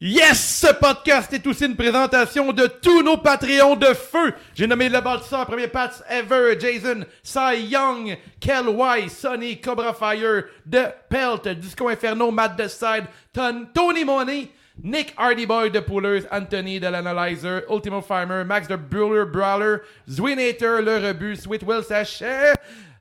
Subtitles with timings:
[0.00, 0.58] Yes!
[0.60, 4.34] Ce podcast est aussi une présentation de tous nos Patreons de feu.
[4.52, 10.46] J'ai nommé le bâtisseur, premier Pats ever, Jason, Cy Young, Kel White, Sonny, Cobra Fire,
[10.68, 14.50] The Pelt, Disco Inferno, Matt Decide, Ton, Tony Money,
[14.82, 20.98] Nick Hardyboy de Poolers, Anthony de l'Analyzer, Ultimo Farmer, Max de Brawler Brawler, Zwinator, Le
[20.98, 22.54] Rebus, Sweet Will Sachet,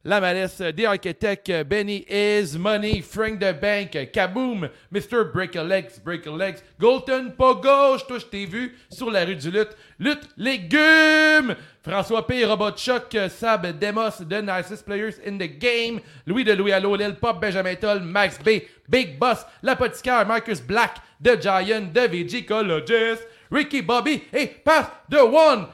[0.06, 5.32] La Malice, The Architect, Benny Is, Money, Frank the Bank, Kaboom, Mr.
[5.32, 9.24] Break a Legs, Break a Legs, Golden pas gauche, toi je t'ai vu sur la
[9.24, 15.38] rue du Lutte, Lutte Légumes, François P, Robot Chuck, Sab Demos, The Nicest Players in
[15.38, 20.28] the Game, Louis de Louis Allo, Lil Pop, Benjamin Toll, Max B, Big Boss, L'Apothicaire,
[20.28, 25.68] Marcus Black, The Giant, The Vigicologist, Ricky Bobby et Pass the One.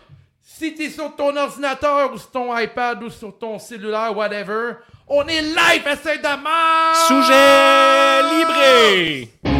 [0.57, 5.25] Si t'es sur ton ordinateur ou sur ton iPad ou sur ton cellulaire, whatever, on
[5.27, 7.07] est live à Saint-Damas!
[7.07, 9.29] Sujet libré!
[9.45, 9.51] C'est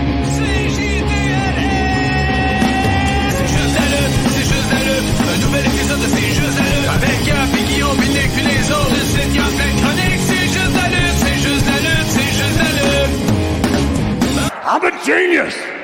[3.48, 5.14] juste la lutte, c'est juste la lutte.
[5.30, 6.90] Un nouvel épisode de C'est juste la lutte.
[6.90, 8.90] Avec Gap et Guillaume, puis puis les autres.
[8.90, 10.26] Le site chroniques.
[10.26, 13.16] C'est juste la lutte, c'est juste la lutte, c'est juste la lutte.
[14.66, 15.79] I'm a genius!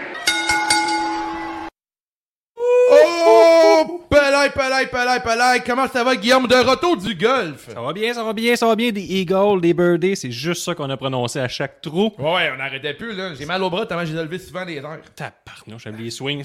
[4.10, 5.64] Pelay, pelay, pelay, pelay!
[5.66, 6.48] Comment ça va, Guillaume?
[6.48, 7.70] De retour du golf!
[7.74, 8.92] Ça va bien, ça va bien, ça va bien.
[8.92, 12.12] Des Eagles, des Birdies, c'est juste ça qu'on a prononcé à chaque trou.
[12.20, 13.34] Ouais, on n'arrêtait plus, là.
[13.34, 15.00] J'ai mal au bras tellement j'ai levé souvent des airs.
[15.16, 16.44] Tabarnouche, j'aime les swings.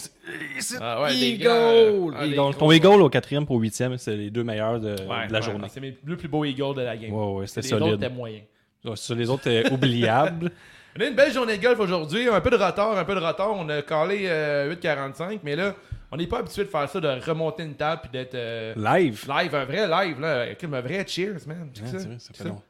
[0.81, 1.27] Ah ouais, des ah, des
[2.29, 2.35] Eagle.
[2.37, 5.33] gros- Ton Eagle au quatrième pour au huitième, c'est les deux meilleurs de, Ouais, de
[5.33, 5.69] la ouais, journée.
[5.71, 7.13] C'est mes deux plus beaux Eagles de la game.
[7.13, 7.85] Ouais, ouais, c'était Les solide.
[7.85, 8.43] autres étaient moyens.
[8.85, 10.51] Ouais, Sur les autres, euh, oubliables.
[10.99, 12.29] On a une belle journée de golf aujourd'hui.
[12.29, 13.53] Un peu de retard, un peu de retard.
[13.53, 15.75] On a calé euh, 8.45, mais là,
[16.13, 19.27] on n'est pas habitué de faire ça, de remonter une table puis d'être euh, Live.
[19.29, 20.45] live, un vrai live, là.
[20.63, 21.71] Un vrai cheers, man.
[21.75, 21.99] C'est Ouais, ça?
[21.99, 22.63] c'est vrai, ça C'est fait long.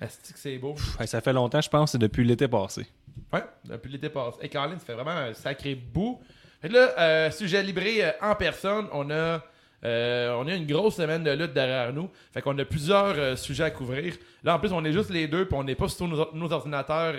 [0.00, 0.74] Asti que c'est beau?
[1.06, 2.86] Ça fait longtemps, je pense, c'est depuis l'été passé.
[3.32, 4.38] Ouais, depuis l'été passé.
[4.42, 6.20] Et Caroline, ça fait vraiment un sacré bout.
[6.62, 9.42] Fait que là, euh, sujet libré euh, en personne, on a,
[9.84, 12.08] euh, on a une grosse semaine de lutte derrière nous.
[12.32, 14.14] Fait qu'on a plusieurs euh, sujets à couvrir.
[14.44, 16.52] Là, en plus, on est juste les deux, puis on n'est pas sur nos, nos
[16.52, 17.14] ordinateurs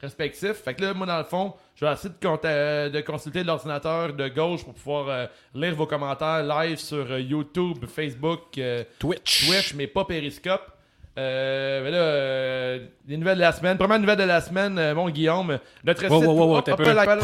[0.00, 0.62] respectifs.
[0.64, 4.12] Fait que là, moi, dans le fond, je vais essayer de, euh, de consulter l'ordinateur
[4.12, 8.58] de gauche pour pouvoir euh, lire vos commentaires live sur euh, YouTube, Facebook,
[8.98, 9.46] Twitch.
[9.48, 10.62] Twitch, mais pas Periscope.
[11.16, 13.76] Mais là, les nouvelles de la semaine.
[13.76, 15.58] Première nouvelle de la semaine, mon Guillaume.
[15.84, 16.28] Notre Wow, site.
[16.28, 16.92] wow, wow, Hop, t'as hop, peu.
[16.92, 17.16] là, là.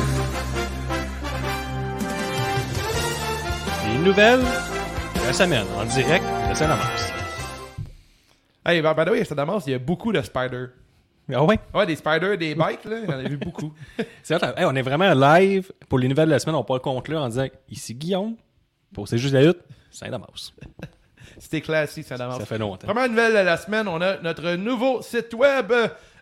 [3.93, 7.13] Les nouvelles de la semaine, en direct de Saint-Damas.
[8.67, 10.69] Hey, by by the way, à Damas, il y a beaucoup de spiders.
[11.33, 11.59] Ah ouais?
[11.75, 13.73] Ouais, des spiders, des bikes, là, j'en ai vu beaucoup.
[14.23, 16.55] C'est vrai, hey, on est vraiment live pour les nouvelles de la semaine.
[16.55, 18.37] On peut le conclure en disant ici Guillaume,
[18.95, 19.59] pour C'est juste la lutte,
[19.91, 20.53] Saint-Damas.
[21.39, 22.39] C'était classique, ça Damas.
[22.39, 22.87] Ça fait longtemps.
[22.87, 25.73] Première nouvelle de la semaine, on a notre nouveau site web.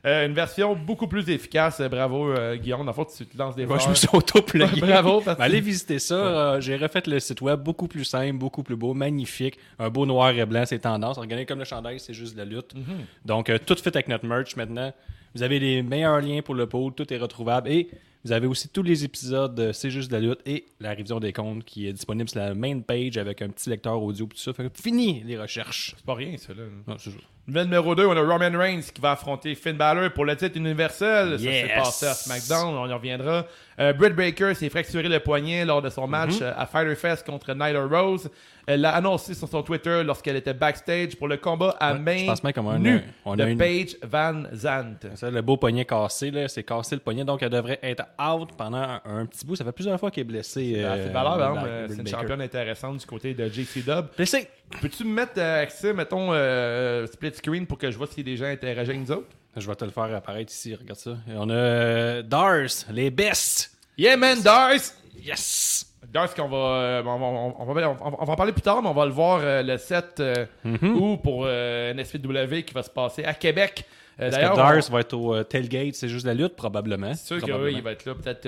[0.07, 1.81] Euh, une version beaucoup plus efficace.
[1.81, 2.81] Euh, Bravo, euh, Guillaume.
[2.81, 4.81] Dans le fond, tu te lances des Moi, je me suis auto-plugué.
[4.81, 6.15] Bravo, parce Ben, allez visiter ça.
[6.15, 9.59] Euh, J'ai refait le site web beaucoup plus simple, beaucoup plus beau, magnifique.
[9.79, 11.17] Un beau noir et blanc, c'est tendance.
[11.17, 12.75] Regardez comme le chandail, c'est juste de la lutte.
[12.75, 13.07] Mhm.
[13.25, 14.93] Donc, tout fait avec notre merch maintenant.
[15.35, 17.71] Vous avez les meilleurs liens pour le pool, tout est retrouvable.
[17.71, 17.89] Et
[18.25, 21.19] vous avez aussi tous les épisodes de C'est juste de la lutte et la révision
[21.19, 24.37] des comptes qui est disponible sur la main page avec un petit lecteur audio tout
[24.37, 24.53] ça.
[24.53, 25.95] Fait que fini les recherches.
[25.97, 26.63] C'est pas rien, ça, là.
[26.87, 27.17] Non, c'est ça.
[27.47, 30.57] Nouvelle numéro 2, on a Roman Reigns qui va affronter Finn Balor pour le titre
[30.57, 31.39] universel.
[31.39, 31.67] Ça Yes.
[31.69, 33.45] s'est passé à SmackDown, on y reviendra.
[33.79, 36.43] Euh, Britt Baker s'est fracturé le poignet lors de son match Mhm.
[36.43, 38.31] euh, à Fighter Fest contre Nyla Rose.
[38.67, 42.17] Elle l'a annoncé sur son Twitter lorsqu'elle était backstage pour le combat à Ouais, main
[42.19, 45.09] je pense même qu'on a un- nue on de une- Paige Van Zandt.
[45.17, 48.51] Ça, le beau poignet cassé, là, c'est cassé le poignet, donc elle devrait être out
[48.57, 49.55] pendant un, un petit bout.
[49.57, 50.77] Ça fait plusieurs fois qu'elle est blessée.
[50.79, 54.07] Euh, euh, euh, c'est une championne intéressante du côté de JC Dub.
[54.17, 54.49] Blessée!
[54.81, 58.37] Peux-tu me mettre euh, accès, mettons, euh, split screen pour que je vois a des
[58.37, 59.29] gens interagissent avec nous autres?
[59.57, 61.11] Je vais te le faire apparaître ici, regarde ça.
[61.29, 63.71] Et on a euh, Dars, les best!
[63.97, 64.99] Yeah, man, Darce!
[65.23, 65.87] Yes!
[66.13, 68.63] Darce, qu'on va, euh, on, va, on, va, on va- on va en parler plus
[68.63, 70.97] tard, mais on va le voir euh, le 7 euh, Mhm.
[71.01, 73.85] ou pour euh, NSPW qui va se passer à Québec.
[74.21, 75.95] Euh, Est-ce que Dars on- va être au euh, tailgate?
[75.95, 77.13] C'est juste la lutte, probablement.
[77.15, 78.43] c'est sûr qu'il va être là, peut-être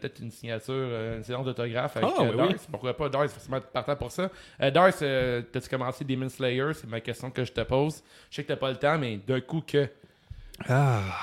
[0.00, 2.54] peut une signature, euh, une séance d'autographe avec Ah, euh, oui.
[2.70, 4.30] Pourquoi pas Darce, forcément partant pour ça.
[4.62, 4.70] Euh,
[5.02, 6.72] euh, t'as-tu commencé Demon Slayer?
[6.74, 8.02] C'est ma question que je te pose.
[8.30, 9.88] Je sais que t'as pas le temps, mais d'un coup que.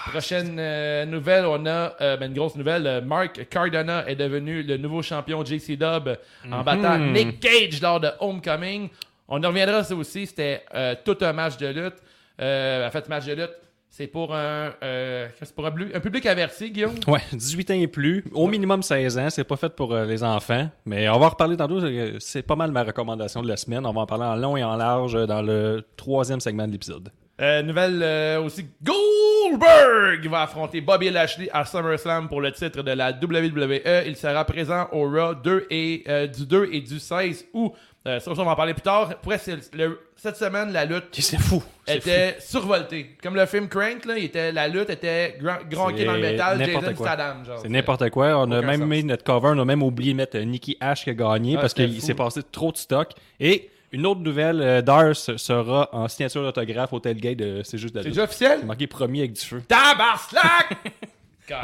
[0.10, 2.88] Prochaine euh, nouvelle, on a euh, ben, une grosse nouvelle.
[2.88, 6.10] euh, Mark Cardona est devenu le nouveau champion JC Dub
[6.52, 8.90] en battant Nick Cage lors de Homecoming.
[9.28, 10.26] On en reviendra ça aussi.
[10.26, 11.98] C'était euh, tout un match de lutte.
[12.40, 13.52] Euh, en fait, match de lutte,
[13.98, 16.94] c'est pour un, euh, c'est pour un, public averti, Guillaume?
[17.08, 20.24] Ouais, 18 ans et plus, au minimum 16 ans, c'est pas fait pour euh, les
[20.24, 23.58] enfants, mais on va en reparler tantôt, c'est- c'est pas mal ma recommandation de la
[23.58, 26.68] semaine, on va en parler en long et en large euh, dans le troisième segment
[26.68, 27.10] de l'épisode.
[27.42, 32.92] Euh, nouvelle euh, aussi, Goldberg va affronter Bobby Lashley à SummerSlam pour le titre de
[32.92, 34.04] la WWE.
[34.06, 37.74] Il sera présent au Raw 2 et, euh, du 2 et du 16 août.
[38.08, 39.10] Euh, ça, on va en parler plus tard.
[39.18, 42.10] Pour vrai, c'est le- cette semaine, la lutte C'est fou, c'est fou.
[42.10, 43.16] était survoltée.
[43.22, 45.58] Comme le film Crank, là, il était, la lutte était grand,
[45.96, 47.08] C'est dans le métal, n'importe Jason quoi.
[47.08, 47.46] Statham.
[47.46, 47.60] genre.
[47.62, 48.28] C'est n'importe quoi.
[48.38, 48.90] On a aucun même sens.
[48.90, 51.56] mis notre cover, on a même oublié de mettre euh, Nikki Ash qui a gagné
[51.58, 52.06] Ah, parce c'était qu'il fou.
[52.06, 53.10] s'est passé trop de stock.
[53.40, 57.94] Et une autre nouvelle, euh, Dars sera en signature d'autographe au tailgate de C'est juste
[57.94, 58.16] de la C'est lutte.
[58.16, 58.58] déjà officiel?
[58.62, 59.62] C'est marqué premier avec du feu.
[59.68, 60.78] Tabarslack!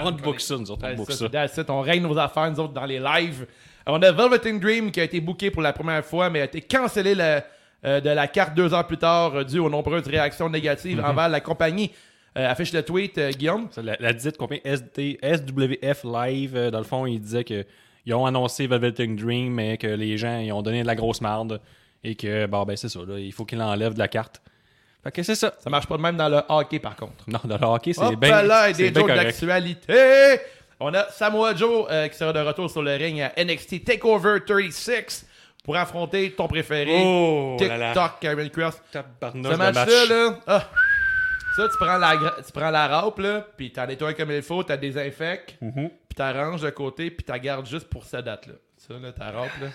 [0.04, 1.30] On te book ça, nous autres, on book ça.
[1.30, 1.70] that's it.
[1.70, 3.46] On règle nos affaires, nous autres, dans les lives.
[3.86, 6.62] On a Velveteen Dream qui a été booké pour la première fois, mais a été
[6.62, 7.44] cancellé la-
[7.86, 11.06] euh, de la carte deux heures plus tard euh, dû aux nombreuses réactions négatives Mhm.
[11.06, 11.92] envers la compagnie.
[12.38, 13.68] Euh, affiche le tweet, Guillaume.
[13.84, 17.66] La, la dite compagnie SD SWF Live, dans le fond, il disait que
[18.06, 21.22] ils ont annoncé Velveteen Dream, mais que les gens ils ont donné de la grosse
[21.22, 21.60] marde
[22.04, 24.42] et que, bon, ben c'est ça, là, il faut qu'il l'enlève de la carte.
[25.04, 25.54] Fait que c'est ça.
[25.60, 27.24] Ça marche pas de même dans le hockey, par contre.
[27.28, 30.40] Non, dans le hockey, c'est bien là, et des jokes d'actualité.
[30.80, 34.40] On a Samoa Joe euh, qui sera de retour sur le ring à NXT TakeOver
[34.46, 35.26] 36
[35.64, 37.56] pour affronter ton préféré, Oh.
[37.58, 38.82] TikTok Karen Cross.
[38.92, 38.98] Ce
[39.56, 40.10] match-là, match.
[40.10, 40.70] là, ah,
[41.56, 42.16] ça, tu prends la,
[42.46, 45.90] tu prends la râpe, là, puis t'en nettoies comme il faut, t'as désinfectes, Mhm.
[46.10, 48.54] puis t'arranges de côté, puis t'as gardes juste pour cette date-là.
[48.78, 49.68] Ça, là, ta râpe, là.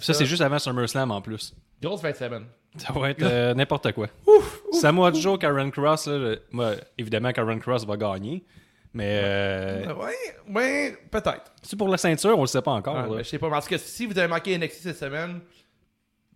[0.00, 1.54] Ça, c'est juste avant SummerSlam en plus.
[1.82, 2.44] Grosse fin de semaine.
[2.78, 4.08] Ça va être euh, n'importe quoi.
[4.72, 8.44] Samoa Joe, Karen Cross, là, le- moi, évidemment, Karen Cross va gagner.
[8.92, 10.14] Mais euh, Ouais,
[10.54, 11.52] ouais, peut-être.
[11.62, 12.96] c'est pour la ceinture, on le sait pas encore.
[12.96, 13.18] Ah, là.
[13.18, 15.40] je sais pas, parce que si vous avez manqué NXT cette semaine,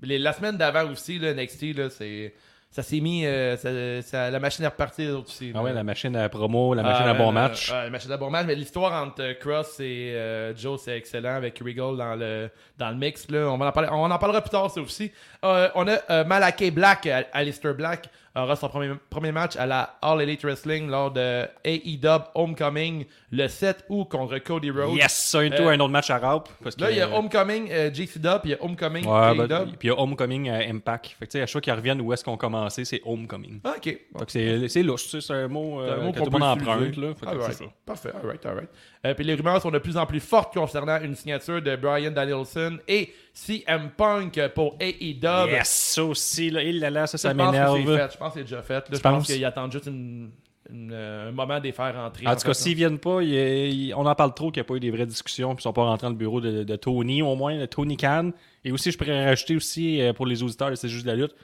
[0.03, 2.35] les- la semaine d'avant aussi, là, NXT, là, c'est.
[2.73, 3.27] Ça s'est mis.
[3.27, 5.53] euh, ça- ça- la machine est repartie, les autres aussi.
[5.55, 7.69] Ah ouais, la machine à promo, la machine Ah, à bon euh, match.
[7.73, 8.47] ouais, la machine à bon match.
[8.47, 12.91] Mais l'histoire entre euh, Cross et euh, Joe, c'est excellent avec Regal dans le, dans
[12.91, 13.29] le mix.
[13.29, 13.49] Là.
[13.51, 15.11] On, va en parler, on en parlera plus tard, ça aussi.
[15.45, 19.67] Euh, on a euh, Malakai Black, euh, Alistair Black, aura son premier, premier match à
[19.67, 24.97] la All Elite Wrestling lors de AEW Homecoming le 7 août contre Cody Rhodes.
[24.97, 26.21] Yes, ça, et tout, Euh, un autre match à.
[26.21, 29.33] Parce que, Là, il y a Homecoming euh, JCW, puis il y a Homecoming Ouais,
[29.37, 29.47] AEW.
[29.49, 31.07] ben, puis il y a Homecoming à Impact.
[31.19, 33.61] Fait que, tu sais, à chaque fois qu'ils reviennent où est-ce qu'on commençait, c'est Homecoming.
[33.65, 33.99] Ah, ok.
[34.29, 36.43] C'est, c'est louche, tu sais, c'est un mot, euh, un mot que tout le monde
[36.43, 36.97] emprunte.
[36.97, 37.15] Là.
[37.15, 37.65] Fait que ça.
[37.85, 38.69] Parfait, alright, alright.
[39.07, 42.11] Euh, puis les rumeurs sont de plus en plus fortes concernant une signature de Brian
[42.11, 43.13] Danielson et
[43.47, 45.51] CM Punk pour AEW.
[45.51, 47.77] Yes, ça aussi, là, il là, ça, Ça, m'énerve.
[48.13, 48.75] Je pense que c'est déjà fait.
[48.75, 50.31] Là, je pense qu'ils attendent juste une-
[50.73, 52.27] une, euh, un moment de les faire rentrer.
[52.27, 54.69] En tout cas, s'ils viennent pas, il- il- on en parle trop qu'il n'y a
[54.69, 56.77] pas eu des vraies discussions, puis ils sont pas rentrés dans le bureau de, de
[56.77, 58.31] Tony, au moins, de Tony Khan.
[58.65, 61.35] Et aussi, je pourrais rajouter aussi, euh, pour les auditeurs, c'est juste de la lutte,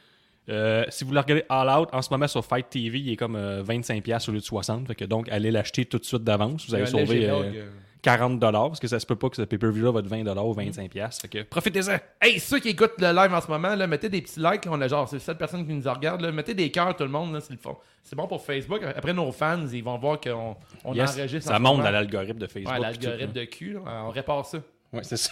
[0.49, 3.17] euh, si vous le regardez All Out, en ce moment sur Fight TV, il est
[3.17, 4.87] comme euh, 25$ au lieu de 60$.
[4.87, 6.67] Fait que donc, allez l'acheter tout de suite d'avance.
[6.69, 7.67] Vous allez sauver euh.
[8.11, 11.21] 40$, parce que ça se peut pas que ce pay-per-view-là va être 20$ ou 25$.
[11.21, 11.97] Fait que profitez-en!
[12.21, 14.65] Hey, ceux qui écoutent le live en ce moment, là, mettez des petits likes.
[14.65, 14.71] là.
[14.73, 16.21] on a genre c'est 7 personnes qui nous regardent.
[16.23, 16.31] là.
[16.33, 17.39] Mettez des cœurs, tout le monde.
[17.41, 17.77] C'est le fond.
[18.03, 18.81] C'est bon pour Facebook.
[18.85, 21.51] Après, nos fans, ils vont voir qu'on on Yes, enregistre.
[21.51, 22.73] ça en monte dans l'algorithme de Facebook.
[22.73, 23.77] Ouais, l'algorithme de cul.
[23.85, 24.59] On répare ça.
[24.93, 25.31] Ouais, c'est ça.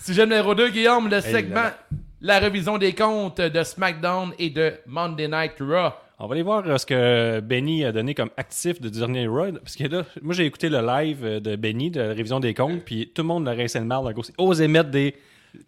[0.00, 1.78] Sujet numéro 2, Guillaume, le segment là.
[2.20, 5.90] La révision des comptes de SmackDown et de Monday Night Raw.
[6.18, 9.52] On va aller voir euh, ce que Benny a donné comme actif de dernier Raw.
[9.52, 12.54] Parce que là, moi j'ai écouté le live euh, de Benny de la révision des
[12.54, 14.12] comptes, puis tout le monde l'a rincé de marde.
[14.36, 15.14] Gros, c'est mettre des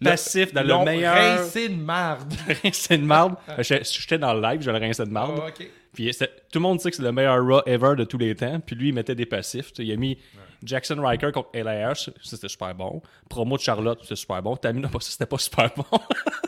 [0.03, 1.15] passifs dans le meilleur.
[1.15, 2.33] rincé de marde.
[2.63, 3.35] rincé de marde.
[3.59, 5.41] Je- J'étais dans le live, je le rinçais de marde.
[5.43, 5.69] Ah, ok.
[5.93, 8.61] Puis tout le monde sait que c'est le meilleur Raw ever de tous les temps.
[8.61, 9.73] Puis lui, il mettait des passifs.
[9.79, 10.19] Il a mis
[10.63, 13.01] Jackson Riker contre LAH, ça c'était super bon.
[13.29, 14.57] Promo de Charlotte, c'était super bon.
[14.57, 15.85] Tamina, c'était pas super bon.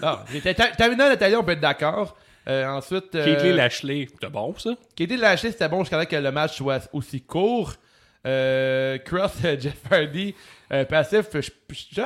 [0.03, 0.19] Non,
[0.77, 2.17] Tamina Natalia, on peut être d'accord.
[2.47, 4.71] Euh, ensuite, euh, Lashley, c'était bon ça.
[4.97, 7.75] Katie Lashley, c'était bon jusqu'à que le match soit aussi court.
[8.27, 10.35] Euh, Cross, Jeff Hardy,
[10.73, 12.01] euh, passif, je- je-!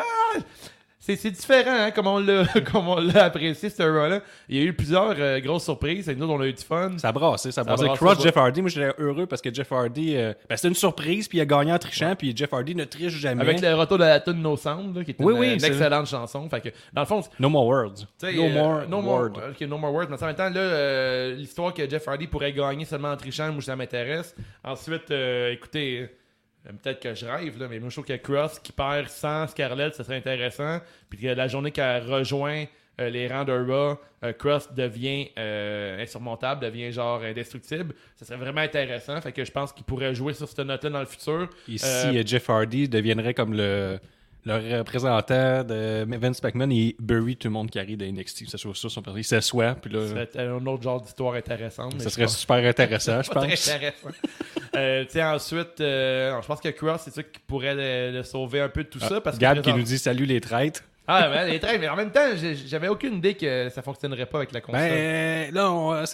[1.05, 2.45] C'est c'est différent hein, comme on l'a
[3.25, 4.21] apprécié ce Raw-là.
[4.49, 6.93] Il y a eu plusieurs euh, grosses surprises et nous on a eu du fun.
[6.97, 8.23] Ça a brassé, ça Cross ouais.
[8.23, 11.39] Jeff Hardy, moi j'étais heureux parce que Jeff Hardy, euh, ben, c'était une surprise, puis
[11.39, 13.43] il a gagné en trichant, puis Jeff Hardy ne triche jamais.
[13.43, 16.49] Avec le retour de la tune No Sound, là, qui est une, Oui, excellente chanson.
[16.49, 18.07] Fait que, dans le fond, No more words.
[18.23, 19.33] No euh, more no more, word.
[19.51, 20.07] ok, no more words.
[20.09, 23.51] Mais en même temps, là, euh, l'histoire que Jeff Hardy pourrait gagner seulement en trichant,
[23.51, 24.37] moi, ça m'intéresse.
[24.63, 25.11] Ensuite,
[25.51, 26.07] écoutez, euh,
[26.65, 29.95] peut-être que je rêve, là, mais moi, je trouve que Cross qui perd sans Scarlett,
[29.95, 30.81] ça serait intéressant.
[31.11, 32.65] Puis que la journée qu'elle rejoint
[33.01, 37.95] euh, les rangs de Raw, euh, Cross devient euh, insurmontable, devient genre indestructible.
[38.17, 39.21] Ça serait vraiment intéressant.
[39.21, 41.49] Fait que je pense qu'il pourrait jouer sur cette note-là dans le futur.
[41.67, 43.99] Ici, Euh, euh, Jeff Hardy deviendrait comme le,
[44.45, 48.49] le représentant de Vince McMahon et bury tout le monde qui arrive de NXT.
[48.49, 52.01] Ça soit ça, son il s'assoit, puis là, serait un autre genre d'histoire intéressante.
[52.01, 53.45] ça serait super intéressant, je pense.
[53.45, 54.09] très intéressant.
[54.75, 58.69] Euh, ensuite, euh, je pense que Cross, c'est ça qui pourrait le, le sauver un
[58.69, 59.21] peu de tout ça.
[59.21, 60.83] Parce que Gab qui présent- nous dit salut les traîtres.
[61.09, 62.21] Ah, ben, les trains, mais en même temps,
[62.67, 64.81] j'avais aucune idée que ça fonctionnerait pas avec la console.
[64.89, 66.05] Ben là, on-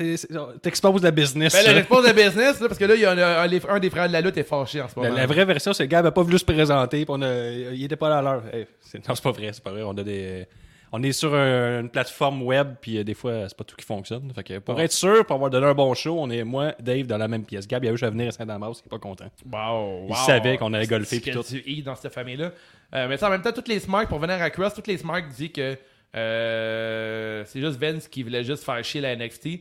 [0.62, 1.52] t'exposes la business.
[1.52, 1.74] Ben là, ça.
[1.74, 4.08] j'expose le business, là, parce que là, il y a un, un- un des frères
[4.08, 5.14] de la lutte est fâché en ce La, moment.
[5.20, 7.84] la vraie version, c'est que Gab n'a pas voulu se présenter, puis on a- il
[7.84, 8.42] était pas là à l'heure.
[8.52, 8.66] Hey,
[9.06, 9.82] non, c'est pas vrai, c'est pas vrai.
[9.84, 10.46] On a des.
[10.92, 13.84] On est sur un- une plateforme web, puis euh, des fois, c'est pas tout qui
[13.84, 14.32] fonctionne.
[14.34, 14.84] Fait que pour Ouais.
[14.84, 17.44] être sûr, pour avoir donné un bon show, on est moi, Dave, dans la même
[17.44, 17.66] pièce.
[17.68, 19.26] Gab, il a eu à venir à Saint-Damas, il est pas content.
[19.52, 20.14] Wow, Il wow.
[20.14, 21.42] savait qu'on allait golfer puis tout.
[21.42, 22.52] du dans cette famille-là.
[22.94, 24.96] Euh, mais ça, en même temps, toutes les smarks, pour venir à Cross, toutes les
[24.96, 25.76] smarks disent que
[26.16, 29.60] euh, c'est juste Vince qui voulait juste faire chier la NXT.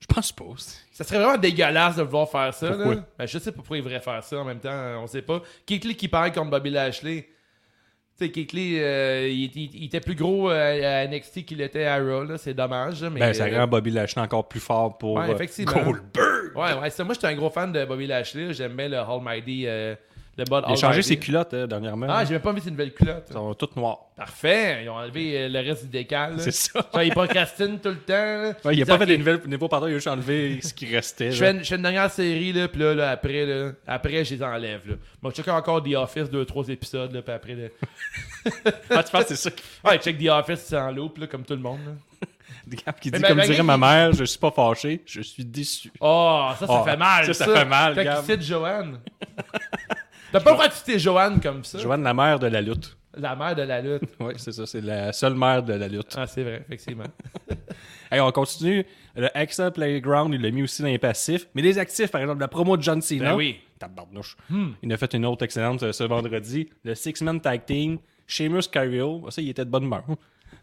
[0.00, 0.44] Je pense pas.
[0.92, 2.70] Ça serait vraiment dégueulasse de vouloir faire ça.
[2.70, 2.94] Là.
[3.18, 5.42] Ben, je sais pas pourquoi il voudrait faire ça en même temps, on sait pas.
[5.66, 7.28] Keith Lee qui parle contre Bobby Lashley.
[8.18, 11.84] Tu sais, Lee, euh, il, il- il était plus gros euh, à NXT qu'il était
[11.84, 12.36] à Raw, là.
[12.36, 13.02] c'est dommage.
[13.04, 15.72] Mais, Ben, ça euh, rend Bobby Lashley encore plus fort pour Ouais, euh, effectivement.
[15.72, 16.56] Goldberg.
[16.56, 18.52] Ouais, ouais, ça, moi j'étais un gros fan de Bobby Lashley.
[18.54, 19.94] J'aime bien le Almighty, euh,
[20.38, 22.06] Il a changé ses culottes euh, dernièrement.
[22.08, 23.24] Ah, j'ai même pas mis ses nouvelles culottes.
[23.28, 23.98] Elles sont toutes noires.
[24.16, 26.34] Parfait, ils ont enlevé euh, le reste du décal.
[26.38, 26.80] C'est ça.
[26.92, 28.58] Genre, ils procrastinent tout le temps.
[28.64, 30.86] Ouais, il a pas fait des nouvelles niveaux pardon, il a juste enlevé ce qui
[30.94, 31.30] restait.
[31.32, 34.24] Je fais, une, je fais une dernière série, là, puis là, là, après, là, après,
[34.24, 34.88] je les enlève.
[34.88, 34.94] Là.
[35.22, 37.68] Moi, je check encore The Office, deux, trois épisodes, là, puis après, là...
[38.90, 41.26] Ah, tu penses que c'est ça qui Ouais, check The Office, c'est en loop, là,
[41.26, 41.80] comme tout le monde.
[41.86, 41.92] là.
[43.00, 45.90] Qui dit, ben, comme ben, dirait ma mère, je suis pas fâché, je suis déçu.
[46.00, 47.44] Oh, ça, ça Oh, fait mal, ça, ça.
[47.46, 48.40] ça fait mal, Quand Gab.
[48.42, 48.98] Joanne.
[50.32, 51.78] T'as pas le droit de citer Joanne comme ça.
[51.78, 52.96] Joanne, la mère de la lutte.
[53.16, 54.02] La mère de la lutte.
[54.20, 56.14] Oui, c'est ça, c'est la seule mère de la lutte.
[56.16, 57.04] Ah, c'est vrai, effectivement.
[58.10, 58.86] Hey, on continue.
[59.16, 61.46] Le Excel Playground, il l'a mis aussi dans les passifs.
[61.54, 63.32] Mais les actifs, par exemple, la promo de John Cena.
[63.32, 63.58] Ben oui.
[63.60, 63.78] Hmm.
[63.78, 64.36] Tabarnouche.
[64.50, 66.70] Il en a fait une autre excellente euh, ce vendredi.
[66.84, 67.98] Le Six-Man Tag Team.
[68.26, 69.26] Sheamus Cario.
[69.28, 70.04] Ça, il était de bonne humeur.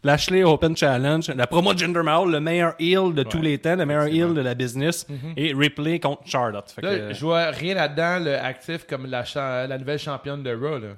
[0.06, 1.28] Lashley Open Challenge.
[1.34, 4.34] La promo de Jinder Mahal, le meilleur heel de tous les temps, le meilleur heel
[4.34, 5.04] de la business.
[5.36, 6.70] Et Ripley contre Charlotte.
[6.70, 6.86] Fait que.
[6.86, 9.24] Là, je vois rien là-dedans, le actif, comme la,
[9.66, 10.88] la nouvelle championne de Raw, là.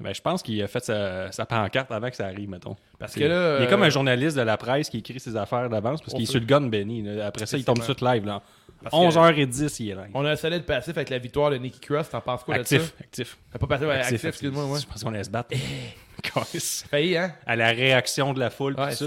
[0.00, 2.76] ben, je pense qu'il a fait sa, sa pancarte avant que ça arrive, mettons.
[3.04, 5.20] Parce C'est- que là, Il est comme euh, un journaliste de la presse qui écrit
[5.20, 7.02] ses affaires d'avance parce qu'il est sur le gun, Benny.
[7.02, 7.26] là.
[7.26, 8.24] Après ça, il tombe suite live.
[8.24, 8.42] Là.
[8.82, 10.10] Parce que- 11h10, il est live.
[10.14, 12.10] On a un solide passif avec la victoire de Nikki Cross.
[12.10, 12.92] T'en penses quoi Actif, ça?
[13.00, 13.38] actif.
[13.54, 14.66] Euh, Pas passif, ouais, actif, excuse-moi.
[14.66, 14.80] Ouais.
[14.80, 15.50] Je pense qu'on laisse battre.
[16.22, 16.84] Câlisse.
[16.90, 17.32] Failli, hein?
[17.46, 18.74] à la réaction de la foule.
[18.78, 19.06] Ouais, ça,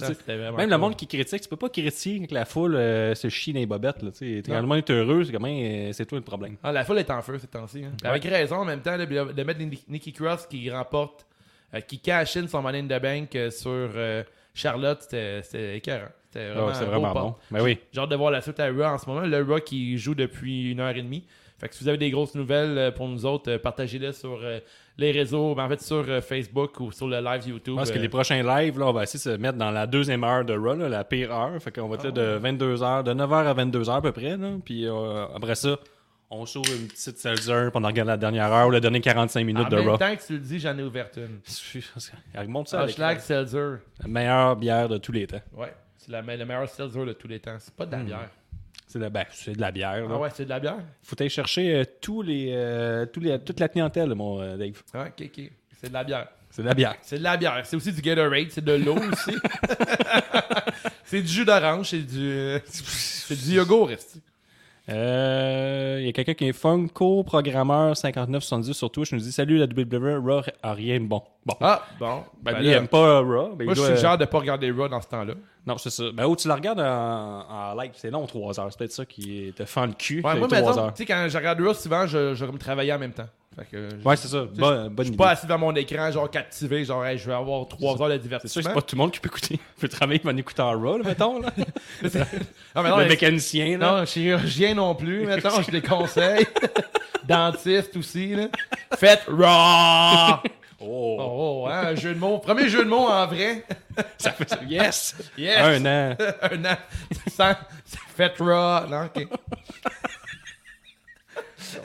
[0.58, 3.54] Même le monde qui critique, tu peux pas critiquer que la foule euh, se chie
[3.54, 4.02] dans les bobettes.
[4.04, 4.10] Là,
[4.46, 6.58] quand le monde est heureux, c'est comment euh, c'est toi le problème.
[6.64, 7.84] Ah, la foule est en feu ces temps-ci.
[7.86, 7.92] hein.
[8.04, 11.27] Avec raison, en même temps, là, de mettre Ni- Nikki Cross qui remporte, euh,
[11.88, 16.10] qui cash in son money in the bank euh, sur euh, Charlotte, c'était écœurant.
[16.30, 17.36] C'était vraiment, Ah, vraiment bon.
[17.52, 17.78] Mais oui.
[17.92, 19.22] J'ai hâte de voir la suite à Raw en ce moment.
[19.22, 21.26] Le Raw qui joue depuis une heure et demie.
[21.60, 24.40] Fait que si vous avez des grosses nouvelles euh, pour nous autres, euh, partagez-les sur
[24.44, 24.60] euh,
[25.00, 27.76] les réseaux, ben, en fait sur euh, Facebook ou sur le live YouTube.
[27.78, 29.88] Parce que euh, les prochains lives, là, on va essayer de se mettre dans la
[29.88, 31.60] deuxième heure de Raw, là, la pire heure.
[31.60, 34.38] Fait qu'on va être là de 22h, de 9h à 22h à peu près.
[34.38, 34.50] Là.
[34.64, 35.78] Puis euh, après ça,
[36.30, 39.70] on s'ouvre une petite seltzer, regarde la dernière heure ou le dernier 45 minutes en
[39.70, 39.98] de même Raw.
[39.98, 41.40] temps que tu le dis, j'en ai ouvert une.
[42.66, 43.78] Ça la, Seltzer.
[44.02, 45.42] la meilleure bière de tous les temps.
[45.54, 47.56] Ouais, c'est la, me- le meilleur Seltzer de tous les temps.
[47.60, 48.30] C'est pas de la bière.
[48.88, 49.98] C'est de, ben, c'est de la bière.
[49.98, 50.08] là.
[50.12, 50.78] Ah ouais, c'est de la bière?
[51.04, 54.82] Faut aller chercher euh, tous les, euh, tous les, toute la clientèle, mon euh, Dave.
[54.94, 55.52] Ah, ok, ok.
[55.82, 56.28] C'est de la bière.
[56.50, 56.96] C'est de la bière.
[57.02, 57.62] C'est de la bière.
[57.66, 59.32] C'est aussi du Gatorade, c'est de l'eau aussi.
[61.04, 62.58] c'est du jus d'orange, c'est du.
[62.66, 63.92] C'est du yogourt,
[64.88, 64.98] esti.
[64.98, 69.12] Euh, Il y a quelqu'un qui est Funko Programmeur 5970 sur Twitch.
[69.12, 71.22] nous dit Salut la WWE, Raw a rien de bon.
[71.46, 71.56] Bon.
[71.62, 72.24] Ah, bon.
[72.42, 73.56] Ben, Ben lui, il aime pas Raw.
[73.56, 75.34] ben, il moi, je doit- suggère de pas regarder Raw dans ce temps-là.
[75.66, 76.04] Non, c'est ça.
[76.14, 78.68] Ben, oh, tu la regardes en, en live, c'est long, 3 heures.
[78.72, 80.22] C'est peut-être ça qui te fend le cul.
[80.24, 80.94] Ouais, moi, 3 mettons, heures.
[80.94, 83.28] tu sais, quand je regarde Raw, souvent, je, je me travaillais en même temps.
[83.58, 84.42] Fait que, je- Ouais, c'est ça.
[84.44, 87.26] sais, Bonne, je bonne suis pas assis devant mon écran, genre captivé, genre, hey, je
[87.26, 88.62] vais avoir 3 heures de C'est sûr divertissement.
[88.62, 89.60] que c'est pas tout le monde qui peut écouter.
[89.80, 91.42] peut travailler en écoutant Raw, là, mettons.
[91.42, 91.50] Là.
[92.76, 94.00] Ah, mais non, le mais- mécanicien, là.
[94.02, 96.46] Non, chirurgien non plus, mettons, je les conseille.
[97.28, 98.48] Dentiste aussi, là.
[98.96, 100.40] Faites Raw!
[100.80, 102.38] Oh, Oh, hein, un jeu de mots.
[102.38, 103.64] Premier jeu de mots en vrai.
[104.20, 104.60] ça fait ça.
[104.68, 105.16] Yes!
[105.36, 105.58] Yes!
[105.58, 106.16] Un an.
[106.44, 106.78] un an.
[107.36, 107.54] Sans...
[108.16, 108.88] Faites Raw.
[108.88, 109.28] Non, ok.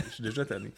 [0.09, 0.71] Je suis déjà tanné.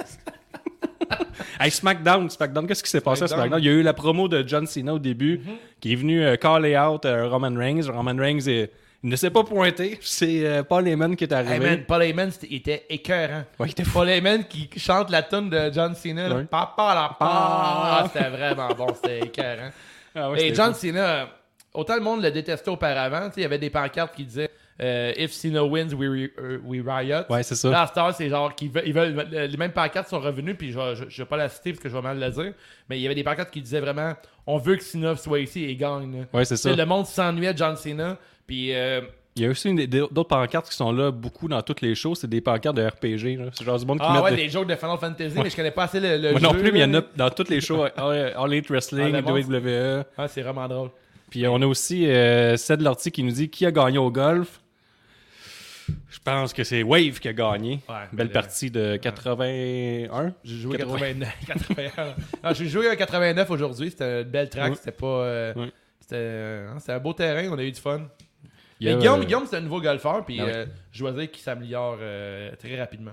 [1.61, 3.61] hey, SmackDown, SmackDown, qu'est-ce qui s'est passé à SmackDown.
[3.61, 5.41] Il y a eu la promo de John Cena au début,
[5.81, 7.91] qui est venu euh, caller out euh, Roman Reigns.
[7.91, 8.71] Roman Reigns est-
[9.03, 9.99] il ne s'est pas pointé.
[10.03, 11.55] C'est euh, Paul Heyman qui est arrivé.
[11.55, 13.45] Hey man, Paul Heyman, était écœurant.
[13.59, 13.99] Ouais, il était fou.
[13.99, 16.35] Paul Heyman qui chante la tune de John Cena.
[16.35, 16.45] Ouais.
[16.45, 17.17] Papa la pa.
[17.21, 19.71] Ah, C'était vraiment bon, c'était écœurant.
[20.15, 20.81] Ah ouais, Et John fou.
[20.87, 21.29] Cena,
[21.75, 24.51] autant le monde le détestait auparavant, il y avait des pancartes qui disaient
[24.83, 27.23] euh, If Cena wins, we, euh, we riot.
[27.31, 27.71] Ouais, c'est ça.
[27.71, 30.79] Là, c'est genre qu'ils veulent, ils veulent- les mêmes pancartes sont revenues, puis je,
[31.09, 32.53] je, vais pas la citer parce que je vais mal le dire,
[32.89, 34.15] mais il y avait des pancartes qui disaient vraiment
[34.47, 36.19] on veut que Cena soit ici et gagne.
[36.21, 36.25] là.
[36.39, 36.75] Ouais, c'est ça.
[36.75, 39.01] Le monde s'ennuyait de John Cena, puis euh,
[39.37, 42.15] Il y a aussi des- d'autres pancartes qui sont là beaucoup dans toutes les shows.
[42.15, 43.39] C'est des pancartes de RPG.
[43.55, 45.51] C'est genre du monde qui ah met ouais, de- des jokes de Final Fantasy, mais
[45.51, 46.47] je connais pas assez le, le Moi jeu.
[46.47, 47.85] non plus, mais il y en a dans toutes les shows.
[47.97, 49.23] All Elite Wrestling, Ah.
[49.23, 50.05] WWE.
[50.19, 50.91] Ah, c'est vraiment drôle.
[51.31, 54.61] Puis on a aussi euh, Ced Lortie qui nous dit qui a gagné au golf?
[56.09, 57.81] Je pense que c'est Wave qui a gagné.
[57.89, 60.35] Ouais, Belle mais, partie de 81.
[60.45, 60.99] J'ai joué 80.
[60.99, 62.07] 89, 81.
[62.43, 63.91] Non, j'ai joué à 89 aujourd'hui.
[63.91, 64.77] C'était une belle track.
[64.77, 65.07] C'était pas.
[65.07, 65.67] euh.
[66.01, 67.49] C'était euh, un beau terrain.
[67.51, 68.03] On a eu du fun.
[68.81, 70.25] Mais Guillaume, euh, Guillaume c'est un nouveau golfeur.
[70.25, 73.13] Puis Ah euh, je dois dire qu'il s'améliore euh, très rapidement.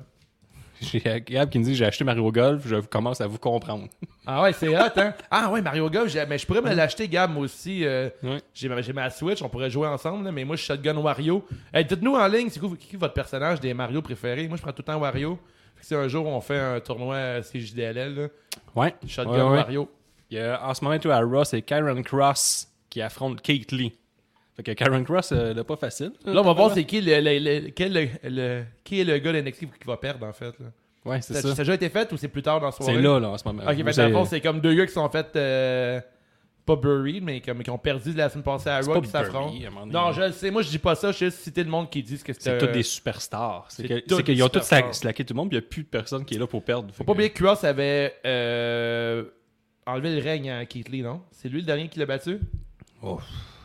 [0.91, 3.87] J'ai Gab qui me dit j'ai acheté Mario Golf, je commence à vous comprendre.
[4.25, 5.13] Ah ouais, c'est hot, hein?
[5.31, 7.83] Ah ouais, Mario Golf, mais je pourrais me l'acheter, Gab, moi aussi.
[7.83, 8.37] euh, Ouais.
[8.53, 10.97] J'ai ma, j'ai ma Switch, on pourrait jouer ensemble, là, mais moi, je suis Shotgun
[10.97, 11.43] Wario.
[11.73, 14.47] Hey, Dites-nous en ligne, c'est quoi, qui est votre personnage des Mario préférés?
[14.47, 15.39] Moi, je prends tout le temps Wario.
[15.81, 18.27] Si un jour on fait un tournoi euh, CJDLL, là,
[18.75, 18.93] Ouais.
[19.07, 19.57] Shotgun Ouais, ouais.
[19.57, 19.89] Wario.
[20.29, 23.71] Il y a, en ce moment, tout à Raw, c'est Karen Cross qui affronte Kate
[23.71, 23.97] Lee.
[24.63, 26.11] Fait que Karen Cross, euh, pas facile.
[26.25, 29.17] Là, on va voir c'est qui, le, le- le- quel- le- le- qui est le
[29.17, 30.53] gars d'NXT qui va perdre, en fait.
[30.59, 30.67] là.
[31.03, 31.47] Ouais, c'est Ça, ça.
[31.55, 32.93] ça a déjà été fait ou c'est plus tard dans la soirée?
[32.95, 33.63] C'est là, là, en ce moment.
[33.63, 35.99] Ok, fait, C'est- dans le fond, c'est comme deux gars qui sont fait euh,
[36.63, 39.09] pas buried, mais comme, qui ont perdu la semaine passée à c'est Raw pas qui
[39.09, 39.47] s'affrontent.
[39.51, 39.93] Burry, à un moment donné.
[39.97, 42.03] Non, je le sais, moi je dis pas ça, je sais citer le monde qui
[42.03, 42.59] dit que C'est c'était.
[42.67, 43.65] tous des superstars.
[43.69, 44.93] C'est c'est que- tous c'est qu'ils des ont tous superstars.
[44.93, 46.63] slacké tout le monde, puis il n'y a plus de personne qui est là pour
[46.63, 46.93] perdre.
[46.93, 49.23] Faut pas oublier que Cross avait euh,
[49.87, 51.21] enlevé le règne à Keith Lee, non?
[51.31, 52.37] C'est lui le dernier qui l'a battu?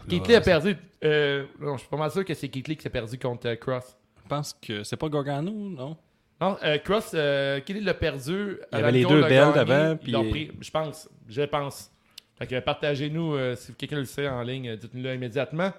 [0.09, 0.77] Oh, Lee a perdu.
[1.05, 3.49] Euh, non, je suis pas mal sûr que c'est Keith Lee qui s'est perdu contre
[3.49, 3.97] euh, Cross.
[4.23, 5.97] Je pense que c'est pas Gargano, non?
[6.41, 8.59] Non, euh, Cross, euh, Keith Lee l'a perdu.
[8.73, 11.09] Il y avait les deux belts avant, puis- Ils l'ont pris, je pense.
[11.29, 11.91] Je pense.
[12.39, 15.73] Fait que partagez-nous si quelqu'un le sait en ligne, dites-nous-le immédiatement.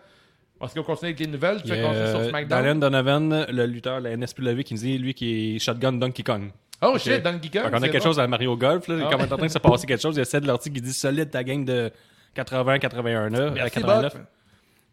[0.63, 2.49] Est-ce qu'on continue avec les nouvelles Tu Il y veux a, continuer sur SmackDown?
[2.63, 6.23] Daniel Donovan, le lutteur de la NSPW, qui nous dit, lui, qui est Shotgun Donkey
[6.23, 6.49] Kong.
[6.81, 6.99] Oh Ok.
[6.99, 7.69] shit, Donkey Kong.
[7.69, 8.03] Qu'on a quelque bon.
[8.05, 8.95] chose à Mario Golf, là.
[8.95, 9.15] Il est Ah.
[9.23, 10.15] en train de se passer quelque chose.
[10.15, 11.91] Il y a Ced Lortie qui dit solide ta game de
[12.37, 14.13] 80-81 là, à Merci, 89.
[14.13, 14.23] Bob.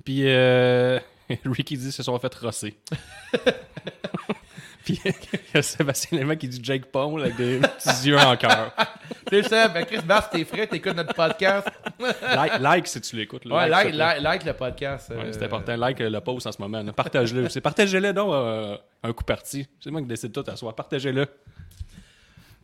[0.05, 0.99] Puis euh,
[1.45, 2.77] Ricky dit se sont fait rosser.
[4.85, 5.13] Puis il
[5.55, 8.71] y a Sébastien Lévesque qui dit Jake Paul avec des petits yeux en cœur.
[9.31, 11.69] C'est ça, ben Chris Bass, t'es frais, t'écoutes notre podcast.
[11.99, 13.47] Like, like si tu l'écoutes.
[13.47, 15.09] Ouais, like, like, like le podcast.
[15.09, 15.75] Ouais, euh, c'est important.
[15.77, 16.85] Like euh, le post en ce moment.
[17.49, 19.67] C'est Partagez-le donc euh, un coup parti.
[19.81, 20.77] C'est moi qui décide tout à soi.
[20.77, 21.27] Partagez-le.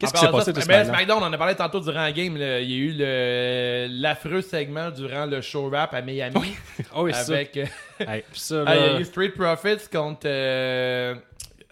[0.00, 0.94] Qu'est-ce qui s'est passé de ce mais SmackDown?
[0.94, 2.36] SmackDown, on en a parlé tantôt durant la game.
[2.36, 2.58] là.
[2.60, 6.54] Il y a eu le- l'affreux segment durant le show rap à Miami.
[6.94, 7.32] Oh, oui, c'est ça.
[7.34, 7.66] avec, euh,
[8.00, 10.20] Hey, ça, ah, il y a eu Street Profits contre.
[10.26, 11.14] euh,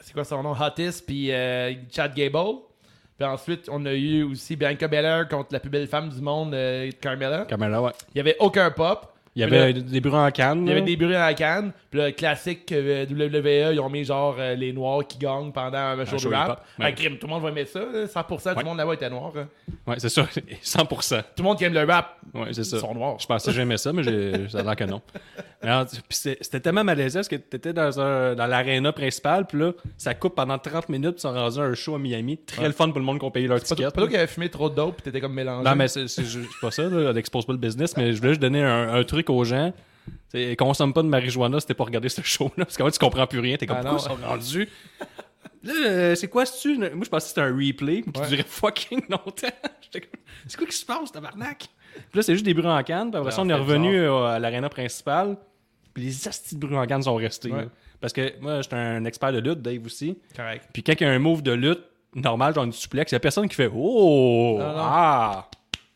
[0.00, 0.52] c'est quoi son nom?
[0.58, 2.60] Hotis puis euh, Chad Gable.
[3.18, 6.54] Puis ensuite, on a eu aussi Bianca Belair contre la plus belle femme du monde,
[6.54, 7.46] euh, Carmella.
[7.48, 7.90] Carmella, ouais.
[8.14, 9.12] Il y avait aucun pop.
[9.36, 10.62] Il y Puis avait là, des bruits en canne.
[10.62, 11.72] Il y avait des bruits dans la canne.
[11.90, 15.78] Puis le classique euh, WWE, ils ont mis genre euh, les noirs qui gagnent pendant
[15.78, 16.64] un show show de rap.
[16.78, 16.92] Ouais.
[16.94, 17.80] tout le monde va aimer ça.
[17.80, 18.06] là.
[18.06, 18.54] 100% Ouais.
[18.56, 19.32] du monde là-bas était noir.
[19.36, 19.46] hein.
[19.86, 20.22] Ouais, c'est ça.
[20.62, 21.18] 100%.
[21.20, 22.80] Tout le monde qui aime le rap, Ouais, c'est ils ça.
[22.80, 23.16] sont noirs.
[23.18, 24.02] Je pensais que j'aimais ça, mais
[24.48, 25.00] ça a l'air que non.
[25.60, 29.72] Puis c'est- C'était tellement malaisant parce que t'étais dans, un, dans l'aréna principale, puis là,
[29.96, 32.38] ça coupe pendant 30 minutes, puis ils sont rendus à un show à Miami.
[32.38, 33.82] Très le fun pour le monde qui ont payé leur ticket.
[33.84, 35.68] toi pas toi qui avait fumé trop de dope pis t'étais comme mélangé.
[35.68, 38.40] Non, mais c'est c'est c'est pas ça, là, pas le business, mais je voulais juste
[38.42, 39.72] donner un, un truc aux gens.
[40.28, 42.98] C'est, consomme pas de marijuana si t'es pas regardé ce show-là, parce qu'en fait, tu
[42.98, 43.56] comprends plus rien.
[43.56, 44.68] T'es comme, Ah pourquoi ils sont rendus?
[45.64, 46.78] Là, euh, c'est quoi, c'est-tu?
[46.78, 48.28] Moi, je pensais que c'était un replay qui Ouais.
[48.28, 49.48] durait fucking longtemps.
[50.46, 51.66] C'est quoi qui se passe, tabarnak?
[51.94, 54.38] Puis là, c'est juste des bruits en canne, puis après ça, on est revenu à
[54.38, 55.36] l'aréna principale,
[55.94, 57.50] puis les astis de bruits en canne sont restés.
[57.50, 57.68] Ouais.
[58.00, 60.16] Parce que moi, j'étais un expert de lutte, Dave aussi.
[60.36, 60.68] Correct.
[60.72, 61.82] Puis quand il y a un move de lutte
[62.14, 64.56] normal, genre une suplex, il y a personne qui fait Oh!
[64.60, 64.74] Non, non.
[64.76, 65.48] Ah!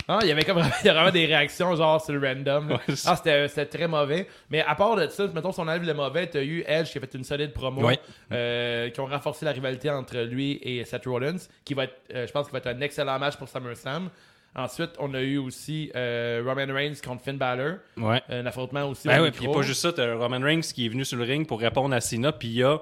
[0.09, 2.71] Ah, il y avait comme il y a vraiment des réactions genre sur le random.
[2.73, 3.17] Ouais, c'est- ah,
[3.49, 4.27] c'était, très mauvais.
[4.51, 6.99] Mais à part de ça, mettons si on enlève le mauvais, t'as eu Edge qui
[6.99, 7.83] a fait une solide promo.
[7.83, 7.99] Ouais.
[8.33, 11.37] euh, qui ont renforcé la rivalité entre lui et Seth Rollins.
[11.65, 14.11] Qui va être, euh, je pense qu'il va être un excellent match pour SummerSlam.
[14.55, 17.77] Ensuite, on a eu aussi euh, Roman Reigns contre Finn Balor.
[17.97, 18.21] Ouais.
[18.29, 21.05] Un affrontement aussi Ben oui, puis pas juste ça, t'as Roman Reigns qui est venu
[21.07, 22.79] sur le ring pour répondre à Cena, puis il a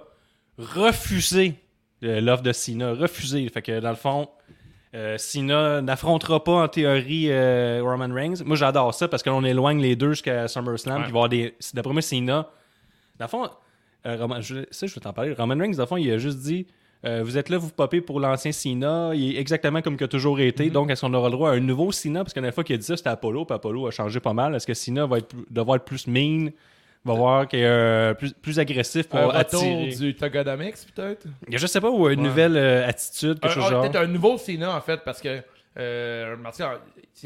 [0.58, 1.54] refusé
[2.02, 3.48] l'offre de Cena, refusé.
[3.48, 4.28] Fait que dans le fond,
[4.94, 8.42] euh, Cena n'affrontera pas en théorie euh, Roman Reigns.
[8.44, 11.28] Moi j'adore ça parce qu'on éloigne les deux jusqu'à SummerSlam, Ouais.
[11.28, 11.54] des.
[11.74, 12.48] D'après moi, Cena.
[13.18, 13.48] Dans le fond,
[14.06, 15.32] euh, Roman, je, ça, je vais t'en parler.
[15.34, 16.66] Roman Reigns, dans le fond, il a juste dit.
[17.04, 19.12] euh, vous êtes là, vous popez pour l'ancien Cena.
[19.14, 20.68] Il est exactement comme il a toujours été.
[20.68, 20.72] Mm-hmm.
[20.72, 22.24] Donc, est-ce qu'on aura le droit à un nouveau Cena?
[22.24, 23.44] Parce que la dernière fois qu'il a dit ça, c'était Apollo.
[23.44, 24.54] Puis Apollo a changé pas mal.
[24.54, 26.50] Est-ce que Cena va être, devoir être plus mean?
[27.04, 29.86] Va voir qu'il est euh, plus, plus agressif pour un attirer.
[29.88, 31.26] du Togonomics, peut-être?
[31.50, 32.26] Je sais pas, ou une Ouais.
[32.28, 33.82] nouvelle euh, attitude, Un- quelque chose un- genre.
[33.82, 35.40] Peut-être un nouveau Cena, en fait, parce que
[35.78, 36.50] Euh, en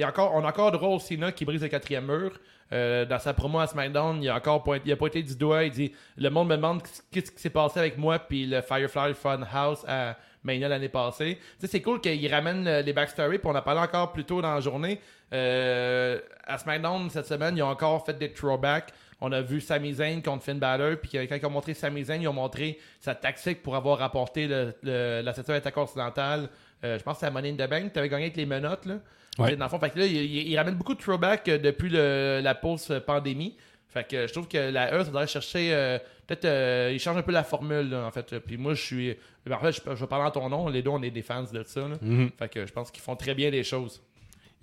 [0.07, 2.39] encore, on a encore au Cena qui brise le quatrième mur.
[2.73, 5.65] Euh, dans sa promo à SmackDown, il a encore point- il a pointé du doigt.
[5.65, 9.15] Il dit Le monde me demande qu'est-ce qui s'est passé avec moi puis le Firefly
[9.15, 11.39] Funhouse à Mania l'année passée.
[11.59, 13.39] C'est cool qu'il ramène les backstories.
[13.39, 15.01] Puis on a parlé encore plus tôt dans la journée.
[15.33, 18.93] Euh, à SmackDown cette semaine, ils ont encore fait des throwbacks.
[19.21, 22.21] On a vu Sami Zayn contre Finn Balor, puis quand ils ont montré Sami Zayn,
[22.21, 26.49] ils ont montré sa tactique pour avoir rapporté le, le- la ceinture intercontinentale.
[26.85, 27.93] Euh, je pense que c'est à Money in the Bank.
[27.93, 28.99] Tu avais gagné avec les menottes, là.
[29.39, 29.57] Ouais.
[29.57, 31.89] Dans le fond, fait que là, il, il- il ramène beaucoup de throwbacks euh, depuis
[31.89, 33.57] le- la pause pandémie.
[33.89, 35.73] Fait que je trouve que la E, ça devrait chercher.
[35.73, 36.45] euh, Peut-être.
[36.47, 38.39] euh, il change un peu la formule, là, en fait.
[38.41, 39.17] Puis moi, je suis.
[39.51, 40.69] En fait, je, je vais parler en ton nom.
[40.69, 41.81] Les deux, on est des fans de ça.
[41.83, 41.97] là.
[42.01, 42.31] Mhm.
[42.39, 44.03] Fait que je pense qu'ils font très bien les choses.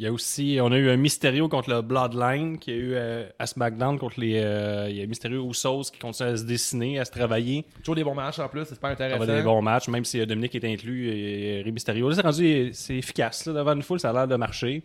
[0.01, 2.93] Il y a aussi, on a eu un Mysterio contre le Bloodline, qui a eu
[2.95, 4.41] euh, à SmackDown contre les.
[4.43, 7.65] euh, il y a Mysterio Usos qui continue à se dessiner, à se travailler.
[7.83, 9.19] Toujours des bons matchs en plus, c'est super Ça intéressant.
[9.27, 12.09] va des bons matchs, même si euh, Dominique est inclus et Rey Mysterio.
[12.09, 13.45] Là, c'est rendu, c'est efficace.
[13.45, 14.81] là, devant une foule, ça a l'air de marcher.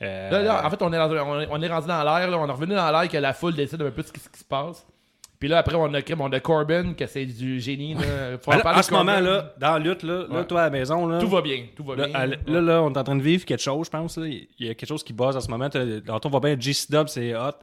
[0.00, 2.30] Euh, Là, là, en fait, on est, dans- on est- rendu dans l'air.
[2.30, 2.38] là.
[2.38, 4.28] On est revenu dans l'air que la foule décide un peu de ce qui, ce
[4.28, 4.86] qui se passe.
[5.42, 7.94] Puis là, après, on a, on a Corbin, que c'est du génie.
[7.94, 8.38] Là.
[8.40, 9.04] Faut en là, ce Corbin.
[9.16, 11.64] moment-là, dans la lutte, là, là, toi à la maison, là, Tout va bien.
[11.74, 12.14] Tout va Là, bien.
[12.14, 14.16] à- là, là, on est en train de vivre quelque chose, je pense.
[14.18, 14.26] là.
[14.28, 15.68] Il y a quelque chose qui buzz en ce moment.
[15.68, 17.56] T'as- Tantôt, on voit bien GC Dub, c'est hot.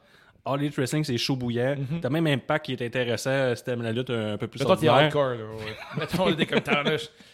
[0.45, 1.75] All Elite Wrestling, c'est chaud bouillant.
[2.01, 4.65] T'as même Impact qui est intéressant euh, si t'aimes la lutte un peu plus Mais
[4.65, 5.29] toi, t'es hardcore.
[5.29, 5.35] Là,
[5.99, 6.07] ouais.
[6.07, 6.61] Toi, on était comme.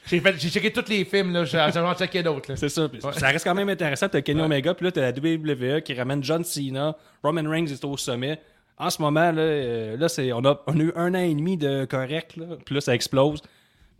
[0.05, 1.33] J'ai fait- j'ai checké tous les films.
[1.33, 1.43] là.
[1.43, 2.51] J'ai j'ai en checké d'autres.
[2.51, 2.55] là.
[2.55, 2.87] C'est ça.
[3.13, 4.07] Ça reste quand même intéressant.
[4.09, 6.95] T'as Kenny Omega, puis là, t'as la WWE qui ramène John Cena.
[7.23, 8.39] Roman Reigns est au sommet.
[8.77, 11.33] En ce moment, là, euh, là c'est, on, a, on a eu un an et
[11.33, 12.35] demi de correct.
[12.37, 12.45] Là.
[12.65, 13.41] Puis là, ça explose.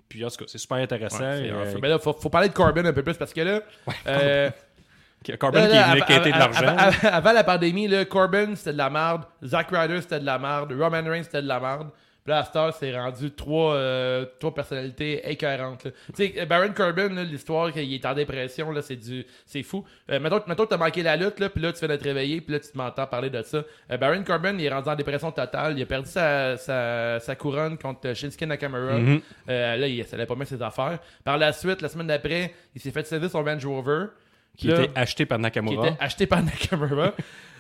[0.10, 1.24] Puis en tout cas, c'est super intéressant.
[1.24, 1.74] Euh.
[1.82, 3.62] Mais là, faut, faut parler de Corbin un peu plus parce que là.
[4.08, 4.50] euh,
[5.40, 5.68] Corbin là,
[6.06, 6.78] qui est venu de l'argent.
[6.78, 9.24] av- av- Avant la pandémie, là, Corbin c'était de la merde.
[9.44, 10.72] Zack Ryder c'était de la merde.
[10.74, 11.90] Roman Reigns c'était de la merde.
[12.26, 15.86] Puis là, à c'est rendu trois, euh, trois personnalités écœurantes.
[16.16, 19.86] Tu sais, Baron Corbin, l'histoire qu'il est en dépression, là, c'est du, c'est fou.
[20.10, 22.04] Euh, mettons, mettons que t'as manqué la lutte, là, puis là, tu viens de te
[22.04, 23.64] réveiller, puis là, tu m'entends parler de ça.
[23.92, 25.78] Euh, Baron Corbin, il est rendu en dépression totale.
[25.78, 28.98] Il a perdu sa, sa, sa couronne contre Shinsuke Nakamura.
[28.98, 29.22] Mhm.
[29.50, 30.98] Euh, là, il ça allait pas bien ses affaires.
[31.24, 34.06] Par la suite, la semaine d'après, il s'est fait céder son Range Rover.
[34.58, 35.90] qui Là, était acheté par qui Nakamura.
[35.90, 37.14] était acheté par Nakamura.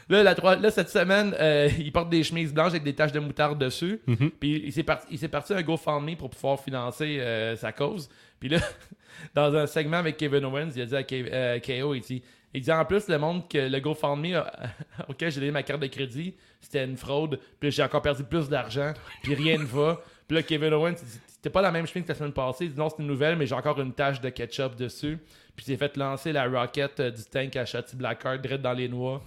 [0.09, 3.11] Là, la trois- là, cette semaine, euh, il porte des chemises blanches avec des taches
[3.11, 3.99] de moutarde dessus.
[4.07, 4.31] Mhm.
[4.39, 8.09] Puis il s'est parti, parti un GoFundMe pour pouvoir financer euh, sa cause.
[8.39, 8.59] Puis là,
[9.33, 12.21] dans un segment avec Kevin Owens, il a dit à Ke- euh, KO, il dit,
[12.53, 14.51] il dit en plus, le monde que le GoFundMe a-
[15.09, 17.39] auquel j'ai donné ma carte de crédit, c'était une fraude.
[17.59, 18.93] Puis j'ai encore perdu plus d'argent.
[19.23, 20.01] Puis rien ne va.
[20.27, 20.95] Puis là, Kevin Owens,
[21.27, 22.65] c'était pas la même chemise que la semaine passée.
[22.65, 25.17] Il dit non, c'est une nouvelle, mais j'ai encore une tache de ketchup dessus.
[25.55, 28.73] Puis il s'est fait lancer la rocket euh, du tank à Shotty Blackheart, direct dans
[28.73, 29.23] les noix.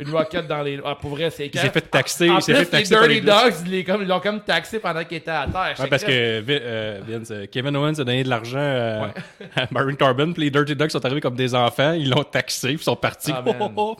[0.00, 0.80] Une rocket dans les.
[0.84, 2.28] Ah, pour vrai, c'est Il s'est fait taxer.
[2.30, 4.78] En plus, fait taxer par les Dirty Dogs, ils les- comme- ils l'ont comme taxé
[4.78, 5.74] pendant qu'il était à terre.
[5.78, 9.06] Ouais, parce que euh, Vince, euh, Kevin Owens a donné de l'argent euh,
[9.56, 12.68] à Baron Corbin, puis les Dirty Dogs sont arrivés comme des enfants, ils l'ont taxé,
[12.68, 13.32] puis ils sont partis.
[13.34, 13.44] Ah,
[13.76, 13.96] Oh.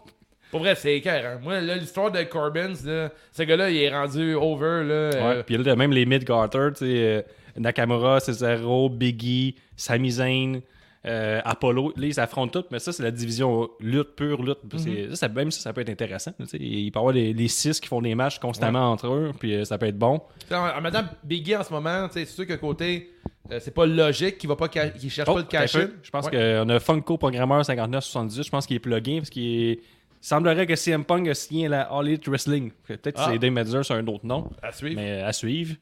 [0.50, 1.38] Pour vrai, c'est écœurant.
[1.42, 4.83] Moi, là, l'histoire de Corbin, ce gars-là, il est rendu over.
[4.85, 7.22] Là, euh, Ouais, puis là, même les mid-garters, tu sais, euh,
[7.57, 10.61] Nakamura, Cesaro, Biggie, Sami Zayn,
[11.07, 14.59] euh, Apollo, là, ils s'affrontent tous, mais ça, c'est la division lutte, pure lutte.
[14.77, 16.33] C'est- ça, ça- même ça, ça peut être intéressant.
[16.53, 19.55] Il peut y avoir les, les six qui font des matchs constamment entre eux, puis
[19.55, 20.21] euh, ça peut être bon.
[20.51, 23.11] En, en mettant Biggie en ce moment, c'est sûr que côté,
[23.51, 25.93] euh, c'est pas logique qu'il va pas cherche Oh, pas le cash peu.
[26.03, 29.81] Je pense qu'on a Funko Programmeur 5978, je pense qu'il est plugué, parce qu'il est...
[30.25, 32.71] Il semblerait que CM Punk a signé la All Elite Wrestling.
[32.87, 33.31] Peut-être que Ah.
[33.33, 34.49] c'est Dave Meltzer sur un autre nom.
[34.62, 34.95] À suivre.
[34.95, 35.75] Mais à suivre.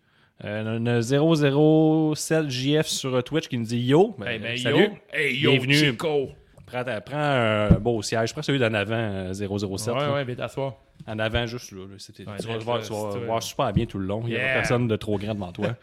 [0.44, 4.82] Euh, on a 007JF sur Twitch qui nous dit Yo, ben, Hey, ben, salut.
[4.84, 4.88] yo.
[5.12, 5.74] Hey, yo, Bienvenue.
[5.74, 6.28] Chico.
[6.66, 8.32] Prends, un beau siège.
[8.32, 9.92] Prends celui d'en avant, euh, 007.
[9.94, 10.12] Ouais, là.
[10.14, 10.74] ouais, viens t'asseoir.
[11.06, 11.80] En avant, juste là.
[11.80, 11.94] là.
[11.98, 14.22] C'était- Ouais, tu vas voir, tu vas voir super bien tout le long.
[14.24, 15.74] Il n'y a personne de trop grand devant toi.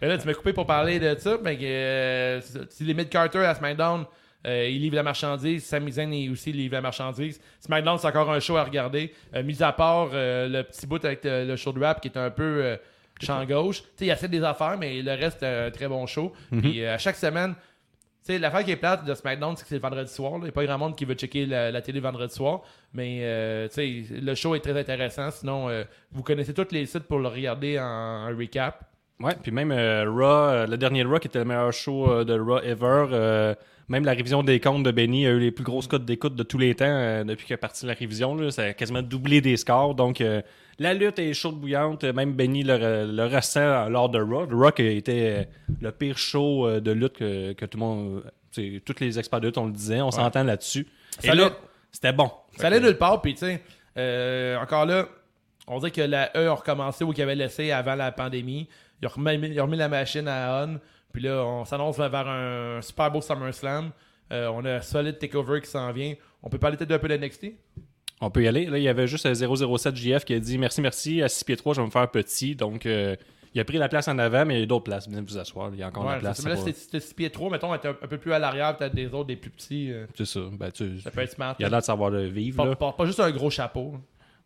[0.00, 1.38] Mais là, tu m'as coupé pour parler de ça.
[1.42, 4.04] Mais euh, si les mid-carter à SmackDown,
[4.46, 5.64] euh, ils livrent la marchandise.
[5.64, 7.40] Sami Zayn aussi livre la marchandise.
[7.60, 9.12] SmackDown, c'est encore un show à regarder.
[9.34, 12.08] Euh, mis à part euh, le petit bout avec euh, le show de rap qui
[12.08, 12.76] est un peu euh,
[13.20, 13.82] champ gauche.
[13.82, 16.32] Tu sais, il essaie des affaires, mais le reste, c'est un très bon show.
[16.60, 19.68] Puis euh, à chaque semaine, tu sais, l'affaire qui est plate de SmackDown, c'est que
[19.68, 20.32] c'est le vendredi soir.
[20.32, 20.38] là.
[20.40, 22.60] Il n'y a pas grand monde qui veut checker la, la télé vendredi soir.
[22.92, 25.30] Mais euh, le show est très intéressant.
[25.30, 28.84] Sinon, euh, vous connaissez tous les sites pour le regarder en, en recap.
[29.20, 32.24] Ouais, puis même euh, Raw, euh, le dernier Raw qui était le meilleur show euh,
[32.24, 33.54] de Raw ever, euh,
[33.88, 36.44] même la révision des comptes de Benny a eu les plus grosses cotes d'écoute de
[36.44, 38.36] tous les temps euh, depuis qu'est partie la révision.
[38.36, 39.96] Là, ça a quasiment doublé des scores.
[39.96, 40.40] Donc euh,
[40.78, 42.04] la lutte est chaude bouillante.
[42.04, 44.46] Même Benny le, le ressent lors de Raw.
[44.50, 48.22] Raw qui était euh, le pire show euh, de lutte que, que tout le monde.
[48.58, 50.86] euh, tous les experts de lutte, on le disait, on s'entend là-dessus.
[51.22, 51.50] Et là,
[51.92, 52.30] c'était bon.
[52.56, 53.62] Ça allait nulle part, puis tu sais,
[53.96, 55.06] euh, encore là,
[55.66, 58.68] on dirait que la E a recommencé où qu'il avait laissé avant la pandémie.
[59.02, 60.80] Ils ont remis, ils ont remis la machine à on,
[61.12, 63.90] puis là, on s'annonce vers un super beau SummerSlam.
[64.32, 66.14] Euh, on a un solide takeover qui s'en vient.
[66.42, 67.46] On peut parler peut-être un peu de NXT?
[68.20, 68.66] On peut y aller.
[68.66, 69.34] Là, il y avait juste euh,
[69.76, 71.22] 007 JF qui a dit merci, merci.
[71.22, 72.54] À 6 pieds 3, je vais me faire petit.
[72.56, 73.14] Donc, euh,
[73.54, 75.08] il a pris la place en avant, mais il y a d'autres places.
[75.08, 75.70] Venez vous asseoir.
[75.72, 76.42] Il y a encore Ouais, la place.
[76.42, 78.38] Mais là, va- c'était c'était 6 pieds 3, mettons, être un, un peu plus à
[78.38, 79.92] l'arrière, peut-être des autres, des plus petits.
[79.92, 80.40] euh, C'est ça.
[80.52, 81.00] Ben, tu...
[81.00, 81.54] ça peut être smart.
[81.58, 82.56] Il a l'air de savoir le vivre.
[82.56, 82.76] pas, là.
[82.76, 83.94] pas- pas juste un gros chapeau.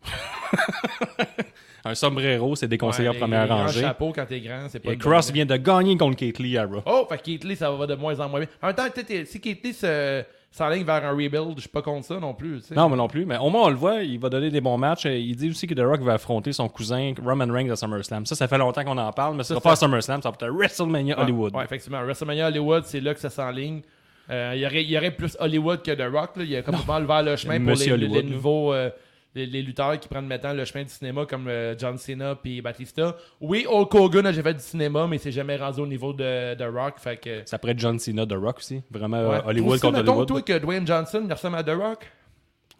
[1.85, 3.81] Un sombrero, c'est déconseillé Ouais, en première rangée.
[3.81, 6.65] chapeaux quand t'es grand, c'est pas Et Cross vient de gagner contre Kate Lee à
[6.65, 6.81] Raw.
[6.85, 8.47] Oh, fait Keith Lee, ça va de moins en moins bien.
[8.61, 8.83] En même temps,
[9.25, 10.23] si Keith Lee se-
[10.53, 12.61] s'enligne vers un rebuild, je suis pas contre ça non plus.
[12.75, 13.25] Non, mais non plus.
[13.25, 15.05] Mais au moins, on le voit, il va donner des bons matchs.
[15.05, 18.25] Il dit aussi que The Rock va affronter son cousin Roman Reigns à SummerSlam.
[18.27, 20.35] Ça, ça fait longtemps qu'on en parle, mais ça sera pas à SummerSlam, ça va
[20.35, 21.55] être à WrestleMania Ouais, Hollywood.
[21.55, 22.01] Ouais, effectivement.
[22.03, 23.81] WrestleMania Hollywood, c'est là que ça s'enligne.
[24.29, 26.37] Euh, Il y, aurait, il y aurait plus Hollywood que The Rock.
[26.37, 26.43] Là.
[26.43, 28.89] Il a complètement ouvert le chemin pour les, nouveaux euh,
[29.35, 32.61] les, les lutteurs qui prennent maintenant le chemin du cinéma comme euh, John Cena puis
[32.61, 33.15] Batista.
[33.41, 36.13] Oui, Hulk Hogan a déjà fait du cinéma, mais il s'est jamais rendu au niveau
[36.13, 36.95] de, de Rock.
[36.99, 38.81] Fait que, Ça pourrait être John Cena, The Rock aussi.
[38.91, 39.35] Vraiment ouais.
[39.37, 40.27] euh, Hollywood Trouves-tu, contre mettons, Hollywood.
[40.27, 42.11] toi que Dwayne Johnson ressemble à The Rock?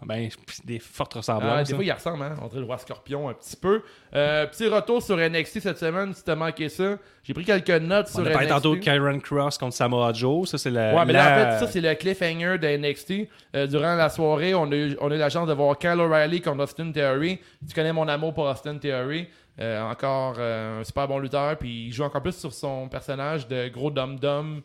[0.05, 0.29] Ben,
[0.65, 1.67] des fortes Ah, ressemblances.
[1.67, 1.77] des hein.
[1.77, 2.35] fois, il ressemble, hein?
[2.41, 3.81] On dirait le roi scorpion un petit peu.
[4.15, 6.97] Euh, petit retour sur NXT cette semaine, si t'as manqué ça.
[7.23, 8.47] J'ai pris quelques notes On sur a NXT.
[8.49, 10.49] tantôt de Kyron Cross contre Samoa Joe.
[10.49, 10.93] Ça, c'est la.
[10.95, 13.29] Ouais, mais la- là, en fait, ça, c'est le cliffhanger de NXT.
[13.55, 15.99] Euh, durant la soirée, on a, eu, on a eu la chance de voir Kyle
[15.99, 17.39] O'Reilly contre Austin Theory.
[17.67, 19.27] Tu connais mon amour pour Austin Theory.
[19.59, 21.57] Euh, encore un super bon lutteur.
[21.57, 24.61] Puis il joue encore plus sur son personnage de gros dum-dum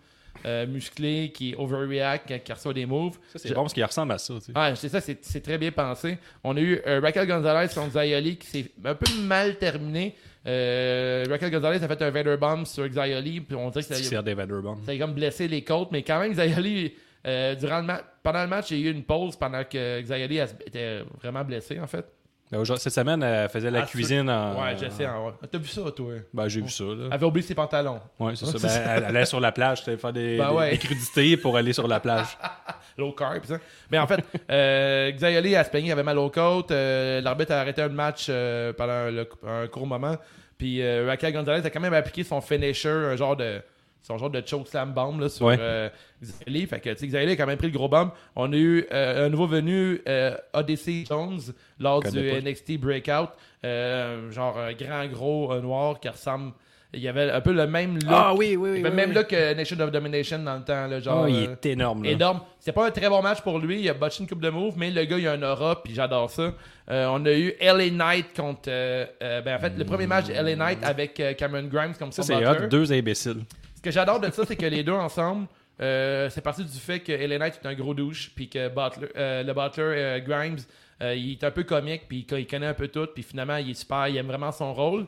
[0.46, 3.18] euh, musclé qui overreact quand il reçoit des moves.
[3.32, 4.34] Ça, c'est bon parce qu'il ressemble à ça.
[4.34, 4.74] tu sais.
[4.76, 6.18] C'est ça, c'est très bien pensé.
[6.44, 10.14] On a eu euh, Raquel Gonzalez contre Zayoli qui s'est un peu mal terminé.
[10.46, 14.02] Euh, Raquel Gonzalez a fait un Vader Bomb sur Xayoli, puis on dirait que ça,
[14.02, 14.84] C'est des Vanderbilt.
[14.86, 16.94] ça a comme blessé les côtes, mais quand même, Xayoli,
[17.26, 20.38] euh, durant le pendant le match, il y a eu une pause pendant que Xayoli
[20.38, 22.06] était vraiment blessé, en fait.
[22.50, 24.62] Ben, Cette semaine, elle faisait la Ah, cuisine en.
[24.62, 25.04] Ouais, je sais.
[25.04, 25.32] hein, ouais.
[25.50, 26.14] T'as vu ça, toi?
[26.32, 26.84] Ben, j'ai vu ça.
[26.84, 26.94] Là.
[27.06, 28.00] Elle avait oublié ses pantalons.
[28.18, 28.52] Ouais, c'est ça.
[28.52, 28.80] Ben, ça.
[28.80, 30.70] elle elle allait sur la plage, faire des, Ben des- ouais.
[30.70, 32.38] des crudités pour aller sur la plage.
[32.96, 33.58] Low carb, ça.
[33.90, 36.70] Mais en fait, euh, Xayoli a se avait mal aux côtes.
[36.70, 40.16] euh, L'arbitre a arrêté un match euh, pendant le- un court moment.
[40.56, 43.60] Puis euh, Raquel Gonzalez a quand même appliqué son finisher, un genre de.
[44.02, 45.56] Son genre de choke slam bomb là, sur Ouais.
[45.60, 45.88] euh,
[46.22, 46.66] Xayoli.
[46.66, 48.10] Fait que tu sais, Xayoli a quand même pris le gros bomb.
[48.36, 51.40] On a eu euh, un nouveau venu, euh, Odyssey Jones,
[51.78, 52.40] lors du pas.
[52.40, 53.30] NXT Breakout.
[53.64, 56.52] Euh, genre un grand gros euh, noir qui ressemble.
[56.94, 58.04] Il y avait un peu le même look.
[58.08, 58.78] Ah oui, oui, oui.
[58.80, 59.14] il avait le oui, même oui.
[59.16, 60.86] look que Nation of Domination dans le temps.
[60.86, 62.02] Là, genre, Ah, il euh, est énorme.
[62.04, 62.10] Là.
[62.12, 62.40] énorme.
[62.60, 63.80] C'est pas un très bon match pour lui.
[63.80, 65.92] Il a botché une coupe de moves, mais le gars, il a un aura, puis
[65.94, 66.54] j'adore ça.
[66.90, 68.68] Euh, on a eu LA Knight contre.
[68.68, 71.92] euh, euh, ben, en fait, le premier match de LA Knight avec euh, Cameron Grimes
[71.98, 72.68] comme Ça, c'est hot.
[72.70, 73.42] Deux imbéciles.
[73.78, 75.46] Ce que j'adore de ça, c'est que les deux ensemble,
[75.80, 79.12] euh, c'est parti du fait que LA Knight est un gros douche, puis que Butler-
[79.16, 80.58] euh, le Butler euh, Grimes,
[81.00, 83.74] il est un peu comique, puis il connaît un peu tout, puis finalement, il est
[83.74, 85.06] super, il aime vraiment son rôle.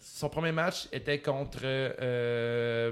[0.00, 1.60] Son premier match était contre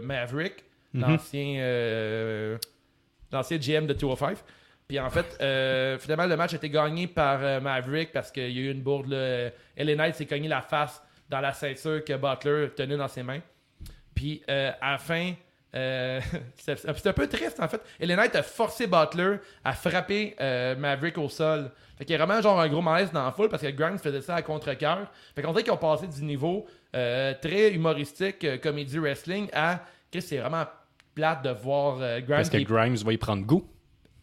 [0.05, 0.65] Maverick,
[0.95, 2.57] l'ancien euh,
[3.33, 4.39] l'ancien GM de 205.
[4.87, 8.59] Puis en fait, euh, finalement, le match a été gagné par Maverick parce qu'il y
[8.61, 9.09] a eu une bourde.
[9.09, 9.51] Là.
[9.77, 13.41] LA Knight s'est cogné la face dans la ceinture que Butler tenait dans ses mains.
[14.19, 15.33] Puis euh, à la fin,
[15.77, 16.21] euh,
[16.57, 17.81] c'est un peu triste en fait.
[18.01, 21.71] Knight a forcé Butler à frapper euh, Maverick au sol.
[21.97, 23.99] Fait qu'il y a vraiment genre un gros malaise dans la foule parce que Grimes
[23.99, 25.09] faisait ça à contre-cœur.
[25.37, 30.19] Fait qu'on dirait qu'ils ont passé du niveau euh, très humoristique, comédie wrestling, à que
[30.21, 30.65] c'est vraiment
[31.15, 33.65] plate de voir Grimes Parce que Grimes va y prendre goût.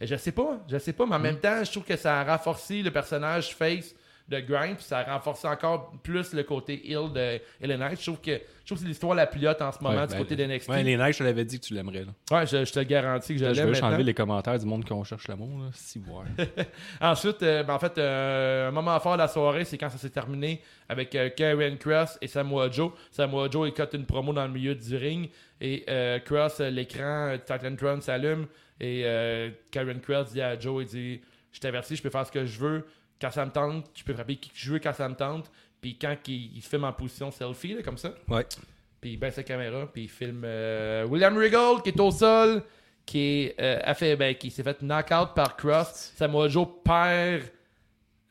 [0.01, 2.23] je sais pas, je sais pas, mais en même temps, je trouve que ça a
[2.25, 3.95] renforcé le personnage face
[4.27, 7.99] de Grimes, puis ça a renforcé encore plus le côté heel de Ellen Knight.
[7.99, 10.07] Je trouve que, je trouve que c'est l'histoire la plus haute en ce moment Ouais,
[10.07, 10.69] du ben, côté de NXT.
[10.69, 12.05] Ouais, les Knights, je te l'avais dit que tu l'aimerais.
[12.05, 12.38] là.
[12.38, 13.89] Ouais, je, je te garantis que je Je l'aime veux juste maintenant.
[13.89, 15.59] enlever les commentaires du monde qu'on cherche l'amour.
[15.59, 15.69] là.
[15.73, 16.47] Si, ouais.
[17.01, 19.97] Ensuite, euh, ben, en fait, euh, un moment fort de la soirée, c'est quand ça
[19.99, 22.91] s'est terminé avec euh, Karen Cross et Samoa Joe.
[23.11, 25.29] Samoa Joe, il cote une promo dans le milieu du ring
[25.61, 28.47] et euh, Cross, l'écran euh, Titantron s'allume
[28.79, 32.31] et euh, Karen Cross dit à Joe, il dit «Je t'avertis, je peux faire ce
[32.31, 32.85] que je veux.
[33.19, 35.51] Quand ça me tente, je peux frapper qui je veux quand ça me tente.»
[35.82, 38.43] Puis quand il, il se filme en position selfie, là, comme ça, ouais.
[38.99, 42.63] puis il baisse la caméra, puis il filme euh, William Regal qui est au sol,
[43.06, 46.13] qui est euh, a fait, ben, qui s'est fait knock-out par Cross.
[46.15, 47.43] Samoa Joe perd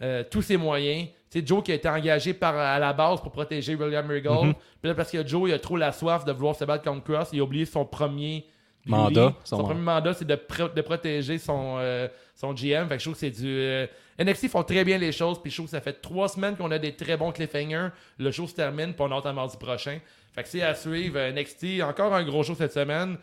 [0.02, 1.08] euh, tous ses moyens.
[1.30, 4.46] C'est Joe qui a été engagé par, à la base pour protéger William Regal.
[4.46, 4.54] Mhm.
[4.54, 7.04] Puis là, parce que Joe, il a trop la soif de vouloir se battre contre
[7.04, 8.46] Cross, il a oublié son premier
[8.90, 9.34] Mandat.
[9.44, 10.34] Son, son- premier mandat, c'est de,
[10.74, 12.86] de protéger son, euh, son GM.
[12.88, 13.46] Fait que je trouve que c'est du.
[13.48, 13.86] euh,
[14.18, 16.70] NXT font très bien les choses, puis je trouve que ça fait trois semaines qu'on
[16.70, 17.88] a des très bons cliffhangers.
[18.18, 19.98] Le show se termine, puis on mardi prochain.
[20.34, 21.16] Fait que c'est à suivre.
[21.18, 23.16] euh, NXT, encore un gros show cette semaine.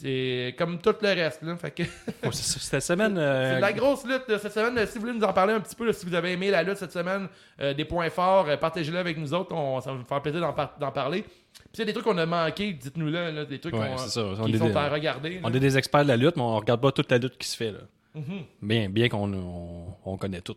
[0.00, 1.42] C'est comme tout le reste.
[1.42, 1.56] Là.
[1.56, 1.82] Fait que
[2.22, 2.32] ça.
[2.32, 3.16] Cette semaine.
[3.18, 4.78] euh, c'est la grosse lutte cette semaine.
[4.78, 6.50] Euh, Si vous voulez nous en parler un petit peu, là, si vous avez aimé
[6.50, 7.28] la lutte cette semaine,
[7.60, 9.52] euh, des points forts, euh, partagez-le avec nous autres.
[9.54, 11.22] On, ça va nous faire plaisir d'en, par- d'en parler.
[11.22, 11.32] Puis
[11.72, 14.20] s'il y a des trucs qu'on a manqué, dites-nous là, là, des trucs Ouais, ça.
[14.22, 15.40] On qui est sont des- à regarder.
[15.42, 17.48] On est des experts de la lutte, mais on regarde pas toute la lutte qui
[17.48, 17.72] se fait.
[17.72, 17.80] Là.
[18.14, 18.42] Mhm.
[18.62, 20.56] Bien, bien qu'on on, on connaît tout.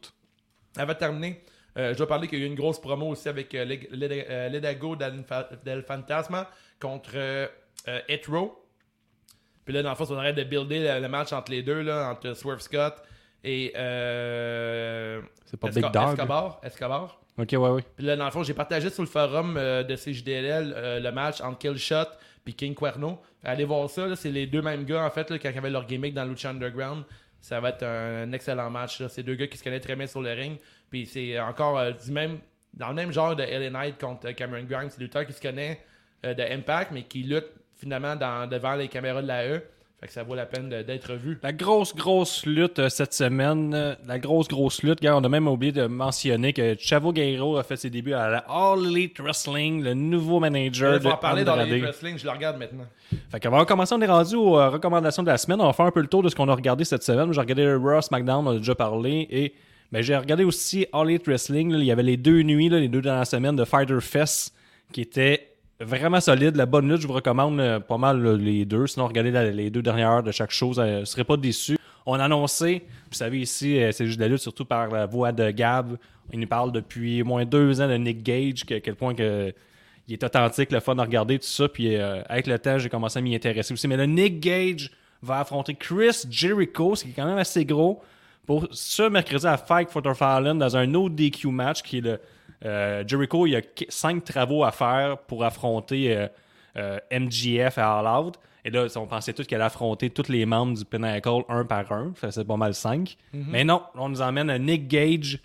[0.78, 1.42] Avant de terminer,
[1.78, 4.50] euh, je dois parler qu'il y a eu une grosse promo aussi avec euh, euh,
[4.50, 6.50] Ledago del, Fa- del Fantasma
[6.80, 7.48] contre euh,
[7.88, 8.58] euh, Hetero.
[9.66, 12.12] Puis là, dans le fond, on arrête de builder le, match entre les deux, là,
[12.12, 12.96] entre Swerve Scott
[13.44, 16.14] et euh, C'est pas Esca- Big Dog.
[16.14, 16.60] Escobar?
[16.64, 17.22] Escobar?
[17.38, 17.82] Ok, ouais, ouais.
[17.96, 21.12] Puis là, dans le fond, j'ai partagé sur le forum euh, de CJDLL euh, le
[21.12, 22.10] match entre Killshot
[22.44, 23.20] puis King Cuerno.
[23.44, 25.70] Allez voir ça, là, c'est les deux mêmes gars, en fait, là, quand ils avaient
[25.70, 27.04] leur gimmick dans Lucha Underground.
[27.40, 29.00] Ça va être un, excellent match.
[29.00, 29.10] là.
[29.10, 30.60] C'est deux gars qui se connaissent très bien sur le ring.
[30.92, 32.40] Puis c'est encore du même,
[32.74, 34.90] dans le même genre de LA Knight contre Cameron Grimes.
[34.92, 35.82] C'est lutteur qui se connaît
[36.24, 37.50] de Impact, mais qui lutte
[37.82, 39.62] finalement dans, devant les caméras de la E.
[40.00, 41.38] Fait que ça vaut la peine d'être vu.
[41.44, 43.72] La grosse, grosse lutte euh, cette semaine.
[43.76, 45.00] euh, la grosse, grosse lutte.
[45.00, 48.28] Gars, on a même oublié de mentionner que Chavo Guerrero a fait ses débuts à
[48.28, 52.26] la All Elite Wrestling, le nouveau manager de faut en parler dans les wrestling, je
[52.26, 52.86] le regarde maintenant.
[53.30, 55.62] Fait qu'avant de commencer, on est rendu aux euh, recommandations de la semaine?
[55.62, 57.32] On va faire un peu le tour de ce qu'on a regardé cette semaine.
[57.32, 59.28] J'ai regardé le Raw, SmackDown, on a déjà parlé.
[59.30, 59.54] Et
[59.92, 61.74] ben, j'ai regardé aussi All Elite Wrestling.
[61.74, 61.78] là.
[61.78, 64.56] Il y avait les deux nuits, là, les deux dernières semaines de Fighter Fest
[64.92, 65.51] qui étaient
[65.84, 66.56] vraiment solides.
[66.56, 68.88] La bonne lutte, je vous recommande euh, pas mal les deux.
[68.88, 70.80] Sinon, regardez les deux dernières heures de chaque chose.
[70.80, 71.78] euh, vous ne serez pas déçus.
[72.06, 75.32] On a annoncé, vous savez ici, euh, c'est juste la lutte, surtout par la voix
[75.32, 75.98] de Gab.
[76.34, 80.14] Il nous parle depuis au moins deux ans de Nick Gage, à quel point il
[80.14, 81.68] est authentique, le fun à regarder, tout ça.
[81.68, 83.88] Puis euh, avec le temps, j'ai commencé à m'y intéresser aussi.
[83.88, 84.92] Mais le Nick Gage
[85.22, 88.02] va affronter Chris Jericho, ce qui est quand même assez gros,
[88.48, 92.02] pour ce mercredi à Fight for the Fallen dans un autre DQ match qui est
[92.02, 92.20] le
[92.66, 93.46] euh, Jericho.
[93.46, 96.28] Il y a cinq travaux à faire pour affronter euh,
[96.78, 98.36] euh, MGF à All Out.
[98.64, 102.14] Et là, on pensait tous qu'elle affronter tous les membres du Pinnacle un par un.
[102.20, 103.18] Ça, C'est pas mal cinq.
[103.34, 105.40] Mais non, on nous emmène un Nick Gage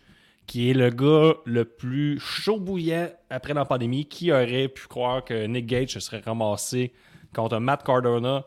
[0.46, 4.05] qui est le gars le plus chaud bouillant après la pandémie.
[4.05, 6.92] Qui aurait pu croire que Nick Gage se serait ramassé
[7.35, 8.44] contre Matt Cardona,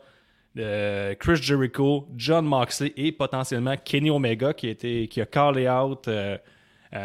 [0.58, 5.68] euh, Chris Jericho, John Moxley et potentiellement Kenny Omega qui, a été, qui a callé
[5.68, 6.36] out euh,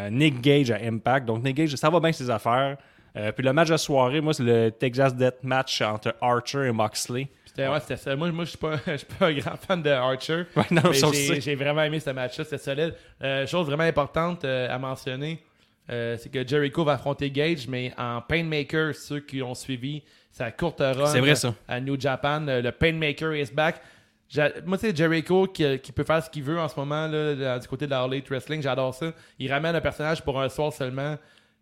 [0.10, 1.26] Nick Gage à Impact.
[1.26, 2.78] Donc Nick Gage, ça va bien ses affaires.
[3.18, 6.72] Euh, puis le match de soirée, moi, c'est le Texas Death Match entre Archer et
[6.72, 7.30] Moxley.
[7.46, 8.16] C'était ouais, c'était ça.
[8.16, 10.44] Moi, moi je suis pas, je suis pas un grand fan de Archer.
[10.56, 12.94] Ouais, non, mais j'ai vraiment aimé ce match-là, c'était solide.
[13.24, 15.42] Euh, chose vraiment importante euh, à mentionner,
[15.90, 20.52] euh, c'est que Jericho va affronter Gage, mais en Painmaker, ceux qui ont suivi sa
[20.52, 21.54] courte run C'est vrai, ça.
[21.68, 23.82] à New Japan, euh, le Painmaker is back.
[24.66, 27.68] Moi, c'est Jericho qui, qui peut faire ce qu'il veut en ce moment là, du
[27.68, 28.62] côté de la Elite Wrestling.
[28.62, 29.14] J'adore ça.
[29.40, 31.16] Il ramène un personnage pour un soir seulement.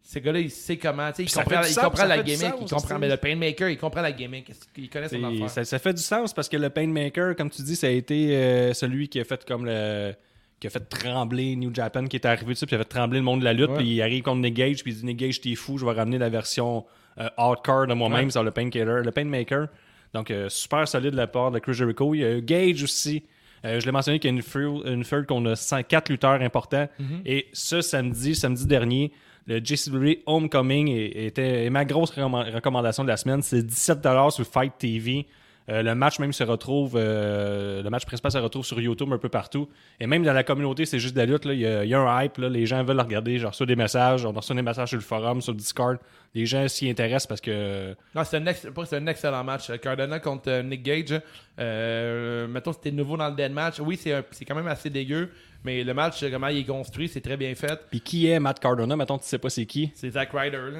[0.05, 1.09] Ce gars-là, il sait comment.
[1.17, 2.41] Il ça comprend, il sens, la gimmick.
[2.41, 4.51] sens, il comprend, mais le Painmaker, il comprend la gimmick.
[4.77, 5.49] Il connaît son affaire?
[5.49, 8.35] ça, ça fait du sens parce que le Painmaker, comme tu dis, ça a été
[8.35, 10.13] euh, celui qui a fait comme le.
[10.59, 13.19] qui a fait trembler New Japan, qui est arrivé dessus, puis il a fait trembler
[13.19, 13.77] le monde de la lutte, Ouais.
[13.77, 15.91] puis il arrive contre Nick Gage, puis il dit Nick Gage, t'es fou, je vais
[15.93, 16.85] ramener la version
[17.19, 18.31] euh, hardcore de moi-même Ouais.
[18.31, 19.67] sur le Painkiller, le Painmaker.
[20.13, 22.13] Donc, euh, super solide de la part de Chris Jericho.
[22.13, 23.23] Il y a Gage aussi.
[23.65, 26.09] Euh, je l'ai mentionné qu'il y a une feud, une feud qu'on a 100 quatre
[26.09, 26.87] lutteurs importants.
[27.25, 29.11] Et ce samedi, samedi dernier,
[29.47, 33.41] le JCW Homecoming est- était est ma grosse recommand- recommandation de la semaine.
[33.41, 35.25] C'est 17$ sur Fight TV.
[35.69, 39.17] Euh, le match même se retrouve, euh, le match principal se retrouve sur YouTube un
[39.17, 39.69] peu partout.
[39.99, 41.45] Et même dans la communauté, c'est juste de la lutte.
[41.45, 42.37] Il y, a- il y a un hype.
[42.37, 42.49] là.
[42.49, 43.39] Les gens veulent le regarder.
[43.39, 44.25] J'ai reçu des messages.
[44.25, 45.97] On reçu des messages sur le forum, sur le Discord.
[46.35, 49.69] Les gens s'y intéressent parce que Non, c'est un, ex- un excellent match.
[49.69, 51.21] Euh, Cardona contre Nick Gage.
[51.59, 53.79] Euh, mettons, c'était nouveau dans le dead match.
[53.79, 55.29] Oui, c'est, quand même assez dégueu,
[55.63, 57.79] mais le match, comment il est construit, c'est très bien fait.
[57.89, 58.95] Puis qui est Matt Cardona?
[58.95, 59.91] Mettons, tu sais pas c'est qui.
[59.95, 60.57] C'est Zack Ryder.
[60.73, 60.79] Là.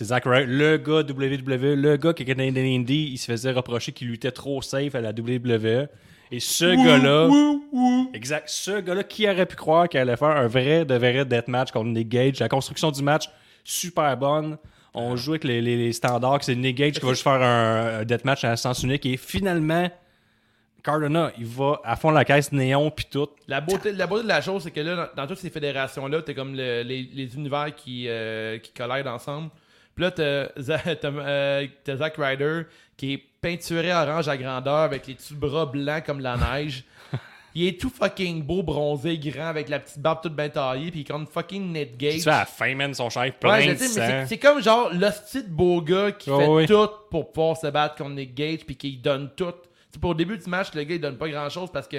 [0.00, 3.52] C'est Zack Ryder, le gars WWE, le gars qui était dans Indie, il se faisait
[3.52, 5.88] reprocher qu'il luttait trop safe à la WWE.
[6.32, 7.28] Et ce gars-là,
[8.14, 11.70] exact, ce gars-là, qui aurait pu croire qu'il allait faire un vrai de vrai deathmatch
[11.70, 12.38] contre Nick Gage?
[12.40, 13.28] La construction du match,
[13.62, 14.56] super bonne.
[14.94, 17.42] On joue avec les, les- les standards, que c'est Nick Gage qui va juste faire
[17.42, 19.04] un, un deathmatch à sens unique.
[19.04, 19.86] Et finalement,
[20.82, 23.28] Cardona, il va à fond la caisse néon puis tout.
[23.48, 26.22] La beauté, la beauté de la chose, c'est que là, dans, dans toutes ces fédérations-là,
[26.22, 29.50] t'as comme le- les, les univers qui, euh, qui collident ensemble.
[29.94, 32.62] Puis là, t'as, Za- t'as, euh, t'as Zack Ryder
[32.96, 36.84] qui est peinturé orange à grandeur avec les petits bras blancs comme la neige.
[37.54, 41.00] Il est tout fucking beau, bronzé, grand, avec la petite barbe toute bien taillée, puis
[41.00, 42.12] il compte fucking Net Gage.
[42.14, 44.00] Tu sais, à la fin, man, son chef plein Ouais, je de sais, mais sang.
[44.06, 46.66] c'est- c'est comme genre l'hostie de beau gars qui Oh, fait oui.
[46.66, 49.46] tout pour pouvoir se battre contre Nick Gage puis qui donne tout.
[49.50, 51.88] Tu sais, pour le début du match, le gars il donne pas grand chose parce
[51.88, 51.96] que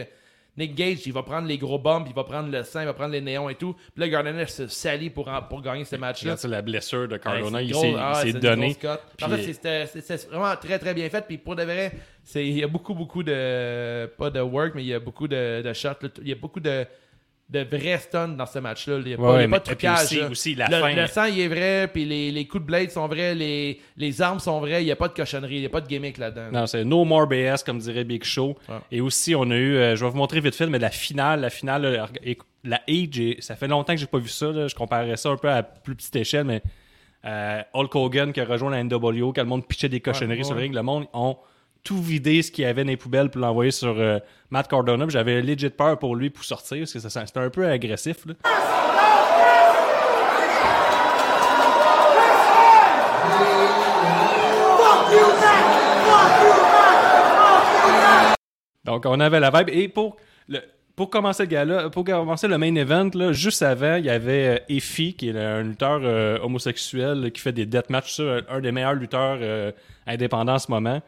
[0.58, 2.94] Nick Gage il va prendre les gros bombes, il va prendre le sang, il va
[2.94, 3.74] prendre les néons et tout.
[3.74, 6.36] Puis là, Gardner se salit pour, en- pour gagner ce match-là.
[6.36, 8.76] Ça, la blessure de Cardona, Ouais, c'est il s'est Ah, c'est donné.
[9.24, 11.26] En fait, c'est- c'est c'est vraiment très très bien fait.
[11.26, 11.94] Puis pour de vrai,
[12.24, 14.08] c'est- il y a beaucoup, beaucoup de.
[14.18, 15.90] Pas de work, mais il y a beaucoup de, de shots.
[16.22, 16.86] Il y a beaucoup de,
[17.52, 19.00] de vrais stuns dans ce match-là.
[19.00, 20.18] Il n'y a, pas- il y a pas de trucage.
[20.32, 22.90] aussi- la le, fin- le sang, il est vrai, puis les, les coups de blade
[22.92, 25.66] sont vrais, les, les armes sont vraies, il n'y a pas de cochonnerie, il n'y
[25.66, 26.50] a pas de gimmick là-dedans.
[26.52, 28.58] Non, c'est No More BS, comme dirait Big Show.
[28.70, 28.76] Ouais.
[28.92, 31.42] Et aussi, on a eu, euh, je vais vous montrer vite fait, mais la finale,
[31.42, 34.46] la finale, euh, reg- la Age, ça fait longtemps que j'ai pas vu ça.
[34.52, 34.68] là.
[34.70, 36.62] Je comparais ça un peu à plus petite échelle, mais
[37.26, 40.44] euh, Hulk Hogan qui a rejoint la NWO, quand le monde pitchait des cochonneries Ouais,
[40.46, 41.36] sur le ring, le monde ont
[41.84, 44.20] tout vidé ce qu'il y avait dans les poubelles pour l'envoyer sur euh,
[44.50, 45.06] Matt Cardona.
[45.10, 48.26] J'avais legit peur pour lui pour sortir, parce que c'était un peu agressif.
[58.84, 59.70] Donc, on avait la vibe.
[59.70, 60.18] Et pour,
[60.96, 64.60] pour commencer le pour commencer le main event, là, juste avant, il y avait euh,
[64.70, 68.94] Effie, qui est un lutteur euh, homosexuel qui fait des deathmatchs, ça, un des meilleurs
[68.94, 69.74] lutteurs
[70.06, 71.02] indépendants en ce moment,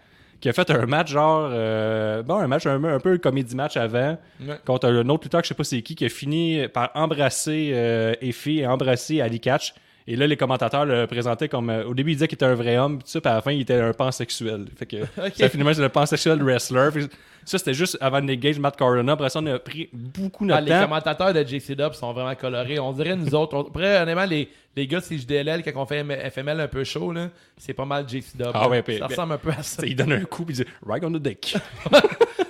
[0.43, 1.49] qui a fait un match genre.
[1.51, 4.55] euh, bon, un match un, un peu un comédie match avant, Ouais.
[4.65, 8.13] contre un autre lutteur, je sais pas c'est qui, qui a fini par embrasser euh,
[8.21, 9.73] Effie et embrasser Ali Catch.
[10.05, 11.69] Et là, les commentateurs le présentaient comme.
[11.69, 13.35] euh, au début, ils disaient qu'il était un vrai homme, puis tout ça, puis à
[13.35, 14.65] la fin, il était un pansexuel.
[14.75, 14.97] Fait que
[15.35, 16.89] ça, finalement, c'est le pansexuel wrestler.
[16.93, 17.07] Puis
[17.45, 19.13] ça, c'était juste avant Nick Gage, Matt Cardona.
[19.13, 20.83] Après ça, on a pris beaucoup Ah, notre les temps.
[20.83, 22.79] commentateurs de JC Dub sont vraiment colorés.
[22.79, 23.55] On dirait nous autres.
[23.55, 27.13] on- Après, honnêtement, les, les gars de CJDLL, quand on fait FML un peu chaud,
[27.57, 28.51] c'est pas mal JC Dub.
[28.53, 28.69] Ah là.
[28.69, 29.85] ouais, puis- ça ressemble un peu à ça.
[29.85, 31.55] Il donne un coup, puis il dit Right on the dick.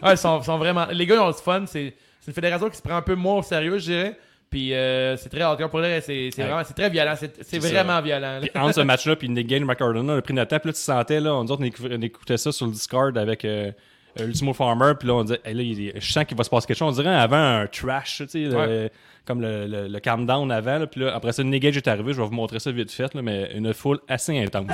[0.02, 0.86] Ouais, ils sont, sont vraiment.
[0.91, 1.64] Les gars, ils ont du fun.
[1.66, 1.94] C'est
[2.28, 4.18] une fédération qui se prend un peu moins au sérieux, je dirais.
[4.50, 5.80] Puis euh, c'est très hardcore pour.
[6.02, 6.30] C'est Ouais.
[6.44, 7.16] vraiment c'est très violent.
[7.18, 8.02] C'est vraiment ça.
[8.02, 8.39] violent.
[8.41, 10.60] Puis entre ce match-là, puis Nick Gage, Matt Cardona, on a pris notre temps.
[10.60, 13.46] Puis là, tu sentais, là, on, on écou- on écoutait ça sur le Discord avec
[13.46, 13.72] euh,
[14.20, 14.93] Ultimo Farmer.
[14.99, 16.97] Puis là, on Hey, là, il- je sens qu'il va se passer quelque chose.
[16.99, 18.89] On dirait avant un trash, tu sais, le-
[19.26, 20.80] comme le, le, le calm down avant.
[20.80, 20.88] là.
[20.88, 22.14] Puis là, après ça, Nick Gage est arrivé.
[22.14, 24.68] Je vais vous montrer ça vite fait, là, mais une foule assez intense.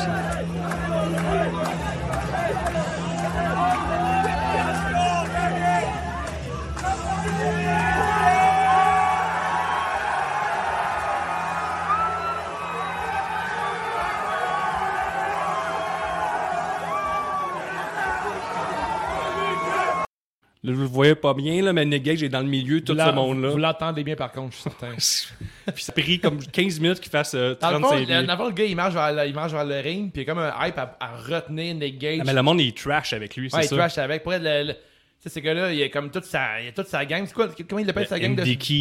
[20.61, 22.85] Là, vous le voyez pas bien, là, mais Nick Gage est dans le milieu de
[22.85, 23.49] tout ce monde-là.
[23.49, 24.91] Vous l'entendez bien par contre, je suis certain.
[25.73, 28.25] Puis ça a pris comme 15 minutes qu'il fasse euh, Dans le 35 fond, minutes.
[28.27, 30.21] dans le fond, le gars, il marche vers le, il marche vers le ring, puis
[30.23, 32.17] il y a comme un hype à, à retenir Nick Gage.
[32.21, 33.75] Ah, mais le monde, il trash avec lui, c'est ouais, il ça.
[33.77, 34.21] trash avec.
[34.23, 34.79] Pour être le, le- tu
[35.27, 37.23] sais, ce gars-là, il a comme toute sa, il a toute sa gang.
[37.25, 38.41] C'est quoi, comment il appelle sa gang de.
[38.41, 38.71] MDK,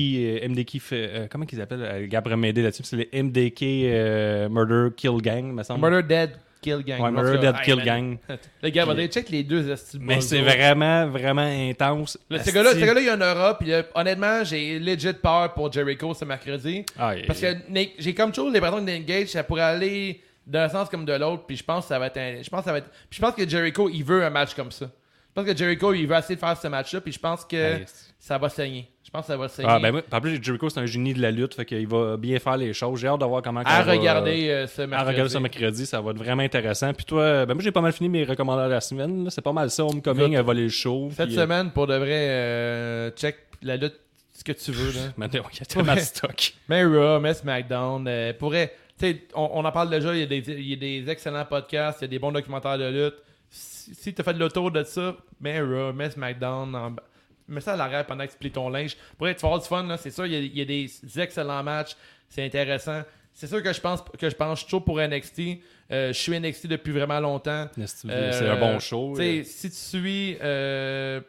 [0.44, 4.48] euh, MDK fait, euh, comment qu'ils appellent euh, Gabriel m'aider là-dessus, c'est les MDK euh,
[4.48, 5.80] Murder Kill Gang, me semble.
[5.88, 7.00] Murder Dead Kill Gang.
[7.00, 7.82] Ouais, En Murder Dead Kill.
[7.84, 8.18] Gang.
[8.62, 10.02] Le gars, va dire, check les deux estimes.
[10.04, 12.18] Mais c'est vraiment, vraiment intense.
[12.30, 16.24] Ce gars-là, il a une aura, puis là, honnêtement, j'ai legit peur pour Jericho ce
[16.24, 16.84] mercredi.
[16.98, 17.46] Ah, Parce que
[17.98, 21.44] j'ai comme toujours l'impression que Nick Gage, ça pourrait aller d'un sens comme de l'autre,
[21.46, 23.18] puis je pense que ça va être un- je pense que ça va être puis
[23.18, 24.86] je pense que Jericho, il veut un match comme ça.
[24.86, 27.76] Je pense que Jericho, il veut essayer de faire ce match-là, puis je pense que.
[28.18, 28.88] Ça va saigner.
[29.04, 29.68] Je pense que ça va saigner.
[29.70, 32.38] Ah, ben, en plus, Jericho, c'est un génie de la lutte, fait qu'il va bien
[32.38, 33.00] faire les choses.
[33.00, 35.10] J'ai hâte de voir comment à qu'on va- regarder euh, ce À mercredi.
[35.12, 36.92] regarder ce mercredi, ça va être vraiment intéressant.
[36.92, 39.30] Puis toi, ben moi j'ai pas mal fini mes recommandations de la semaine.
[39.30, 41.08] C'est pas mal ça, Homecoming, Écoute, a volé le show.
[41.16, 43.98] Cette puis, euh, semaine, pour de vrai, euh, check la lutte,
[44.32, 44.92] ce que tu veux.
[44.92, 45.06] Là.
[45.16, 46.54] maintenant, il y a tellement de stock.
[46.68, 48.74] Mais Raw, mais SmackDown, euh, pourrait.
[49.34, 52.00] On, on en parle déjà, il y, a des, il y a des excellents podcasts,
[52.00, 53.14] il y a des bons documentaires de lutte.
[53.48, 56.96] Si, si tu as fait de l'autour de ça, mets Raw, mets SmackDown, en-
[57.48, 58.96] mets ça à l'arrière pendant que tu plies ton linge.
[59.16, 61.62] Pour être fort du fun, c'est sûr, il y, a, il y a des excellents
[61.62, 61.96] matchs,
[62.28, 63.02] c'est intéressant.
[63.32, 65.40] C'est sûr que je pense que je pense toujours pour NXT.
[65.92, 67.68] Euh, je suis NXT depuis vraiment longtemps.
[67.86, 69.14] C'est Euh, un bon show.
[69.14, 71.20] Sais, si tu suis, euh,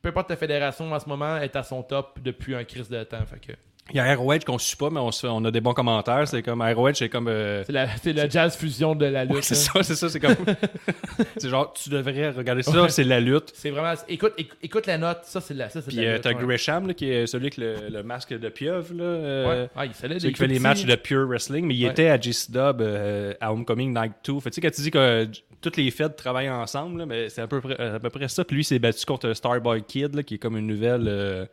[0.00, 3.04] peu importe ta fédération en ce moment, est à son top depuis un crise de
[3.04, 3.24] temps.
[3.26, 3.52] Fait que
[3.92, 6.26] Il y a ROH qu'on suit pas, mais on, a des bons commentaires.
[6.28, 7.28] C'est comme ROH, c'est comme.
[7.28, 9.34] euh, c'est la, c'est la jazz fusion de la lutte.
[9.36, 10.36] ouais, c'est ça, c'est ça, c'est comme.
[11.36, 13.50] c'est genre, tu devrais regarder ça, c'est la lutte.
[13.54, 13.94] C'est vraiment.
[14.08, 16.44] Écoute, éc- écoute la note, ça c'est la, ça, Puis euh, t'as ouais.
[16.46, 19.04] Gresham, là, qui est celui avec le, le masque de pieuvre, là.
[19.04, 19.68] euh, Ouais.
[19.76, 22.18] Ah, il Celui des qui fait les matchs de Pure Wrestling, mais il était à
[22.18, 24.40] JC-Dub euh, à Homecoming Night 2.
[24.40, 25.26] Fait que, tu sais, quand tu dis que euh,
[25.60, 28.44] toutes les fêtes travaillent ensemble, là, mais c'est à peu, près, à peu près ça.
[28.44, 31.48] Puis lui, il s'est battu contre Starboy Kid, là, qui est comme une nouvelle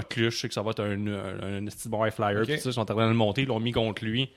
[0.00, 0.34] coqueluche.
[0.36, 2.42] Je sais que ça va être un, un, un de bon high flyer.
[2.44, 4.30] Puis ça, ils sont en train de le monter, ils l'ont mis contre lui.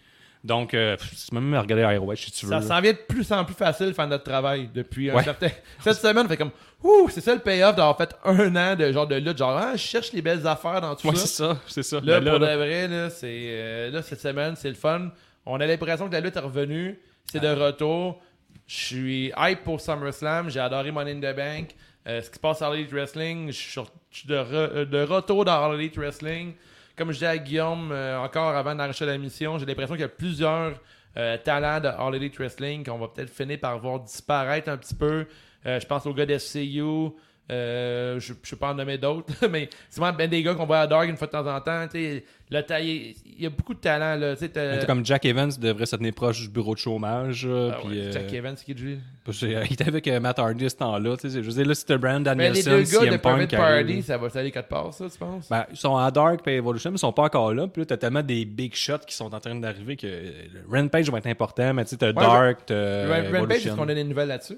[0.43, 0.95] Donc, euh,
[1.32, 2.51] peux même regarder ROH si tu veux.
[2.51, 5.47] Ça s'en vient de plus en plus facile de faire notre travail depuis un certain.
[5.80, 6.51] Cette semaine, on fait comme
[6.84, 9.39] Ouh, c'est ça le payoff d'avoir fait un an de genre de lutte.
[9.39, 11.22] Genre, ah, je cherche les belles affaires dans tout Ouais, ça.
[11.26, 11.99] c'est ça, c'est ça.
[12.03, 15.10] Là, Mais pour là, de vrai, là, c'est, euh, là, cette semaine, c'est le fun.
[15.47, 16.99] On a l'impression que la lutte est revenue.
[17.26, 18.22] C'est de retour.
[18.68, 20.51] Je suis hype pour SummerSlam.
[20.51, 21.76] J'ai adoré Money in the Bank.
[22.08, 23.89] Euh, ce qui se passe à Elite Wrestling, je suis sur-
[24.30, 26.53] euh, de retour dans Elite Wrestling.
[26.97, 30.05] Comme je disais à Guillaume euh, encore avant d'enregistrer la mission, j'ai l'impression qu'il y
[30.05, 30.80] a plusieurs
[31.18, 34.95] euh, talents de All Elite Wrestling qu'on va peut-être finir par voir disparaître un petit
[34.95, 35.26] peu.
[35.66, 37.09] Je pense aux gars d'SCU.
[37.51, 40.65] Euh, je ne peux pas en nommer d'autres, mais c'est vraiment ben des gars qu'on
[40.65, 41.87] voit à Dark une fois de temps en temps.
[41.87, 44.19] tu sais, Le taille, il y a beaucoup de talent.
[44.19, 44.35] Là,
[44.79, 47.45] peu comme Jack Evans devrait se tenir proche du bureau de chômage.
[47.47, 48.73] euh, Ah puis, ouais, euh, Jack Evans qui
[49.43, 51.17] euh, il était avec Matt Hardy ce temps-là.
[51.17, 53.51] tu sais, Je veux dire, là, c'était Brandon Mais les Danielson, deux gars de Punk.
[53.55, 55.47] Party, ça va aller quatre parts, ça, tu penses?
[55.47, 57.67] Ben, ils sont à Dark et Evolution, mais ils sont pas encore là.
[57.67, 61.11] Puis là, t'as tellement des big shots qui sont en train d'arriver que le Rampage
[61.11, 64.03] va être important, mais tu sais, t'as Dark, t'as Ram- Rampage, est-ce qu'on a des
[64.03, 64.57] nouvelles là-dessus?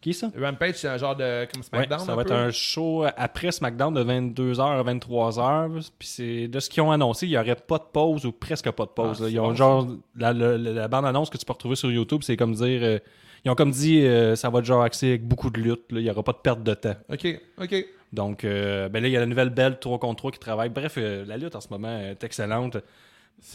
[0.00, 0.30] Qui ça?
[0.40, 1.44] Rampage, c'est un genre de.
[1.52, 1.98] comme Ouais, SmackDown.
[2.00, 5.90] ça un va être un show après SmackDown de 22h à 23h.
[5.98, 8.70] Puis c'est de ce qu'ils ont annoncé, il n'y aurait pas de pause ou presque
[8.70, 9.22] pas de pause.
[9.24, 9.86] Ah, Ils ont genre
[10.16, 12.98] la, la- la bande-annonce que tu peux retrouver sur YouTube, c'est comme dire euh,
[13.44, 16.00] ils ont comme dit euh, ça va être genre axé avec beaucoup de lutte, là.
[16.00, 16.94] il n'y aura pas de perte de temps.
[17.12, 17.26] Ok,
[17.60, 17.86] ok.
[18.12, 20.68] Donc euh, ben là, il y a la nouvelle belle 3 contre 3 qui travaille.
[20.70, 22.78] Bref, euh, la lutte en ce moment est excellente.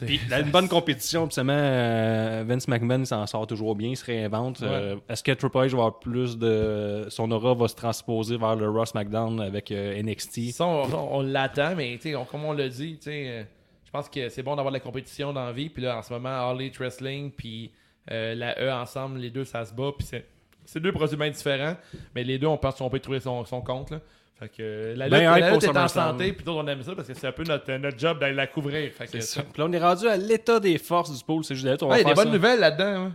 [0.06, 3.96] Puis là, une bonne compétition, puis euh, Vince McMahon il s'en sort toujours bien, il
[3.98, 4.62] se réinvente.
[4.64, 7.06] Euh, Est-ce que Triple H va avoir plus de.
[7.10, 11.18] Son aura va se transposer vers le Raw SmackDown avec euh, NXT Ça, on, on-
[11.18, 13.44] on l'attend, mais on- comme on l'a dit, euh,
[13.86, 15.70] je pense que c'est bon d'avoir de la compétition dans la vie.
[15.70, 17.72] Puis là, en ce moment, Elite Wrestling, puis
[18.10, 19.92] la E ensemble, les deux, ça se bat.
[19.98, 20.26] Puis c'est,
[20.66, 21.76] c'est deux produits bien différents,
[22.16, 23.92] mais les deux, on pense qu'on peut trouver son, son compte.
[23.92, 24.00] Là.
[24.38, 26.84] Fait que euh, la lutte, Ben, la lutte est en santé, puis d'autres, on aime
[26.84, 28.92] ça parce que c'est un peu notre, notre job d'aller la couvrir.
[28.92, 29.42] Fait que, ça.
[29.44, 31.44] Puis là, on est rendu à l'état des forces du pôle.
[31.46, 32.38] C'est juste là, on va Ouais, il y a faire des bonnes ça.
[32.38, 33.06] nouvelles là-dedans.
[33.06, 33.12] hein.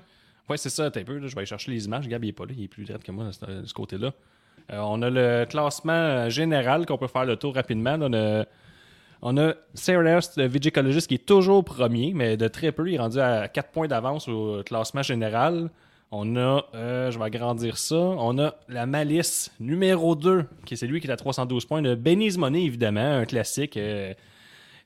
[0.49, 1.19] Ouais, c'est ça, un peu.
[1.19, 2.09] Là, je vais aller chercher les images.
[2.09, 4.13] Gab, il est pas là, il est plus direct que moi de ce, côté-là.
[4.73, 7.97] Euh, on a le classement euh, général qu'on peut faire le tour rapidement.
[7.99, 8.45] Là, on a,
[9.23, 9.55] on a
[9.87, 12.89] le Vigicologist, qui est toujours premier, mais de très peu.
[12.89, 15.69] Il est rendu à 4 points d'avance au classement général.
[16.13, 20.77] On a, euh, je vais agrandir ça, on a la Malice numéro 2, qui est
[20.77, 21.81] celui qui est à 312 points.
[21.81, 23.77] Le Benny's Money, évidemment, un classique.
[23.77, 24.13] euh,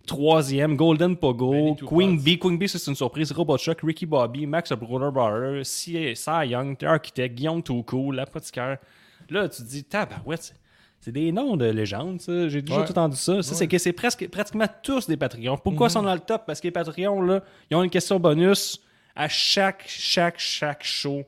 [0.06, 2.18] Troisième, Golden Pogo, Queen.
[2.20, 2.38] Bee.
[2.38, 3.32] Queen Bee, c'est une surprise.
[3.32, 5.92] Robot Chuck, Ricky Bobby, Max Brother, Cy
[6.46, 8.76] Young, Architect, Guillaume Toucou, L'Apothicaire.
[9.30, 10.54] Là, tu te dis, tabarouette, c'est-
[11.00, 12.50] c'est des noms de légendes, ça.
[12.50, 12.84] J'ai déjà Ouais.
[12.84, 13.42] tout entendu ça.
[13.42, 15.56] Ça, c'est que c'est presque, pratiquement tous des Patreons.
[15.56, 16.42] Pourquoi ils sont dans le top?
[16.46, 18.82] Parce que les Patreons, là, ils ont une question bonus
[19.16, 21.24] à chaque, chaque, chaque show,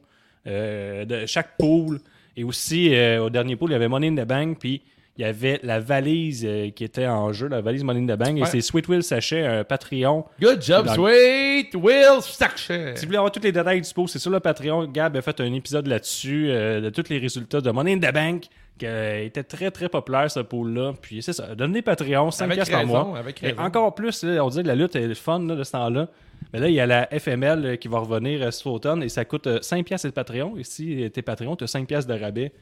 [0.46, 2.00] euh, de chaque pool.
[2.36, 4.82] Et aussi, euh, au dernier pool, il y avait Money in the Bank, puis
[5.16, 8.18] il y avait la valise euh, qui était en jeu, la valise Money in the
[8.18, 8.38] Bank.
[8.38, 10.24] Et c'est Sweet Will Sachet, un Patreon.
[10.40, 12.92] Good job, Dans- Sweet Will Saction.
[12.94, 14.86] Si vous voulez avoir tous les détails du pool, c'est sur le Patreon.
[14.88, 18.44] Gab a fait un épisode là-dessus de tous les résultats de Money in the Bank,
[18.78, 20.92] qui euh, était très très populaire ce pool-là.
[21.00, 23.18] Puis c'est ça, donnez Patreon, 5 Avec piastres par mois.
[23.18, 25.72] avec Et encore plus, là, on dirait que la lutte est fun là, de ce
[25.72, 26.08] temps-là.
[26.52, 29.08] Mais là, il y a la FML euh, qui va revenir euh, cet automne et
[29.08, 30.56] ça coûte euh, 5 piastres le Patreon.
[30.58, 32.52] Et si t'es Patreon, tu as 5 piastres de rabais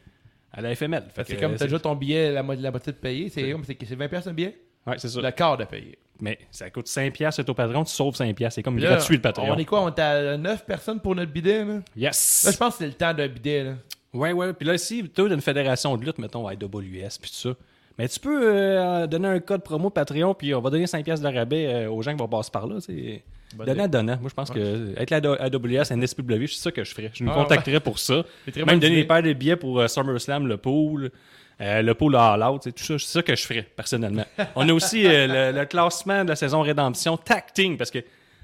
[0.52, 1.02] à la FML.
[1.16, 3.28] C'est que, comme t'as déjà ton billet, la, mo- la moitié de payer.
[3.28, 4.56] C'est comme c'est c'est 20$ piastres un billet?
[4.86, 5.20] Ouais, c'est ça.
[5.20, 5.98] Le quart de payer.
[6.20, 8.54] Mais ça coûte 5 piastres c'est au Patreon, tu sauves 5 piastres.
[8.54, 9.52] C'est comme gratuit le Patreon.
[9.52, 9.82] On est quoi?
[9.82, 11.80] On est à 9 personnes pour notre bidet, là?
[11.96, 12.44] Yes!
[12.46, 13.72] Là, je pense que c'est le temps d'un bidet, là.
[14.14, 14.52] Ouais, ouais.
[14.52, 17.50] Puis là, si tu as une fédération de lutte, mettons IWS, puis tout ça,
[17.98, 21.36] mais tu peux euh, donner un code promo Patreon, puis on va donner 5$ de
[21.36, 22.76] rabais euh, aux gens qui vont passer par là.
[22.80, 23.22] C'est
[23.56, 24.18] donnant, donnant.
[24.20, 27.10] Moi, je pense que être la AWS, NSPW, c'est ça que je ferais.
[27.14, 28.24] Je nous Ah, contacterais pour ça.
[28.56, 31.10] Même donner des paires de billets pour euh, SummerSlam, le pool.
[31.60, 34.24] euh, le pool All Out, c'est tout ça, c'est ça que je ferais personnellement.
[34.56, 38.00] On a aussi euh, le, le classement de la saison Rédemption Tag Team parce que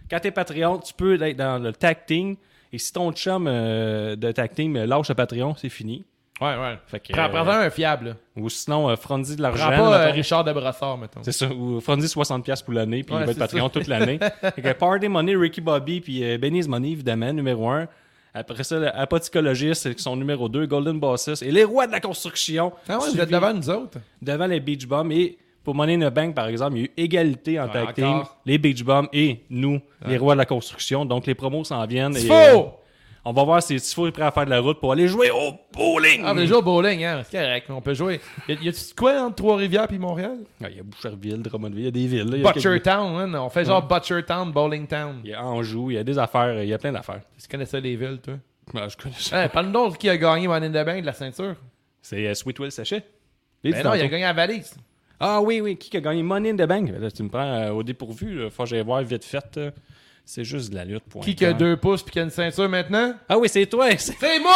[0.09, 2.37] quand t'es Patreon, tu peux être dans le Tag Team
[2.73, 6.05] et si ton chum euh, de Tag Team euh, lâche le Patreon, c'est fini.
[6.41, 6.79] Ouais, ouais.
[6.87, 8.12] Fait que, Prends, euh, prends un fiable, là.
[8.37, 8.97] ou sinon, euh,
[9.37, 9.68] de Prends l'argent.
[9.68, 10.16] pas euh, mettons.
[10.16, 11.21] Richard de Brassard, mettons.
[11.23, 11.47] C'est ça.
[11.53, 13.71] Ou Frondy 60$ pour l'année, puis Ouais, il va être c'est Patreon ça.
[13.71, 14.18] toute l'année.
[14.41, 17.87] fait que Party Money, Ricky Bobby, puis euh, Benny's Money, évidemment, numéro 1.
[18.33, 18.79] Après ça,
[19.41, 19.53] le
[19.95, 21.43] qui sont numéro 2, Golden Bosses.
[21.43, 23.99] Et les rois de la construction, Ah ouais, vous suivis êtes devant nous autres.
[24.23, 25.11] devant les Beach Bums.
[25.12, 27.73] Et pour Money in the Bank, par exemple, il y a eu égalité en Ouais,
[27.73, 28.23] tag team.
[28.47, 31.05] Les Beach Bums et nous, les rois de la construction.
[31.05, 32.15] Donc, les promos s'en viennent.
[32.15, 32.73] C'est et, euh, faux!
[33.23, 35.31] on va voir si Tifo est prêt à faire de la route pour aller jouer
[35.31, 36.23] au bowling.
[36.25, 37.21] Ah, mais déjà au bowling, hein.
[37.29, 38.19] C'est correct, on peut jouer.
[38.49, 40.39] Y a-tu quoi entre Trois-Rivières et Montréal?
[40.65, 42.31] Ah, Il y a Boucherville, Drummondville, il y a des villes.
[42.31, 42.37] là.
[42.39, 43.41] Y a quelques- Butchertown, hein.
[43.43, 45.21] On fait genre Butchertown, Bowling Town.
[45.23, 47.21] Il y a Anjou, il y a des affaires, il y a plein d'affaires.
[47.41, 48.35] Tu connais ça, les villes, toi?
[48.75, 49.43] Ah, je connais ça.
[49.43, 51.57] Hey, Parle-nous donc qui a gagné Money in the Bank de la ceinture.
[52.01, 53.03] C'est euh, Sweet Will Sachet.
[53.63, 54.75] Mais dit non, il a gagné la valise.
[55.21, 56.23] Ah oui, oui, qui a gagné?
[56.23, 56.91] Money in the Bank?
[56.99, 58.51] Là, tu me prends euh, au dépourvu, là.
[58.51, 59.45] faut que j'aille voir vite fait.
[59.59, 59.71] euh.
[60.25, 61.03] C'est juste de la lutte.
[61.11, 63.14] point Qui qui a deux pouces puis qui a une ceinture maintenant?
[63.29, 63.89] Ah oui, c'est toi!
[63.99, 64.55] c'est- C'est moi,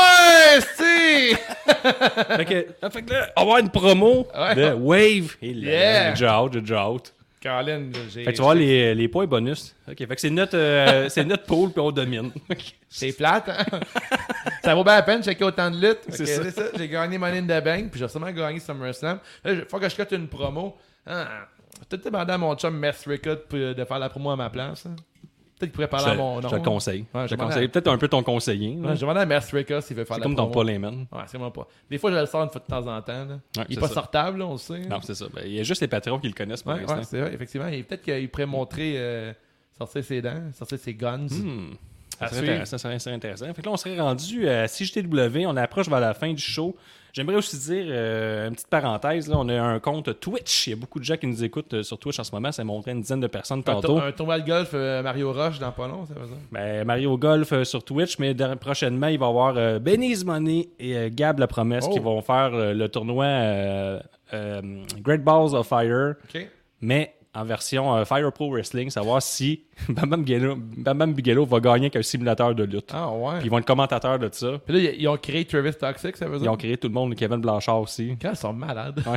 [0.57, 1.35] esti!
[2.37, 4.55] fait, que, fait que là, on va avoir une promo Ouais.
[4.55, 5.37] de Wave.
[5.43, 6.05] Et là, Yeah.
[6.05, 7.15] J'ai déjà hâte, j'ai déjà hâte.
[8.11, 8.25] J'ai.
[8.25, 9.75] Fait que tu voir les, les points bonus.
[9.89, 12.31] Ok, fait que c'est notre, euh, c'est notre pool puis on domine.
[12.89, 13.65] C'est plate, hein?
[14.63, 16.03] ça vaut bien la peine de checker autant de luttes.
[16.11, 16.51] C'est ça.
[16.53, 16.63] Ça.
[16.79, 19.19] J'ai gagné Money in the Bank, puis j'ai sûrement gagné SummerSlam.
[19.45, 20.77] Là, il faut que je cote une promo.
[21.05, 21.49] Ah,
[21.89, 24.87] Peut-être demander à mon chum Mess Rickard pour- de faire la promo à ma place.
[24.87, 24.95] hein.
[25.59, 26.51] Peut-être qu'il pourrait Je, parler à mon je nom.
[26.51, 27.05] te le conseille.
[27.15, 27.69] Ouais, je te je m'en conseille.
[27.69, 28.77] Peut-être un peu ton conseiller.
[28.77, 30.51] Ouais, je demandais à Mastrica s'il veut faire la comme ton.
[30.51, 31.07] Paul Heyman.
[31.13, 31.67] Ouais, c'est vraiment pas.
[31.89, 33.25] Des fois, je le sors une fois de temps en temps.
[33.25, 33.35] Là.
[33.35, 33.95] Ouais, il est c'est pas ça.
[33.95, 34.81] sortable, là, on le sait.
[34.81, 35.27] Non, c'est ça.
[35.33, 37.03] Ben, il y a juste les patrons qui le connaissent pour l'instant.
[37.05, 37.69] c'est vrai, effectivement.
[37.69, 39.33] Et peut-être qu'il pourrait montrer, euh,
[39.79, 41.27] sortir ses dents, sortir ses guns.
[41.31, 41.75] Hmm.
[42.19, 43.47] Ça serait intéressant, ça serait intéressant.
[43.55, 45.47] Fait que là, on serait rendu à CJTW.
[45.47, 46.77] On approche vers la fin du show.
[47.15, 49.29] J'aimerais aussi dire euh, une petite parenthèse.
[49.29, 50.67] Là, on a un compte Twitch.
[50.67, 52.51] Il y a beaucoup de gens qui nous écoutent euh, sur Twitch en ce moment.
[52.51, 53.99] Ça montré une dizaine de personnes tantôt.
[53.99, 56.37] un tournoi de golf euh, Mario Roche dans pas long, ça veut dire.
[56.51, 61.09] Ben, Mario Golf euh, sur Twitch, mais prochainement, il va y avoir Benny's Money et
[61.13, 61.93] Gab La Promesse Oh.
[61.93, 63.27] qui vont faire le tournoi
[65.01, 66.15] Great Balls of Fire,
[66.81, 71.45] mais en version euh, Fire Pro Wrestling, savoir si Bam Bam Bigelow, Bam Bam Bigelow
[71.47, 72.91] va gagner avec un simulateur de lutte.
[72.93, 73.39] Ah, ouais.
[73.39, 74.59] Puis ils vont être commentateurs de ça.
[74.65, 76.53] Puis là, ils- ils ont créé Travis Toxic, ça veut Ils dire.
[76.53, 78.17] ont créé tout le monde, Kevin Blanchard aussi.
[78.21, 79.03] Quand ils sont malades.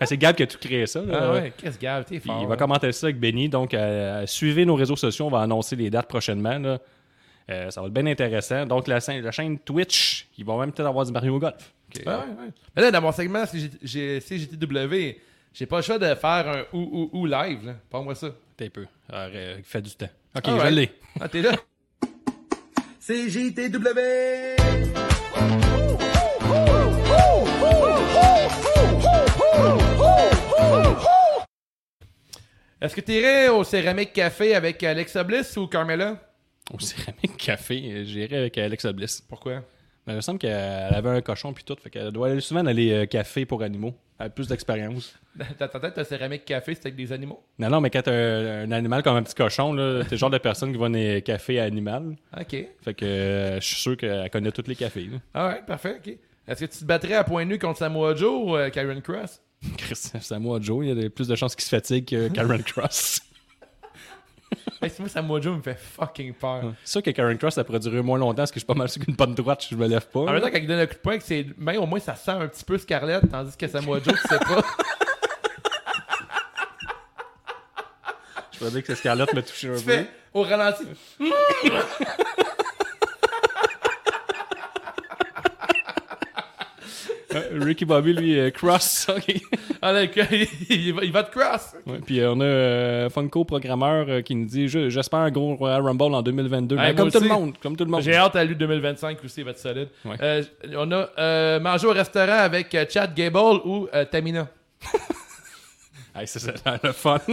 [0.00, 1.02] Ben, c'est Gab qui a tout créé ça.
[1.02, 1.18] là.
[1.28, 2.38] Ah ouais, qu'est-ce que Gab, t'es Puis fort.
[2.40, 3.50] il va commenter ça avec Benny.
[3.50, 5.26] Donc, euh, suivez nos réseaux sociaux.
[5.26, 6.58] On va annoncer les dates prochainement.
[6.58, 6.78] là.
[7.50, 8.64] Euh, ça va être bien intéressant.
[8.64, 11.74] Donc, la, chaîne- la chaîne Twitch, ils vont même peut-être avoir du Mario Golf.
[11.94, 12.02] Ok.
[12.06, 12.50] Ouais, ouais, ouais.
[12.74, 15.18] Mais là, dans mon segment CG- CGTW,
[15.54, 17.66] j'ai pas le choix de faire un ou ou ou live.
[17.66, 17.74] là.
[17.90, 18.28] Pas-moi ça.
[18.56, 18.86] T'es un peu.
[19.08, 20.08] Alors, euh, fait du temps.
[20.36, 20.90] Ok, Ah je l'ai.
[21.20, 21.52] Ah, t'es là?
[23.00, 23.98] CJTW!
[32.80, 36.16] Est-ce que t'irais au Céramique Café avec Alexa Bliss ou Carmela?
[36.72, 39.20] Au céramique café, euh, j'irai avec Alexa Bliss.
[39.20, 39.62] Pourquoi?
[40.06, 40.52] Mais il me semble qu'elle
[40.94, 41.76] avait un cochon puis tout.
[41.80, 43.94] Fait qu'elle doit aller souvent dans les euh, cafés pour animaux.
[44.18, 45.14] A plus d'expérience.
[45.58, 47.42] Dans ta tête, un Céramique Café, c'est avec des animaux?
[47.58, 50.16] Non, non, mais quand t'as un, un animal comme un petit cochon, là, t'es le
[50.16, 52.14] genre de personne qui va dans les cafés animaux.
[52.38, 52.56] OK.
[52.82, 55.04] Fait que euh, je suis sûr qu'elle connaît tous les cafés.
[55.10, 55.18] là.
[55.34, 56.14] Ah ouais, parfait, OK.
[56.46, 59.40] Est-ce que tu te battrais à point nu contre Samoa Joe ou euh, Karen Cross?
[59.78, 60.84] Chris, c'est à moi, Joe.
[60.86, 63.20] Il y a plus de chances qu'il se fatigue que Karen Cross.
[64.88, 66.72] C'est moi, Samoa Joe me fait fucking peur.
[66.84, 68.74] C'est sûr que Karen Cross, ça pourrait durer moins longtemps parce que je suis pas
[68.74, 70.20] mal sûr qu'une bonne droite, je me lève pas.
[70.20, 72.14] En même temps, quand il donne un coup de poing ses mains, au moins, ça
[72.16, 74.62] sent un petit peu Scarlett, tandis que Samoa Joe, tu sais pas.
[78.52, 79.90] Je pourrais dire que c'est Scarlett m'a touché un tu peu.
[79.92, 80.84] fais au ralenti.
[87.60, 89.08] Ricky Bobby, lui, euh, Cross.
[89.16, 89.34] ok.
[89.80, 91.74] Ah, là, il, va, il va te cross.
[91.86, 95.30] Ouais, puis euh, on a euh, Funko Programmeur euh, qui nous dit Je- J'espère un
[95.30, 96.76] gros Royal Rumble en 2022.
[96.76, 97.54] Ouais, Ben, comme tout le monde.
[97.62, 98.02] Comme tout le monde.
[98.02, 99.88] J'ai hâte à lui 2025 aussi, il va être solide.
[100.04, 100.16] Ouais.
[100.20, 100.42] Euh,
[100.76, 104.48] on a euh, mangé au restaurant avec euh, Chad Gable ou euh, Tamina.
[106.14, 107.18] Hey, ça, l'air le fun.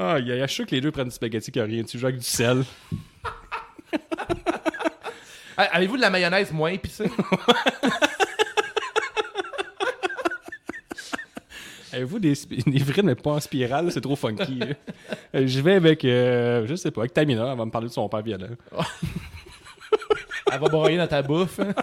[0.00, 1.98] Ah, il y a, sûr que les deux prennent du spaghetti qui a rien dessus.
[1.98, 2.62] Avec du sel.
[5.60, 7.10] Ah, Avez-vous de la mayonnaise moins épicée?
[11.92, 12.34] Avez-vous des,
[12.66, 13.90] des frites, mais pas en spirale?
[13.90, 14.60] C'est trop funky.
[15.34, 17.50] Euh, Je vais avec, euh, je sais pas, avec Tamina.
[17.50, 18.46] Elle va me parler de son père violent.
[20.52, 21.58] Elle va broyer dans ta bouffe.
[21.60, 21.74] hein?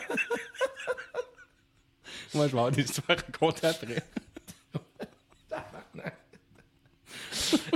[2.34, 4.03] Moi, je vais avoir des histoires à raconter après.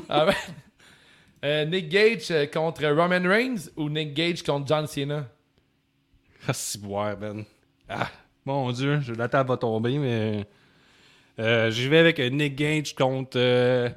[0.08, 0.34] Ah ouais.
[1.46, 5.26] Euh, Nick Gage euh, contre Roman Reigns ou Nick Gage contre John Cena?
[6.48, 7.44] Ah, si boire, Ben.
[7.88, 8.10] Ah,
[8.46, 10.46] mon Dieu, je- la table va tomber, mais.
[11.40, 13.90] Euh, J'y vais avec Nick Gage contre euh,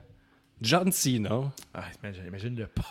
[0.61, 1.51] John Cena.
[1.74, 2.84] Ah, imagine, imagine le pop.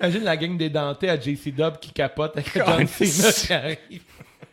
[0.00, 4.02] Imagine la gang des dentés à JC Dub qui capote avec John Cena qui arrive.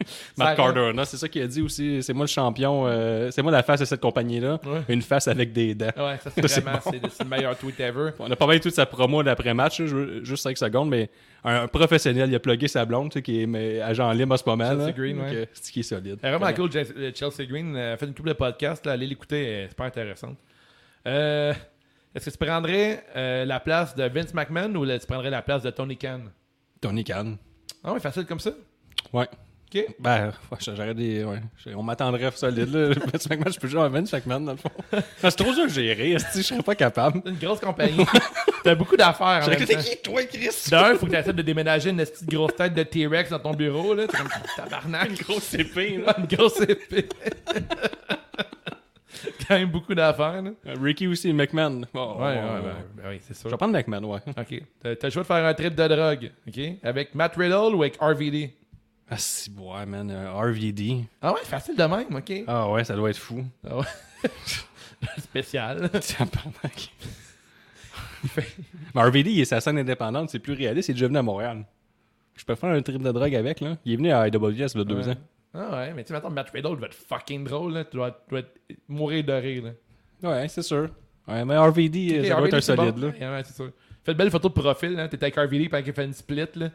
[0.38, 2.01] Matt Cardona, c'est ça qu'il a dit aussi.
[2.04, 2.86] C'est moi le champion.
[2.88, 4.60] euh, c'est moi la face de cette compagnie-là.
[4.66, 4.82] Ouais.
[4.89, 5.91] Une face avec des dents.
[5.97, 6.91] Ouais, ça c'est C'est vraiment bon.
[6.91, 8.12] c'est le, c'est le meilleur tweet ever.
[8.20, 9.82] On a pas mal toute sa promo d'après-match,
[10.24, 11.10] juste 5 secondes, mais
[11.43, 14.34] un, un professionnel, il a plugué sa blonde, tu sais, qui est mais, agent libre
[14.34, 14.66] en ce moment.
[14.70, 14.91] Chelsea là.
[14.91, 15.36] Green, Donc, ouais.
[15.36, 16.18] euh, C'est qui est solide.
[16.22, 19.43] C'est vraiment cool, euh, Chelsea Green a fait une couple de podcasts, là, allez l'écouter,
[19.43, 20.38] elle est super intéressante.
[21.08, 21.54] Euh,
[22.16, 25.41] Est-ce que tu prendrais euh, la place de Vince McMahon ou là, tu prendrais la
[25.41, 26.22] place de Tony Khan?
[26.80, 27.36] Tony Khan.
[27.84, 28.51] Ah ouais, facile comme ça?
[29.12, 29.28] Ouais.
[29.76, 29.86] Ok.
[29.99, 31.24] Ben, ouais, j'aurais des.
[31.24, 31.39] Ouais.
[31.76, 32.89] On m'attendrait solide, là.
[33.13, 34.69] Vince McMahon, je peux jouer à Vince McMahon, dans le fond.
[34.91, 37.21] Non, c'est trop dur à gérer, je serais pas capable.
[37.26, 38.05] C'est une grosse compagnie.
[38.63, 39.80] T'as beaucoup d'affaires en même temps.
[39.82, 40.49] qui, toi, Chris?
[40.69, 43.51] D'un, faut que tu essaies de déménager une petite grosse tête de T-Rex dans ton
[43.53, 43.93] bureau.
[43.93, 44.07] là.
[44.07, 45.09] T'es comme tabarnak.
[45.09, 46.15] Une grosse épée, là.
[46.19, 47.09] Une grosse épée.
[49.47, 50.41] Quand même beaucoup d'affaires.
[50.41, 50.51] là.
[50.67, 51.82] Euh, Ricky aussi, McMahon.
[51.93, 52.84] Oh, Ouais, ouais, oh, ouais, oh.
[52.95, 53.49] ben oui, c'est Je sûr.
[53.49, 54.19] vais prendre McMahon, ouais.
[54.38, 54.61] Ok.
[54.82, 56.32] T'as t'as le choix de faire un trip de drogue.
[56.47, 56.59] Ok?
[56.84, 58.51] Avec Matt Riddle ou avec RVD?
[59.14, 60.09] Ah, si, ouais, man.
[60.11, 61.05] euh, RVD.
[61.22, 62.34] Ah ouais, facile de même, ok.
[62.47, 63.43] Ah, ouais, ça doit être fou.
[63.68, 63.86] Ah ouais.
[65.20, 65.89] Spécial.
[65.89, 66.91] Tabarnak.
[68.38, 68.43] Mais
[69.01, 71.66] RVD, il est sa scène indépendante, c'est plus réaliste, il est déjà venu à Montréal.
[72.36, 73.78] Je peux faire un trip de drogue avec, là.
[73.86, 75.09] Il est venu à IWS il y a deux Ouais.
[75.09, 75.16] ans.
[75.53, 77.84] Ah ouais, mais tu sais, maintenant, Matt Riddle va être fucking drôle, là.
[77.86, 80.30] Tu dois, tu dois être- mourir de rire, là.
[80.30, 80.89] Ouais, c'est sûr.
[81.28, 83.01] Ouais, mais RVD, ça doit être un solide, bon.
[83.01, 83.07] là.
[83.09, 83.72] Ouais, ouais, c'est sûr.
[84.03, 85.07] Fais de belles photos de profil, hein.
[85.07, 86.70] T'es avec RVD pendant qu'il fait une split, là.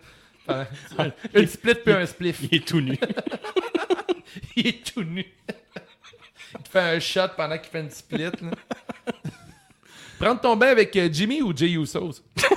[0.97, 2.41] Pendant- une split puis un spliff.
[2.51, 2.99] Il est tout nu.
[4.57, 5.25] Il est tout nu.
[6.55, 8.51] Il te fait un shot pendant qu'il fait une split, là.
[10.19, 12.23] Prendre ton bain avec euh, Jimmy ou Jay Usos?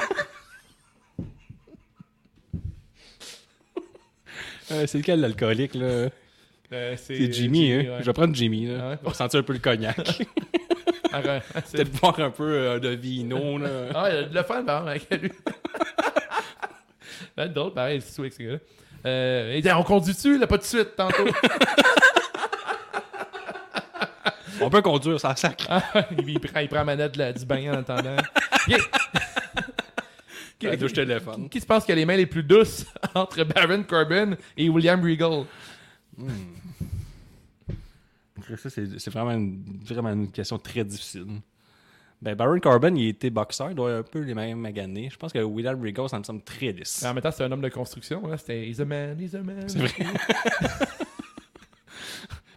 [4.71, 6.07] Euh, c'est lequel l'alcoolique, là?
[6.71, 7.77] Euh, C'est Jimmy, hein?
[7.79, 7.97] ouais.
[7.99, 8.77] Je vais prendre Jimmy, là.
[8.81, 8.97] Ah ouais?
[9.03, 9.97] Pour sentir un peu le cognac.
[11.13, 11.21] Ah,
[11.69, 13.67] Peut-être boire un peu euh, de vino, là.
[13.93, 15.29] Ah, il a de le fun, par avec lui.
[17.41, 18.59] Va être drôle, pareil, c'est avec gars-là.
[19.03, 21.25] Euh, dit, on conduit-tu, là, pas de suite, tantôt?
[24.61, 25.65] On peut conduire, ça sac.
[25.67, 25.81] Ah,
[26.27, 28.15] il, prend, il prend la manette la- du bain en attendant.
[30.77, 31.49] Douche téléphone.
[31.49, 32.85] Qui se pense qu'il a les mains les plus douces
[33.15, 35.45] entre Baron Corbin et William Regal?
[38.57, 41.25] Ça, c'est c'est vraiment une, vraiment une question très difficile.
[42.22, 45.09] Ben, Baron Corbin, il était boxeur, il doit avoir un peu les mêmes maganés.
[45.11, 47.03] Je pense que William Regal, ça me semble très lisse.
[47.03, 48.28] En même temps, c'est un homme de construction.
[48.28, 48.38] Là.
[48.38, 49.63] C'était He's a man, he's a man.
[49.67, 49.91] C'est vrai.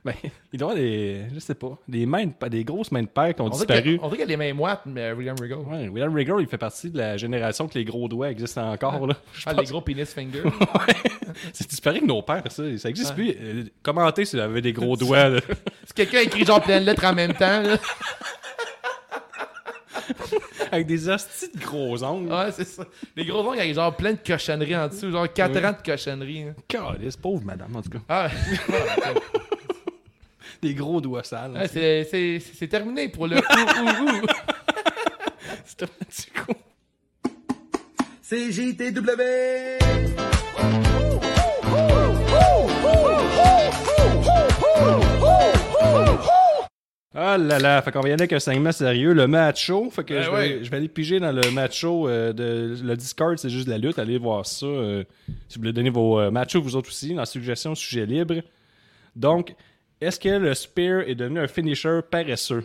[0.05, 0.13] Ben,
[0.53, 3.35] il doit avoir des, je sais pas, des mains, de- des grosses mains de père
[3.35, 3.99] qui ont On disparu.
[4.03, 5.61] on dirait qu'il a les mains moites, mais William Regal.
[5.61, 9.07] Ouais, William Regal, il fait partie de la génération que les gros doigts existent encore.
[9.07, 9.17] Là.
[9.33, 10.43] Je Ah, pense- les gros penis fingers.
[11.55, 12.65] C'est disparu que nos pères, ça.
[12.77, 13.31] Ça existe plus.
[13.41, 15.31] Euh, commentez si vous avez des gros doigts.
[15.31, 15.41] là.
[15.87, 17.79] si quelqu'un écrit genre plein de lettres en même temps, là.
[20.73, 22.33] Avec des hosties de gros ongles.
[22.33, 22.85] Ouais, c'est ça.
[23.17, 25.65] Les gros ongles avec genre plein de cochonneries en dessous, genre 4 Ouais.
[25.67, 26.43] ans de cochonneries.
[26.49, 26.55] hein.
[26.69, 27.99] Calisse, pauvre madame, en tout cas.
[28.09, 28.29] Ah,
[30.63, 31.53] Des gros doigts sales.
[31.53, 34.27] ouais, c'est, c'est, c'est terminé pour le ouh.
[35.67, 36.53] C'est un petit coup.
[38.23, 39.21] C'est JTW.
[47.17, 49.89] Ah là là, fait qu'on va y aller avec un segment sérieux, le match show.
[49.91, 50.65] Fait que Ben je, vais, ouais.
[50.65, 53.71] je vais aller piger dans le match show euh, de le Discord, c'est juste de
[53.71, 54.01] la lutte.
[54.01, 54.67] Allez voir ça.
[54.67, 55.05] euh,
[55.49, 58.43] si vous voulez donner vos euh, match shows, vous autres aussi, dans suggestion, sujet libre.
[59.15, 59.55] Donc,
[60.01, 62.65] est-ce que le Spear est devenu un finisher paresseux?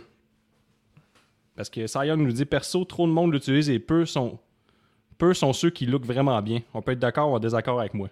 [1.54, 4.38] Parce que Young nous dit perso, trop de monde l'utilise et peu sont,
[5.16, 6.60] peu sont ceux qui look vraiment bien.
[6.74, 8.08] On peut être d'accord ou en désaccord avec moi.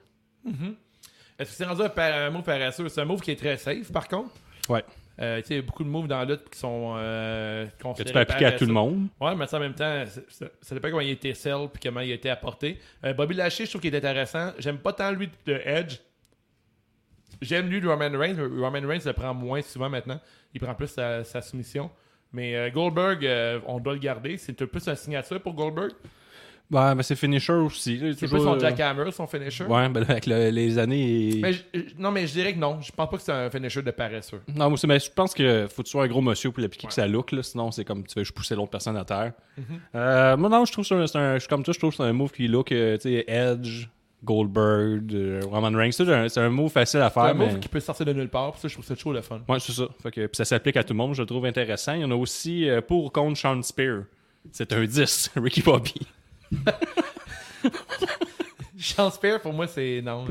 [1.39, 2.89] Est-ce que c'est rendu un, un move paresseux?
[2.89, 4.30] C'est un move qui est très safe, par contre.
[4.68, 4.84] Ouais.
[5.21, 7.66] Euh, tu sais, il y a beaucoup de moves dans la lutte qui sont euh,
[7.79, 9.09] Que tu peux appliquer à tout le monde.
[9.21, 12.01] Ouais, mais ça, en même temps, ça dépend comment il a été sell puis comment
[12.01, 12.79] il a été apporté.
[13.05, 14.53] Euh, Bobby Lashley, je trouve qu'il est intéressant.
[14.59, 15.99] J'aime pas tant lui de Edge.
[17.43, 18.37] J'aime lui de Roman Reigns.
[18.37, 20.21] Roman Reigns le prend moins souvent maintenant.
[20.55, 21.91] Il prend plus sa, sa soumission.
[22.33, 23.27] Mais euh, Goldberg,
[23.66, 24.37] on doit le garder.
[24.37, 25.93] C'est plus une signature pour Goldberg.
[26.71, 27.99] Ouais, mais c'est finisher aussi.
[27.99, 29.64] C'est plus toujours, son euh, jackhammer, son finisher.
[29.64, 31.39] Ouais, ben, avec le- les années.
[31.41, 32.79] Mais je- je- non, mais je dirais que non.
[32.83, 34.43] Je pense pas que c'est un finisher de paresseux.
[34.55, 36.93] Non, mais je pense que faut que tu sois un gros monsieur pour l'appliquer que
[36.93, 39.33] ça look, là, sinon c'est comme tu fais je pousser l'autre personne à terre.
[39.59, 39.62] Mm-hmm.
[39.95, 41.79] Euh, moi, non, je trouve que c'est un, c'est un- je suis comme toi, je
[41.79, 43.87] trouve que c'est un move qui look, euh, tu sais, Edge,
[44.23, 45.93] Goldberg, euh, Roman Reigns.
[45.93, 47.23] C'est un, c'est un move facile à C'est faire.
[47.23, 47.47] un mais...
[47.47, 48.53] move qui peut sortir de nulle part.
[48.53, 49.41] Puis ça, je trouve ça chaud le fun.
[49.49, 49.89] Ouais, c'est ça.
[50.03, 51.95] Fait que, puis ça s'applique à tout le monde, je le trouve intéressant.
[51.95, 54.03] Il y en a aussi pour ou contre Sean Spear.
[54.53, 55.95] C'est un 10, Ricky Bobby.
[58.78, 60.24] Chance Spear, pour moi, c'est non.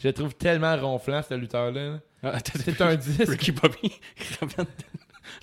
[0.00, 1.98] Je le trouve tellement ronflant, ce lutteur-là.
[2.22, 3.22] Ah, C'est un 10.
[3.28, 3.92] Ricky Bobby.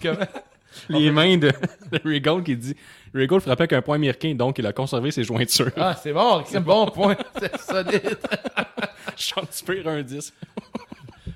[0.02, 0.28] Comment?
[0.90, 1.52] Les mains de,
[1.92, 2.76] de Regal qui dit
[3.14, 5.70] Regal frappait avec un point américain, donc il a conservé ses jointures.
[5.78, 7.16] Ah, c'est bon, c'est un bon point.
[7.40, 8.18] C'est solide.
[9.16, 10.34] Sean Spear, un 10.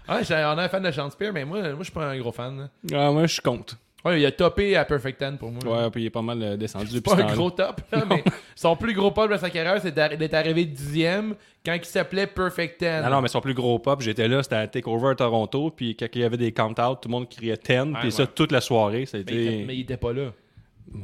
[0.09, 2.07] Ouais, j'ai- on est un fan de Chance Spear, mais moi, moi je suis pas
[2.09, 2.57] un gros fan.
[2.57, 2.69] là.
[3.07, 3.75] Ah, moi, je suis contre.
[4.05, 5.61] Ouais, il a topé à Perfect Ten pour moi.
[5.65, 8.23] Ouais, puis il est pas mal euh, descendu depuis pas un gros top, là, mais
[8.55, 11.35] son plus gros pop de sa carrière, c'est d'être arrivé dixième
[11.65, 13.03] quand il s'appelait Perfect Ten.
[13.03, 15.95] Non, non, mais son plus gros pop, j'étais là, c'était à Takeover à Toronto, puis
[15.95, 18.61] quand il y avait des count-out, tout le monde criait 10, puis ça toute la
[18.61, 19.65] soirée, ça a mais, il était, été...
[19.65, 20.31] mais il était pas là.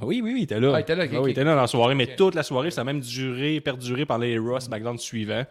[0.02, 0.72] Oui, oui, oui, il était là.
[0.76, 2.44] Ah, il était là, ok, oui, il était là dans la soirée, mais toute la
[2.44, 5.46] soirée, ça a même duré, perduré par les Ross SmackDown suivants.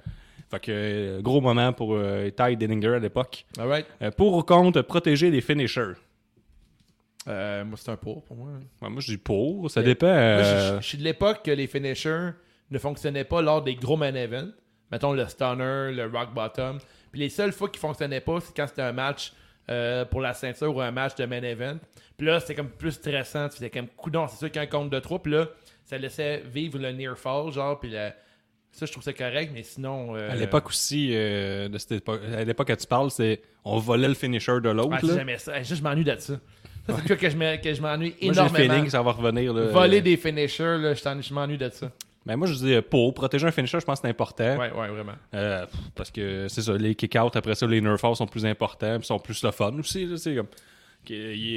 [0.51, 3.47] Fait que, euh, gros moment pour euh, Ty Dillinger à l'époque.
[3.59, 3.87] Alright.
[4.03, 5.95] Euh, pour ou contre, protéger les finishers.
[7.29, 8.49] Euh, moi, c'est un pour pour moi.
[8.81, 10.07] Ouais, moi, je dis pour, ça Mais- dépend.
[10.07, 12.31] Moi, euh, je, je suis de l'époque que les finishers
[12.71, 14.51] ne fonctionnaient pas lors des gros main events.
[14.91, 16.79] Mettons le stunner, le rock bottom.
[17.13, 19.33] Puis les seules fois qu'ils fonctionnaient pas, c'est quand c'était un match
[19.71, 21.79] euh, pour la ceinture ou un match de main event.
[22.17, 23.49] Puis là, c'était comme plus stressant.
[23.49, 25.23] Tu faisais comme coudon, c'est sûr qu'un compte de trois.
[25.23, 25.47] Puis là,
[25.85, 27.79] ça laissait vivre le near fall, genre.
[27.79, 28.15] Puis la-
[28.73, 30.17] ça, je trouve ça correct, mais sinon.
[30.17, 33.79] euh, À l'époque aussi, euh, de cette époque, à l'époque que tu parles, c'est on
[33.79, 35.07] volait le finisher de l'autre.
[35.07, 35.63] Ouais, jamais ça.
[35.63, 36.35] Ça, je m'ennuie de ça.
[36.89, 38.57] Ça, c'est que je me- que je m'ennuie moi, j'ai le énormément.
[38.75, 39.53] feeling que ça va revenir.
[39.53, 39.67] Là.
[39.67, 41.91] Voler des finishers, là, je m'ennuie de ça.
[42.27, 43.15] Ben, moi, je dis euh, pour.
[43.15, 44.57] Protéger un finisher, je pense que c'est important.
[44.57, 45.13] Ouais, vraiment.
[45.35, 48.99] Euh, parce que c'est ça, les kick-out, après ça, les nerf falls sont plus importants,
[48.99, 50.07] puis sont plus le fun aussi.
[50.07, 50.47] là, comme...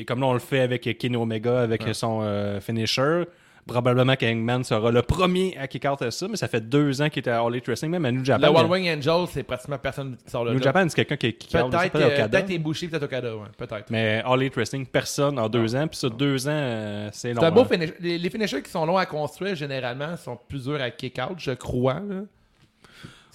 [0.07, 3.23] comme là, on le fait avec Kenny Omega, avec son euh, finisher.
[3.67, 7.09] Probablement qu'Hangman sera le premier à kick out à ça, mais ça fait deux ans
[7.09, 8.51] qu'il était à All Elite Wrestling, même à New Japan.
[8.51, 10.61] Le One Wing Angel, c'est pratiquement personne qui sort de New.
[10.61, 11.71] Japan, c'est quelqu'un qui kick out.
[11.71, 12.27] Peut-être euh, Okada.
[12.27, 13.89] peut-être Ibushi, peut-être Okada, ouais, peut-être.
[13.89, 15.87] Mais All Elite Wrestling, personne en deux ans.
[15.87, 17.41] Puis ça, deux ans, euh, c'est long.
[17.41, 17.67] C'est un beau hein.
[17.71, 17.89] finish.
[17.99, 21.51] Les, les finishers qui sont longs à construire, généralement, sont plus durs à kick-out, je
[21.51, 22.01] crois.
[22.07, 22.21] là.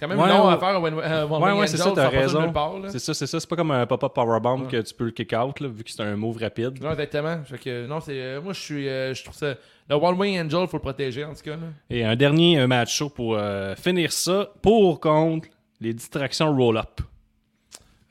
[0.01, 2.51] C'est quand même Ouais, long à faire One, One Ouais, ouais, c'est ça, t'as raison.
[2.89, 3.39] C'est ça, c'est ça.
[3.39, 5.91] C'est pas comme un pop-up powerbomb que tu peux le kick out, là, vu que
[5.91, 6.83] c'est un move rapide.
[6.83, 7.39] Non, exactement.
[7.45, 9.57] Fait que, non, c'est, euh, moi, je suis, euh, je trouve ça.
[9.91, 11.57] Le One Wing Angel, faut le protéger, en tout cas.
[11.57, 11.66] Là.
[11.91, 14.49] Et un dernier match show pour euh, finir ça.
[14.62, 15.49] Pour contre
[15.80, 17.01] les distractions roll-up.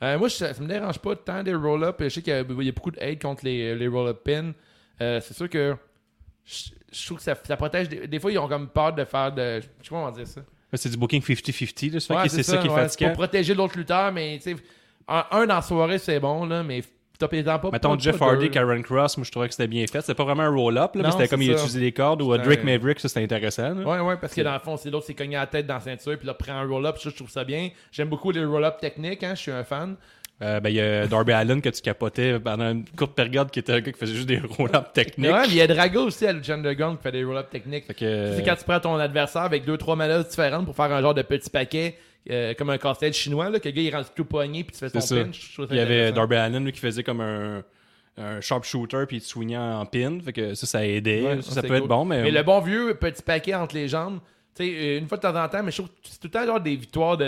[0.02, 1.96] Euh, moi, ça me dérange pas tant des roll-up.
[2.00, 4.20] Je sais qu'il y a, il y a beaucoup de hate contre les, les roll-up
[4.22, 4.52] pins.
[5.00, 5.74] Euh, c'est sûr que
[6.44, 7.88] je, je trouve que ça, ça protège.
[7.88, 9.60] Des, des fois, ils ont comme peur de faire de.
[9.60, 10.42] Je sais pas comment dire ça.
[10.74, 11.92] C'est du booking 50-50.
[11.92, 13.08] là, ça fait Ouais, c'est ça, qui est ouais, fatigant.
[13.08, 14.38] pour protéger l'autre lutteur, mais
[15.08, 16.82] un, un dans la soirée, c'est bon, là, mais
[17.20, 17.70] top étant pas.
[17.70, 18.50] Mettons Jeff Hardy.
[18.50, 20.00] Karen Cross, moi je trouvais que c'était bien fait.
[20.00, 22.22] C'était pas vraiment un roll-up, là, mais c'était comme il utilisé les cordes.
[22.22, 23.74] Ou Drake Maverick, ça c'était intéressant.
[23.74, 23.82] là.
[23.86, 25.80] Ouais, ouais, parce que dans le fond, c'est l'autre, c'est cogné la tête dans la
[25.80, 27.68] ceinture, puis là, prend un roll-up, ça, je trouve ça bien.
[27.92, 29.94] J'aime beaucoup les roll-up techniques, hein, je suis un fan.
[30.42, 33.58] Euh, ben, il y a Darby Allen que tu capotais pendant une courte période qui
[33.58, 35.30] était un gars qui faisait juste des roll-up techniques.
[35.30, 37.86] Ouais, mais il y a Drago aussi à Lucha Underground qui fait des roll-up techniques.
[37.94, 41.02] Que- C'est quand tu prends ton adversaire avec deux, trois manœuvres différentes pour faire un
[41.02, 41.96] genre de petit paquet,
[42.30, 44.78] euh, comme un casse-tête chinois, là, que le gars il rentre tout poigné, puis tu
[44.78, 45.24] fais C'est son ça.
[45.24, 45.58] pinch.
[45.70, 46.12] Il y avait.
[46.12, 47.62] Darby Allen lui, qui faisait comme un,
[48.18, 50.18] un sharpshooter puis il te soignait en pin.
[50.24, 51.22] Fait que ça, ça aidait.
[51.22, 52.22] Ouais, ça, ça c'est peut être bon, mais.
[52.22, 54.20] Mais le bon vieux petit paquet entre les jambes,
[54.54, 56.26] tu sais, euh, une fois de temps en temps, mais je trouve que c'est tout
[56.26, 57.24] le temps genre des victoires de,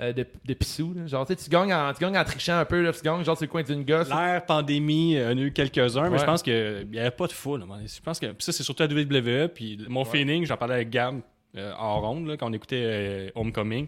[0.00, 0.92] euh, de, de pissou.
[0.94, 1.06] là.
[1.06, 3.44] Genre, tu gagnes, en, tu gagnes en trichant un peu, là, tu gagnes genre sur
[3.46, 4.08] le coin d'une gosse.
[4.10, 7.26] L'ère pandémie, il y en a eu quelques-uns, mais je pense qu'il n'y avait pas
[7.26, 7.64] de foule.
[7.84, 9.48] Je pense que ça, c'est surtout à WWE.
[9.54, 11.20] Puis mon feeling, j'en parlais avec Gab
[11.56, 13.86] euh, en ronde là, quand on écoutait euh, Homecoming.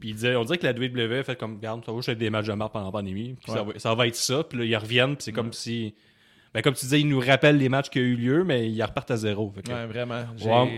[0.00, 2.18] Puis il disait, on dirait que la WWE fait comme, regarde, ça va juste être
[2.18, 3.34] des matchs de marque pendant la pandémie.
[3.42, 4.44] Puis ça, va, ça va être ça.
[4.44, 5.16] Puis là, ils reviennent.
[5.16, 5.94] Puis c'est comme si.
[6.54, 8.82] Ben, comme tu disais, ils nous rappellent les matchs qui ont eu lieu, mais ils
[8.82, 9.50] repartent à zéro.
[9.50, 10.22] Que- Ouais, vraiment.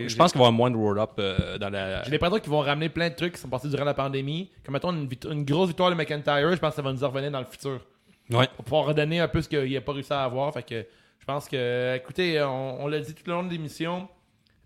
[0.08, 2.02] Je pense qu'il va y avoir moins de roll-up euh, dans la.
[2.02, 4.50] J'ai l'impression qu'ils vont ramener plein de trucs qui sont passés durant la pandémie.
[4.64, 7.04] Comme mettons une, vit- une grosse victoire de McIntyre, je pense que ça va nous
[7.04, 7.80] en revenir dans le futur.
[8.30, 8.48] Ouais.
[8.56, 10.52] Pour pouvoir redonner un peu ce qu'il n'a pas réussi à avoir.
[10.52, 10.84] Fait que
[11.20, 14.08] je pense que, écoutez, on, on l'a dit tout le long de l'émission,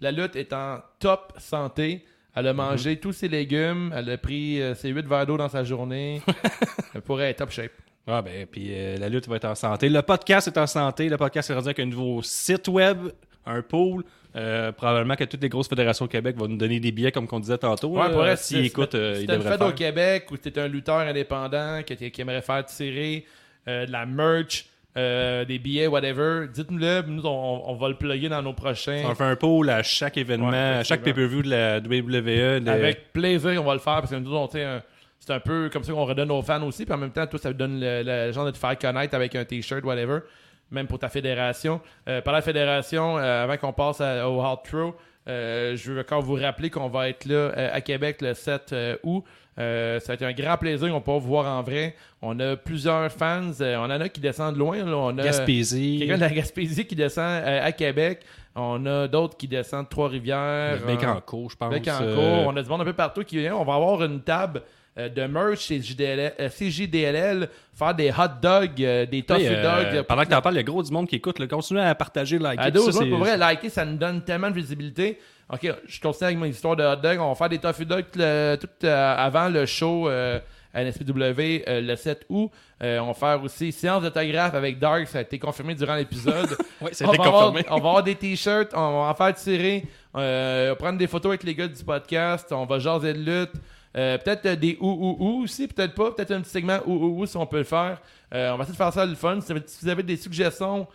[0.00, 2.04] la lutte est en top santé.
[2.34, 5.48] Elle a mangé tous ses légumes, elle a pris euh, ses 8 verres d'eau dans
[5.50, 6.22] sa journée.
[6.94, 7.72] elle pourrait être top shape.
[8.06, 9.88] Ah ben, puis euh, la lutte va être en santé.
[9.88, 11.08] Le podcast est en santé.
[11.08, 12.98] Le podcast est rendu avec un nouveau site web,
[13.46, 14.04] un pool.
[14.34, 17.26] Euh, probablement que toutes les grosses fédérations au Québec vont nous donner des billets, comme
[17.26, 17.90] qu'on disait tantôt.
[17.90, 19.72] Ouais, pour si écoutent, euh, si t'as une au.
[19.72, 23.26] Québec ou t'es un lutteur indépendant que t'es- qui aimerait faire tirer
[23.66, 24.64] de la merch,
[24.96, 27.02] euh, des billets, whatever, dites-nous-le.
[27.06, 29.02] Nous, on, on va le plugger dans nos prochains.
[29.06, 32.68] On fait un pool à chaque événement, Ouais, à chaque pay-per-view de la WWE.
[32.68, 34.82] Avec plaisir, on va le faire parce que nous, on, un-
[35.18, 36.84] c'est un peu comme ça qu'on redonne aux fans aussi.
[36.84, 39.34] Puis en même temps, toi, ça donne le, le genre de te faire connaître avec
[39.36, 40.18] un t-shirt, whatever.
[40.70, 41.80] Même pour ta fédération.
[42.08, 44.94] Euh, par la fédération, euh, avant qu'on passe à- au Hard Throw,
[45.28, 48.96] euh, je veux encore vous rappeler qu'on va être là à Québec le 7 euh,
[49.04, 49.22] août.
[49.58, 50.94] Euh, ça va être un grand plaisir.
[50.94, 51.94] On peut vous voir en vrai.
[52.22, 53.50] On a plusieurs fans.
[53.60, 54.78] Euh, on en a qui descendent loin.
[54.78, 54.96] là.
[54.96, 55.98] On a Gaspésie.
[55.98, 58.20] quelqu'un de la Gaspésie qui descend euh, à Québec.
[58.54, 60.78] On a d'autres qui descendent de Trois-Rivières.
[60.86, 61.70] Bécancourt, je pense.
[61.70, 62.46] Bécancourt.
[62.46, 63.56] On a du monde un peu partout qui vient.
[63.56, 64.62] On va avoir une table
[64.98, 69.62] euh, de merch chez JDL, euh, CJDLL, faire des hot dogs, euh, des tofu euh,
[69.62, 69.94] dogs.
[69.96, 71.38] euh, pendant que t'en parles, il y a gros du monde qui écoute.
[71.38, 71.46] là.
[71.46, 72.62] Continuez à partager, liker.
[72.62, 75.18] à deux ça, pour vrai, liker, ça nous donne tellement de visibilité.
[75.52, 77.18] Ok, je continue avec mon histoire de hot dog.
[77.20, 80.38] On va faire des tofu dogs tout, le- tout, euh, avant le show euh,
[80.72, 82.50] à NSPW euh, le 7 août.
[82.82, 85.06] Euh, on va faire aussi séance d'autographe avec Dark.
[85.08, 86.56] Ça a été confirmé durant l'épisode.
[86.82, 87.66] Ouais, ça on, a été va avoir, confirmé.
[87.70, 89.84] on va avoir des t-shirts, on va en faire tirer,
[90.16, 93.18] euh, on va prendre des photos avec les gars du podcast, on va jaser de
[93.20, 93.52] lutte.
[93.96, 96.92] Euh, peut-être euh, des ou ou ou aussi, peut-être pas, peut-être un petit segment ou
[96.94, 98.00] ou ou si on peut le faire.
[98.34, 99.38] Euh, on va essayer de faire ça le fun.
[99.42, 100.86] Si vous avez- des suggestions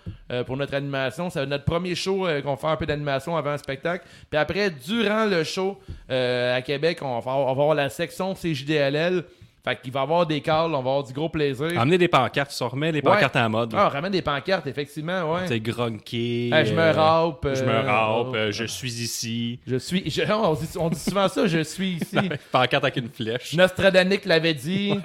[0.47, 4.05] pour notre animation, c'est notre premier show qu'on faire un peu d'animation avant un spectacle.
[4.31, 5.77] Puis après, durant le show
[6.09, 9.23] à Québec, on va, faire- on va avoir la section CJDLL.
[9.67, 11.67] Fait qu'il va y avoir des calls, on va avoir du gros plaisir.
[11.79, 13.03] Amenez des pancartes, ça remet les Ouais.
[13.03, 13.73] pancartes en mode.
[13.75, 15.41] Ah, on ramène des pancartes, effectivement, ouais.
[15.47, 15.55] C'est.
[15.55, 17.47] Hey, je me euh, râpe.
[17.53, 19.59] Je me euh, râpe, euh, je suis ici.
[19.67, 20.09] Je suis.
[20.09, 22.17] je- on, dit, on dit souvent ça, je suis ici.
[22.51, 23.53] Pancarte avec une flèche.
[23.55, 24.93] Nostradanic l'avait dit.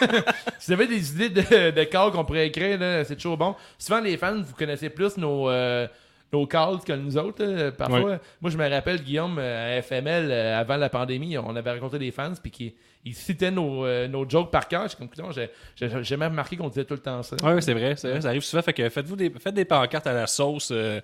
[0.58, 3.54] si vous avez des idées de, de calls qu'on pourrait écrire, c'est toujours bon.
[3.78, 5.86] Souvent, les fans, vous connaissez plus nos, euh,
[6.32, 7.44] nos calls que nous autres.
[7.44, 7.72] là.
[7.72, 11.72] Parfois, moi, je me rappelle, Guillaume, euh, à FML, euh, avant la pandémie, on avait
[11.72, 12.74] rencontré des fans, puis qui
[13.04, 14.88] ils citaient nos, euh, nos jokes par cœur.
[14.88, 17.36] Suis comme, Putain, j'ai- j'ai j'ai même remarqué qu'on disait tout le temps ça.
[17.42, 18.62] Ouais, c'est vrai, ça arrive souvent.
[18.62, 20.70] Fait que faites-vous des, faites des pancartes à la sauce.
[20.72, 21.00] euh,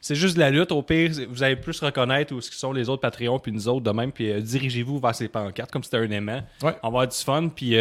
[0.00, 0.72] c'est juste de la lutte.
[0.72, 3.90] Au pire, vous allez plus reconnaître où sont les autres Patreons puis nous autres de
[3.92, 4.10] même.
[4.12, 6.42] Puis euh, dirigez-vous vers ces pancartes comme si c'était un aimant.
[6.62, 6.72] Ouais.
[6.82, 7.48] On va avoir du fun.
[7.54, 7.76] Puis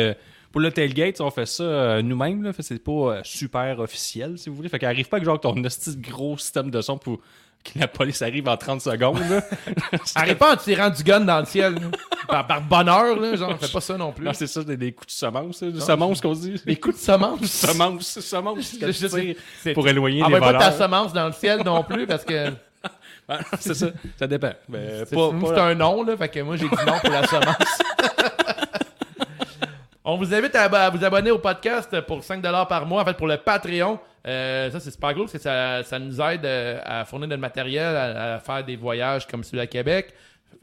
[0.51, 2.53] Pour le tailgate, on fait ça nous-mêmes.
[2.53, 4.67] que C'est pas super officiel, si vous voulez.
[4.69, 5.69] Fait qu'arrive pas avec genre ton de
[6.01, 7.19] gros système de son pour
[7.63, 9.19] que la police arrive en 30 secondes.
[9.29, 9.41] là.
[10.15, 11.75] Arrête pas en tirant du gun dans le ciel.
[12.27, 14.25] par, par bonheur, là, genre, fais pas ça non plus.
[14.25, 15.61] non, c'est ça, des, des coups de semence.
[15.61, 15.69] là.
[15.71, 16.61] Du semence qu'on dit.
[16.65, 17.39] Les coups de semence.
[17.45, 18.75] Semence, semence.
[19.73, 20.73] pour éloigner les Envoie pas ta voleurs.
[20.77, 22.49] semence dans le ciel non plus parce que
[23.29, 23.87] Ah, c'est ça,
[24.19, 24.51] ça dépend.
[24.67, 26.17] Mais c'est pas, c'est un nom, là.
[26.17, 27.55] Fait que moi, j'ai dit non pour la semence.
[30.03, 33.15] On vous invite à, à vous abonner au podcast pour 5$ par mois, en fait,
[33.15, 33.99] pour le Patreon.
[34.27, 37.41] Euh, ça, c'est super cool parce que ça, ça nous aide euh, à fournir notre
[37.41, 40.13] matériel, à, faire des voyages comme celui à Québec,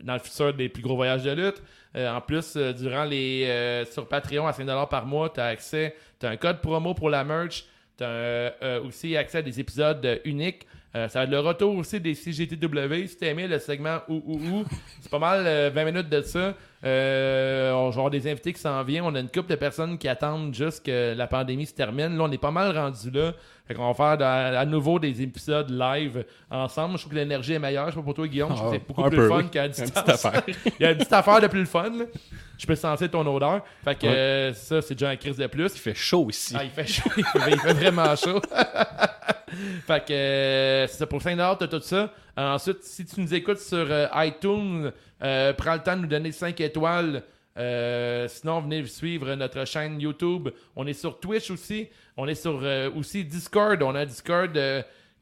[0.03, 1.63] dans le futur des plus gros voyages de lutte.
[1.97, 6.27] Euh, en plus, durant les sur Patreon à 5$ par mois, tu as accès, tu
[6.27, 7.65] un code promo pour la merch,
[7.97, 10.67] tu as aussi accès à des épisodes uniques.
[10.95, 13.07] Ça va être le retour aussi des CGTW.
[13.07, 14.65] Si t'as aimé le segment ou ou ou,
[15.01, 16.55] c'est pas mal euh, 20 minutes de ça.
[16.85, 19.05] Euh, on va avoir des invités qui s'en viennent.
[19.05, 22.17] On a une couple de personnes qui attendent juste que la pandémie se termine.
[22.17, 23.33] Là, on est pas mal rendu là.
[23.67, 26.97] Fait qu'on va faire à nouveau des épisodes live ensemble.
[26.97, 27.87] Je trouve que l'énergie est meilleure.
[27.87, 28.51] Je sais pas pour toi, Guillaume.
[28.53, 29.51] Je trouve que c'est beaucoup plus peu, fun oui.
[29.51, 30.27] qu'à distance.
[30.79, 31.91] Il y a une petite affaire de plus le fun.
[31.91, 32.05] là.
[32.57, 33.63] Je peux sentir ton odeur.
[33.85, 35.71] Fait que euh, ça, c'est déjà un crise de plus.
[35.75, 36.55] Il fait chaud ici.
[36.57, 37.11] Ah, il fait chaud.
[37.17, 38.41] il fait, vraiment chaud.
[39.87, 42.11] fait que euh, c'est ça pour 5 t'as tout ça.
[42.39, 46.07] Euh, ensuite, si tu nous écoutes sur euh, iTunes, euh, prends le temps de nous
[46.07, 47.25] donner 5 étoiles.
[48.29, 50.49] Sinon, venez suivre notre chaîne YouTube.
[50.77, 51.89] On est sur Twitch aussi.
[52.17, 52.63] On est sur
[52.95, 53.83] aussi Discord.
[53.83, 54.57] On a Discord.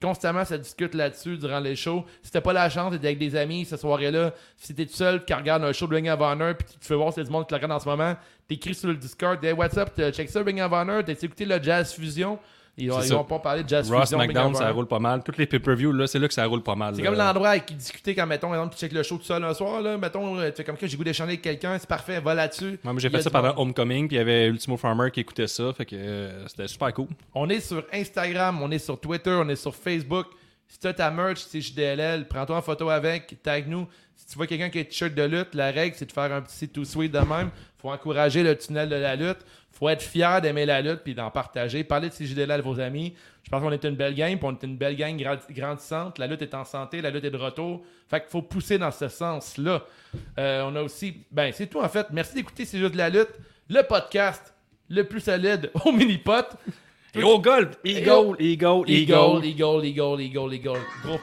[0.02, 2.04] constamment, ça discute là-dessus durant les shows.
[2.22, 5.24] Si t'as pas la chance d'être avec des amis cette soirée-là, si t'es tout seul,
[5.24, 7.30] qui regarde un show de Ring of Honor, puis tu te fais voir c'est du
[7.30, 8.14] monde qui le regarde en ce moment,
[8.46, 11.62] t'écris sur le Discord, hey, what's up, check ça, Ring of Honor, t'as écouté le
[11.62, 12.38] Jazz Fusion?
[12.78, 14.54] Ils, vont- ils pas parler de Jazz Ross Fusion.
[14.54, 15.22] Ça roule pas mal.
[15.22, 16.94] Toutes les pay-per-views, là, c'est là que ça roule pas mal.
[16.94, 19.42] C'est comme l'endroit avec qui discuter quand, mettons, exemple, tu check le show tout seul
[19.44, 21.88] un soir, là, mettons, euh, tu fais comme que j'ai goût d'échanger avec quelqu'un, c'est
[21.88, 22.78] parfait, va là-dessus.
[22.84, 23.54] Moi, j'ai fait ça pendant.
[23.56, 26.92] Homecoming, puis il y avait Ultimo Farmer qui écoutait ça, fait que euh, c'était super
[26.92, 27.08] cool.
[27.34, 30.26] On est sur Instagram, on est sur Twitter, on est sur Facebook.
[30.68, 33.86] Si tu as ta merch, c'est JDLL, prends-toi en photo avec, tag nous.
[34.16, 36.32] Si tu vois quelqu'un qui a un t-shirt de lutte, la règle, c'est de faire
[36.32, 37.50] un petit tout sweet de même.
[37.80, 39.38] faut encourager le tunnel de la lutte.
[39.78, 41.84] Faut être fier d'aimer la lutte puis d'en partager.
[41.84, 43.14] Parlez de CJDL à vos amis.
[43.42, 46.18] Je pense qu'on est une belle gang, puis on est une belle gang gra- grandissante.
[46.18, 47.82] La lutte est en santé, la lutte est de retour.
[48.08, 49.82] Fait qu'il faut pousser dans ce sens-là.
[50.38, 51.18] Euh, on a aussi...
[51.30, 52.06] Ben, c'est tout en fait.
[52.10, 53.28] Merci d'écouter C'est juste de la lutte.
[53.68, 54.54] Le podcast
[54.88, 56.56] le plus solide au mini-pot.
[57.14, 57.76] Et au golf!
[57.84, 59.44] Eagle, Eagle, Eagle, Eagle.
[59.46, 60.78] Eagle, Eagle, Eagle, Eagle.
[61.02, 61.18] Gros.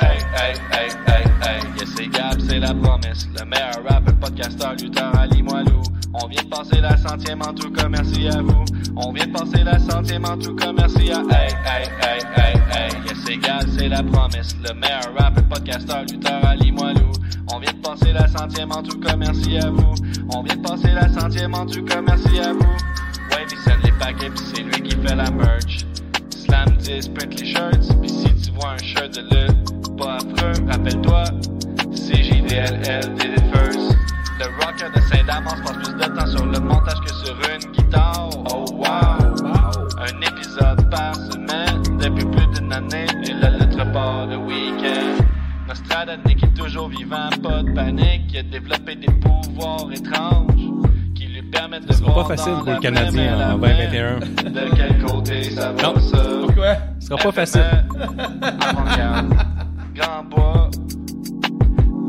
[0.00, 3.26] Hey, hey, hey, hey, hey, yes, c'est Gab, c'est la promesse.
[3.38, 5.82] Le meilleur rapper, podcasteur, lutteur, Ali Moilou.
[6.14, 8.64] On vient de passer la centième en tout cas, merci à vous.
[8.96, 12.54] On vient de passer la centième en tout cas, merci à Hey, hey, hey, hey,
[12.72, 14.56] hey, yes, c'est Gab, c'est la promesse.
[14.62, 17.12] Le meilleur rapper, podcasteur, lutteur, Ali Moilou.
[17.52, 19.94] On vient de passer la centième en tout cas, merci à vous.
[20.34, 22.60] On vient de passer la centième en tout cas, merci à vous.
[22.60, 25.86] Ouais, il les paquets, c'est lui qui fait la merch.
[26.50, 30.66] Slam 10, print les shirts, pis si tu vois un shirt de lutte, pas affreux,
[30.68, 31.22] rappelle-toi,
[31.94, 33.96] c'est JDLL did first.
[34.40, 38.30] Le rocker de Saint-Damas passe plus de temps sur le montage que sur une guitare.
[38.52, 39.46] Oh wow!
[39.96, 45.24] Un épisode par semaine depuis plus d'une année et la lettre part le week-end.
[45.68, 50.79] Nostradanic est toujours vivant, pas de panique, il a développé des pouvoirs étranges
[51.88, 54.18] Ce sera pas facile pour le Canadien en la 2021.
[54.50, 56.00] De quel côté ça va Non.
[56.00, 56.18] ça?
[56.44, 56.76] Pourquoi?
[56.98, 57.84] Ce sera pas facile.
[59.94, 60.70] Grand Bois,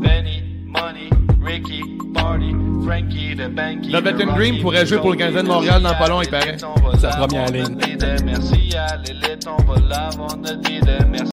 [0.00, 1.10] Benny, Money,
[1.44, 1.82] Ricky,
[2.14, 3.90] Party, Frankie, The Banky.
[3.92, 6.22] Velvet The and Rocky, Dream pourrait jouer pour le Canadien de Montréal dans pas long,
[6.22, 6.56] il paraît.
[6.98, 7.76] Sa première ligne.
[7.78, 8.16] leader.
[8.24, 11.00] Merci à l'élite, on va l'avoir notre leader.
[11.10, 11.31] Merci